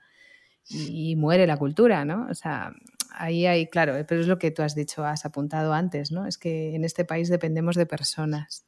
y, 0.69 1.15
muere 1.15 1.47
la 1.47 1.57
cultura, 1.57 2.05
¿no? 2.05 2.27
O 2.29 2.35
sea, 2.35 2.71
ahí 3.11 3.47
hay, 3.47 3.65
claro, 3.65 3.95
pero 4.07 4.21
es 4.21 4.27
lo 4.27 4.37
que 4.37 4.51
tú 4.51 4.61
has 4.61 4.75
dicho, 4.75 5.03
has 5.05 5.25
apuntado 5.25 5.73
antes, 5.73 6.11
¿no? 6.11 6.27
Es 6.27 6.37
que 6.37 6.75
en 6.75 6.85
este 6.85 7.03
país 7.03 7.29
dependemos 7.29 7.75
de 7.75 7.87
personas 7.87 8.67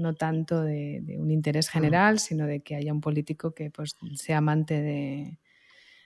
no 0.00 0.14
tanto 0.14 0.62
de, 0.62 1.02
un 1.18 1.30
interés 1.30 1.68
general, 1.68 2.18
sino 2.18 2.46
de 2.46 2.60
que 2.60 2.76
haya 2.76 2.92
un 2.92 3.00
político 3.00 3.52
que 3.52 3.70
pues, 3.70 3.94
sea 4.14 4.38
amante 4.38 4.80
de, 4.80 5.38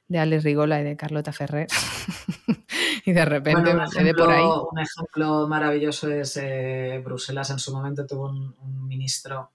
de 0.08 0.18
Alex 0.18 0.44
Rigola 0.44 0.80
y 0.80 0.84
de 0.84 0.96
Carlota 0.96 1.32
Ferrer. 1.32 1.68
y 3.04 3.12
de 3.12 3.24
repente 3.24 3.74
un 3.74 3.82
ejemplo, 3.82 4.24
por 4.24 4.34
ahí. 4.34 4.44
Un 4.44 4.78
ejemplo 4.78 5.48
maravilloso 5.48 6.10
es 6.10 6.36
eh, 6.36 7.00
Bruselas. 7.04 7.50
En 7.50 7.58
su 7.58 7.72
momento 7.72 8.06
tuvo 8.06 8.28
un, 8.28 8.86
ministro 8.86 9.50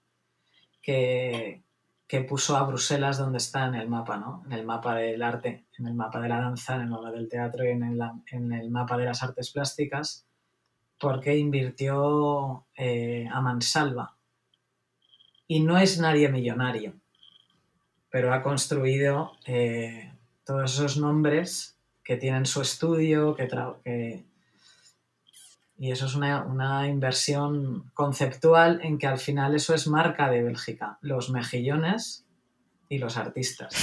que, 0.82 1.62
que, 2.06 2.20
puso 2.22 2.56
a 2.56 2.64
Bruselas 2.64 3.18
donde 3.18 3.38
está 3.38 3.66
en 3.66 3.74
el 3.74 3.88
mapa, 3.88 4.18
¿no? 4.18 4.42
En 4.46 4.52
el 4.52 4.66
mapa 4.66 4.94
del 4.96 5.22
arte, 5.22 5.66
en 5.78 5.86
el 5.86 5.94
mapa 5.94 6.20
de 6.20 6.28
la 6.28 6.40
danza, 6.40 6.76
en 6.76 6.82
el 6.82 6.90
mapa 6.90 7.10
del 7.10 7.28
teatro 7.28 7.64
y 7.64 7.68
en 7.68 7.82
el, 7.84 8.00
en 8.30 8.52
el 8.52 8.70
mapa 8.70 8.96
de 8.96 9.06
las 9.06 9.22
artes 9.22 9.50
plásticas, 9.50 10.26
porque 10.98 11.36
invirtió 11.36 12.66
eh, 12.76 13.26
a 13.32 13.40
mansalva 13.40 14.19
y 15.50 15.58
no 15.58 15.78
es 15.78 15.98
nadie 15.98 16.28
millonario, 16.28 16.92
pero 18.08 18.32
ha 18.32 18.40
construido 18.40 19.32
eh, 19.46 20.12
todos 20.44 20.74
esos 20.74 20.96
nombres 20.96 21.76
que 22.04 22.16
tienen 22.16 22.46
su 22.46 22.62
estudio, 22.62 23.34
que, 23.34 24.22
y 25.76 25.90
eso 25.90 26.06
es 26.06 26.14
una, 26.14 26.44
una, 26.44 26.86
inversión 26.86 27.90
conceptual 27.94 28.80
en 28.84 28.96
que 28.96 29.08
al 29.08 29.18
final 29.18 29.56
eso 29.56 29.74
es 29.74 29.88
marca 29.88 30.30
de 30.30 30.44
Bélgica, 30.44 30.98
los 31.00 31.30
mejillones 31.30 32.24
y 32.88 32.98
los 32.98 33.16
artistas. 33.16 33.74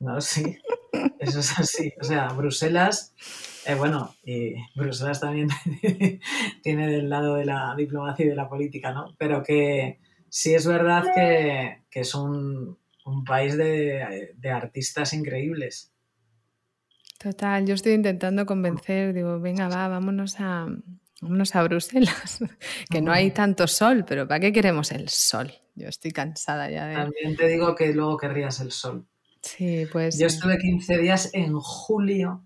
¿No? 0.00 0.20
Sí, 0.20 0.58
eso 1.18 1.40
es 1.40 1.58
así. 1.58 1.94
O 1.98 2.04
sea, 2.04 2.28
Bruselas, 2.28 3.14
eh, 3.64 3.74
bueno, 3.74 4.14
y 4.22 4.56
Bruselas 4.74 5.18
también 5.18 5.48
tiene 6.62 6.88
del 6.88 7.08
lado 7.08 7.36
de 7.36 7.46
la 7.46 7.74
diplomacia 7.74 8.26
y 8.26 8.28
de 8.28 8.36
la 8.36 8.50
política, 8.50 8.92
¿no? 8.92 9.14
Pero 9.16 9.42
que 9.42 9.98
sí 10.32 10.54
es 10.54 10.66
verdad 10.66 11.04
que, 11.14 11.82
que 11.90 12.00
es 12.00 12.14
un, 12.14 12.78
un 13.04 13.24
país 13.24 13.56
de, 13.58 14.32
de 14.34 14.50
artistas 14.50 15.12
increíbles 15.12 15.92
Total, 17.22 17.64
yo 17.64 17.74
estoy 17.74 17.92
intentando 17.92 18.44
convencer, 18.46 19.14
digo, 19.14 19.38
venga, 19.38 19.68
va, 19.68 19.86
vámonos 19.86 20.40
a, 20.40 20.66
vámonos 21.20 21.54
a 21.54 21.62
Bruselas, 21.62 22.40
que 22.90 23.00
no 23.00 23.12
hay 23.12 23.30
tanto 23.30 23.68
sol, 23.68 24.04
pero 24.04 24.26
¿para 24.26 24.40
qué 24.40 24.52
queremos 24.52 24.90
el 24.90 25.08
sol? 25.08 25.52
Yo 25.76 25.86
estoy 25.86 26.10
cansada 26.10 26.68
ya 26.68 26.88
de... 26.88 26.94
También 26.96 27.36
te 27.36 27.46
digo 27.46 27.76
que 27.76 27.92
luego 27.92 28.16
querrías 28.16 28.58
el 28.58 28.72
sol. 28.72 29.06
Sí, 29.40 29.86
pues... 29.92 30.18
Yo 30.18 30.26
estuve 30.26 30.58
15 30.58 30.98
días 30.98 31.30
en 31.32 31.54
julio 31.60 32.44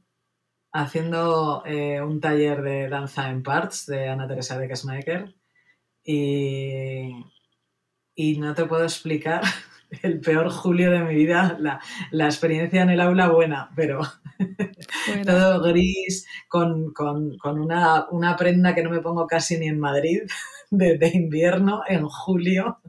haciendo 0.72 1.62
eh, 1.64 2.02
un 2.02 2.20
taller 2.20 2.60
de 2.60 2.90
danza 2.90 3.30
en 3.30 3.42
parts 3.42 3.86
de 3.86 4.10
Ana 4.10 4.28
Teresa 4.28 4.58
de 4.58 4.68
Kessmaker 4.68 5.34
y, 6.04 7.12
y 8.16 8.38
no 8.38 8.54
te 8.54 8.64
puedo 8.64 8.82
explicar 8.82 9.42
el 10.02 10.20
peor 10.20 10.50
julio 10.50 10.90
de 10.90 11.00
mi 11.00 11.14
vida, 11.14 11.56
la, 11.60 12.24
experiencia 12.24 12.82
en 12.82 12.90
el 12.90 13.00
aula 13.00 13.28
buena, 13.28 13.70
pero 13.76 14.00
todo 15.24 15.62
gris, 15.62 16.26
con, 16.48 16.92
una, 17.44 18.06
una, 18.10 18.36
prenda 18.36 18.74
que 18.74 18.82
no 18.82 18.90
me 18.90 19.00
pongo 19.00 19.26
casi 19.26 19.58
ni 19.58 19.68
en 19.68 19.78
Madrid, 19.78 20.22
de, 20.70 21.10
invierno, 21.14 21.82
en 21.86 22.06
julio, 22.08 22.80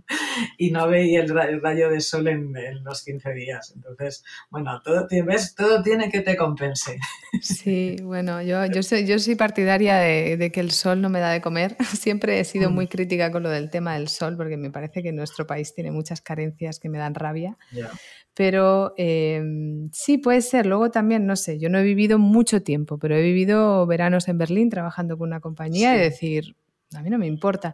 y 0.58 0.72
no 0.72 0.88
veía 0.88 1.22
el, 1.22 1.62
rayo 1.62 1.90
de 1.90 2.02
sol 2.02 2.28
en, 2.28 2.54
los 2.84 3.04
15 3.04 3.34
días. 3.34 3.74
Entonces, 3.76 4.24
bueno, 4.50 4.82
todo, 4.84 5.08
¿ves? 5.26 5.56
todo 5.56 5.82
tiene 5.84 6.10
que 6.10 6.22
te 6.22 6.36
compense. 6.36 6.98
Sí, 7.42 7.98
bueno, 8.02 8.42
yo, 8.42 8.66
yo, 8.66 8.82
soy, 8.82 9.06
yo 9.06 9.20
soy 9.20 9.36
partidaria 9.36 9.98
de, 9.98 10.50
que 10.52 10.60
el 10.60 10.72
sol 10.72 11.02
no 11.02 11.10
me 11.10 11.20
da 11.20 11.30
de 11.30 11.42
comer. 11.42 11.76
Siempre 11.84 12.40
he 12.40 12.46
sido 12.46 12.70
muy 12.72 12.86
mm. 12.86 12.88
crítica 12.88 13.32
con 13.32 13.44
lo 13.44 13.50
del 13.50 13.70
tema 13.70 13.96
del 13.96 14.08
sol, 14.08 14.38
porque 14.38 14.56
me 14.56 14.72
parece 14.72 15.04
que 15.04 15.12
nuestro 15.12 15.46
país 15.46 15.74
tiene 15.76 15.92
muchas 15.92 16.22
carencias 16.22 16.80
que 16.80 16.87
me 16.90 16.98
dan 16.98 17.16
rabia. 17.16 17.58
Pero 18.34 18.94
em, 18.98 19.90
sí, 19.92 20.20
puede 20.20 20.42
ser. 20.42 20.68
Luego 20.68 20.92
también, 20.92 21.26
no 21.26 21.36
sé, 21.36 21.58
yo 21.58 21.70
no 21.70 21.80
he 21.80 21.84
vivido 21.84 22.20
mucho 22.20 22.62
tiempo, 22.62 23.00
pero 23.00 23.16
he 23.16 23.22
vivido 23.22 23.86
veranos 23.88 24.28
en 24.28 24.38
Berlín 24.38 24.70
trabajando 24.70 25.18
con 25.18 25.30
una 25.30 25.40
compañía 25.40 25.96
y 25.96 26.00
decir, 26.00 26.56
a 26.94 27.02
mí 27.02 27.10
no 27.10 27.18
me 27.18 27.28
importa. 27.28 27.74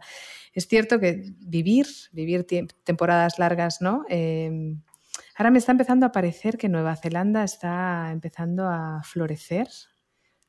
Es 0.54 0.66
cierto 0.66 0.98
que 1.00 1.34
vivir, 1.38 1.86
vivir 2.12 2.46
temporadas 2.84 3.38
largas, 3.38 3.80
¿no? 3.80 4.04
Em, 4.08 4.80
ahora 5.36 5.50
me 5.50 5.58
está 5.58 5.72
empezando 5.72 6.06
a 6.06 6.12
parecer 6.12 6.56
que 6.56 6.68
Nueva 6.68 6.96
Zelanda 6.96 7.44
está 7.44 8.10
empezando 8.10 8.68
a 8.68 9.02
florecer 9.04 9.68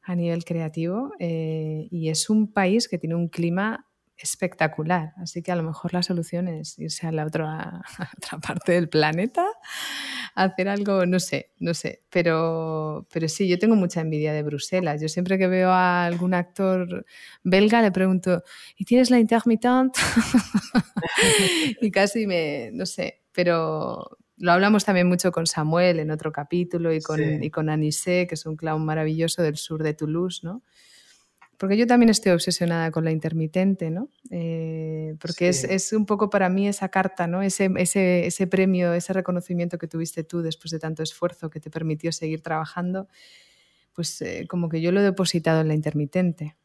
a 0.01 0.16
nivel 0.16 0.45
creativo 0.45 1.11
eh, 1.20 1.88
y 1.89 2.09
es 2.09 2.30
un 2.30 2.53
país 2.53 2.88
que 2.88 2.99
tiene 2.99 3.16
un 3.16 3.28
clima 3.28 3.84
espectacular. 4.18 5.13
Así 5.18 5.41
que 5.41 5.51
a 5.51 5.55
lo 5.55 5.63
mejor 5.63 5.93
la 5.93 6.03
solución 6.03 6.47
es 6.47 6.80
irse 6.80 7.07
a 7.07 7.11
la 7.11 7.26
otra, 7.26 7.82
otra 8.18 8.39
parte 8.39 8.74
del 8.74 8.89
planeta, 8.89 9.45
hacer 10.36 10.70
algo, 10.70 11.05
no 11.05 11.20
sé, 11.20 11.51
no 11.59 11.74
sé. 11.74 12.03
Pero, 12.09 13.07
pero 13.11 13.28
sí, 13.28 13.47
yo 13.47 13.59
tengo 13.59 13.76
mucha 13.76 14.01
envidia 14.01 14.34
de 14.34 14.43
Bruselas. 14.43 15.01
Yo 15.01 15.09
siempre 15.09 15.38
que 15.38 15.47
veo 15.47 15.70
a 15.72 16.05
algún 16.05 16.34
actor 16.34 17.05
belga 17.43 17.82
le 17.82 17.91
pregunto, 17.91 18.43
¿y 18.78 18.86
tienes 18.86 19.09
la 19.09 19.20
intermitente? 19.20 19.99
y 21.82 21.91
casi 21.91 22.28
me, 22.28 22.70
no 22.74 22.86
sé, 22.86 23.24
pero 23.32 24.18
lo 24.38 24.51
hablamos 24.51 24.84
también 24.84 25.07
mucho 25.07 25.32
con 25.32 25.47
Samuel 25.47 25.99
en 25.99 26.11
otro 26.11 26.32
capítulo 26.32 26.93
y 26.93 27.01
con, 27.01 27.43
y 27.43 27.49
con 27.49 27.68
que 27.68 28.28
es 28.30 28.45
un 28.45 28.57
clown 28.57 28.84
maravilloso 28.84 29.41
del 29.41 29.57
sur 29.57 29.84
de 29.84 29.93
Toulouse, 29.93 30.43
¿no? 30.43 30.63
Porque 31.57 31.77
yo 31.77 31.87
también 31.87 32.09
estoy 32.09 32.31
obsesionada 32.31 32.91
con 32.91 33.05
la 33.05 33.11
intermitente, 33.11 33.89
¿no? 33.89 34.09
Eh, 34.29 35.15
porque 35.19 35.49
es, 35.49 35.93
un 35.93 36.05
poco 36.05 36.29
para 36.29 36.49
mí 36.49 36.67
esa 36.67 36.89
carta, 36.89 37.27
¿no? 37.27 37.41
Ese, 37.41 37.69
ese, 37.77 38.47
premio, 38.47 38.93
ese 38.93 39.13
reconocimiento 39.13 39.77
que 39.77 39.87
tuviste 39.87 40.23
tú 40.23 40.41
después 40.41 40.71
de 40.71 40.79
tanto 40.79 41.03
esfuerzo 41.03 41.49
que 41.49 41.59
te 41.59 41.69
permitió 41.69 42.11
seguir 42.11 42.41
trabajando, 42.41 43.07
pues 43.93 44.21
eh, 44.21 44.45
como 44.49 44.69
que 44.69 44.81
yo 44.81 44.91
lo 44.91 44.99
he 44.99 45.03
depositado 45.03 45.61
en 45.61 45.69
la 45.69 45.75
intermitente. 45.75 46.55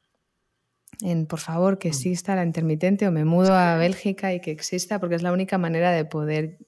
En, 1.03 1.27
por 1.27 1.39
favor, 1.39 1.79
que 1.79 1.89
mm. 1.89 1.93
exista 1.93 2.35
la 2.35 2.45
intermitente 2.45 3.07
o 3.07 3.13
me 3.13 3.25
mudo 3.25 3.55
a 3.55 3.77
Bélgica 3.77 4.35
y 4.35 4.41
que 4.41 4.51
exista, 4.51 4.99
porque 4.99 5.15
es 5.15 5.23
la 5.23 5.33
única 5.33 5.57
manera 5.57 5.93
de 5.93 6.05
poder 6.05 6.59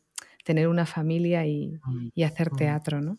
tener 0.45 0.69
una 0.69 0.87
familia 0.87 1.45
y, 1.47 1.79
mm, 1.85 2.11
y 2.15 2.23
hacer 2.23 2.53
mm. 2.53 2.57
teatro, 2.57 3.01
¿no? 3.01 3.19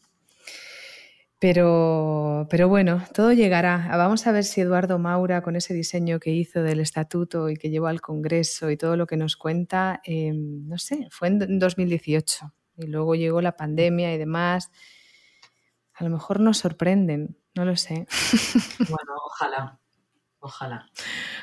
Pero, 1.43 2.47
pero 2.49 2.69
bueno, 2.69 3.03
todo 3.13 3.33
llegará. 3.33 3.89
Vamos 3.97 4.25
a 4.27 4.31
ver 4.31 4.45
si 4.45 4.61
Eduardo 4.61 4.97
Maura, 4.97 5.41
con 5.41 5.57
ese 5.57 5.73
diseño 5.73 6.17
que 6.17 6.29
hizo 6.29 6.63
del 6.63 6.79
estatuto 6.79 7.49
y 7.49 7.57
que 7.57 7.69
llevó 7.69 7.87
al 7.87 7.99
Congreso 7.99 8.71
y 8.71 8.77
todo 8.77 8.95
lo 8.95 9.07
que 9.07 9.17
nos 9.17 9.35
cuenta, 9.35 9.99
em, 10.05 10.65
no 10.69 10.77
sé, 10.77 11.09
fue 11.11 11.27
en 11.27 11.59
2018 11.59 12.53
y 12.77 12.87
luego 12.87 13.15
llegó 13.15 13.41
la 13.41 13.57
pandemia 13.57 14.13
y 14.13 14.17
demás. 14.17 14.71
A 15.95 16.05
lo 16.05 16.11
mejor 16.11 16.39
nos 16.39 16.59
sorprenden, 16.59 17.37
no 17.55 17.65
lo 17.65 17.75
sé. 17.75 18.07
Bueno, 18.89 19.11
ojalá, 19.25 19.79
ojalá. 20.39 20.89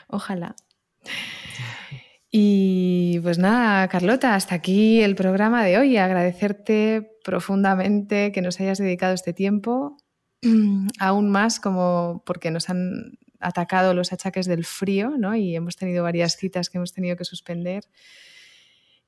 Ojalá. 0.09 0.57
Y 2.31 3.18
pues 3.20 3.39
nada, 3.39 3.89
Carlota, 3.89 4.37
hasta 4.37 4.55
aquí 4.55 5.03
el 5.03 5.16
programa 5.16 5.64
de 5.64 5.78
hoy. 5.78 5.97
Agradecerte 5.97 7.18
profundamente 7.24 8.31
que 8.31 8.41
nos 8.41 8.61
hayas 8.61 8.78
dedicado 8.78 9.14
este 9.14 9.33
tiempo, 9.33 9.97
aún 11.01 11.31
más 11.31 11.59
como 11.59 12.22
porque 12.24 12.51
nos 12.51 12.70
han 12.70 13.18
atacado 13.41 13.95
los 13.95 14.12
achaques 14.12 14.47
del 14.47 14.64
frío, 14.64 15.16
¿no? 15.18 15.35
Y 15.35 15.57
hemos 15.57 15.76
tenido 15.76 16.05
varias 16.05 16.37
citas 16.37 16.70
que 16.70 16.78
hemos 16.78 16.93
tenido 16.93 17.16
que 17.16 17.24
suspender. 17.24 17.85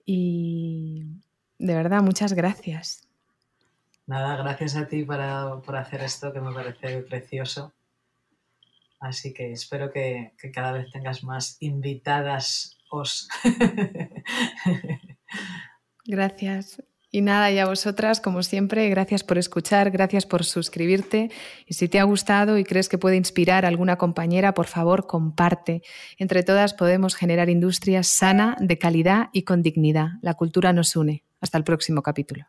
Y 0.05 1.05
de 1.59 1.75
verdad, 1.75 2.03
muchas 2.03 2.33
gracias. 2.33 3.09
Nada, 4.07 4.37
gracias 4.37 4.75
a 4.75 4.89
ti 4.89 5.05
por 5.05 5.77
hacer 5.77 6.03
esto 6.03 6.33
que 6.33 6.41
me 6.41 6.53
parece 6.53 7.03
precioso. 7.03 7.73
Así 9.03 9.34
que 9.34 9.50
espero 9.50 9.90
que, 9.90 10.32
cada 10.55 10.70
vez 10.70 10.88
tengas 10.92 11.24
más 11.24 11.57
invitadas 11.59 12.78
Gracias. 16.05 16.80
Y 17.11 17.20
nada, 17.20 17.50
y 17.50 17.59
a 17.59 17.66
vosotras, 17.66 18.20
como 18.20 18.44
siempre, 18.44 18.88
gracias 18.88 19.24
por 19.24 19.38
escuchar, 19.38 19.90
gracias 19.90 20.24
por 20.24 20.44
suscribirte. 20.44 21.32
Y 21.66 21.74
si 21.74 21.88
te 21.88 21.98
ha 21.98 22.05
gustado 22.05 22.59
y 22.59 22.64
crees 22.64 22.88
que 22.88 22.96
puede 22.96 23.16
inspirar 23.16 23.64
a 23.64 23.68
alguna 23.68 23.96
compañera, 23.96 24.55
por 24.55 24.66
favor, 24.66 25.09
comparte. 25.09 25.82
Entre 26.16 26.44
todas 26.44 26.72
podemos 26.72 27.16
generar 27.16 27.50
industria 27.50 28.05
sana, 28.05 28.57
de 28.61 28.78
calidad 28.78 29.30
y 29.32 29.42
con 29.42 29.62
dignidad. 29.62 30.11
La 30.22 30.34
cultura 30.34 30.72
nos 30.72 30.94
une. 30.94 31.24
Hasta 31.40 31.59
el 31.59 31.64
próximo 31.64 32.03
capítulo. 32.03 32.46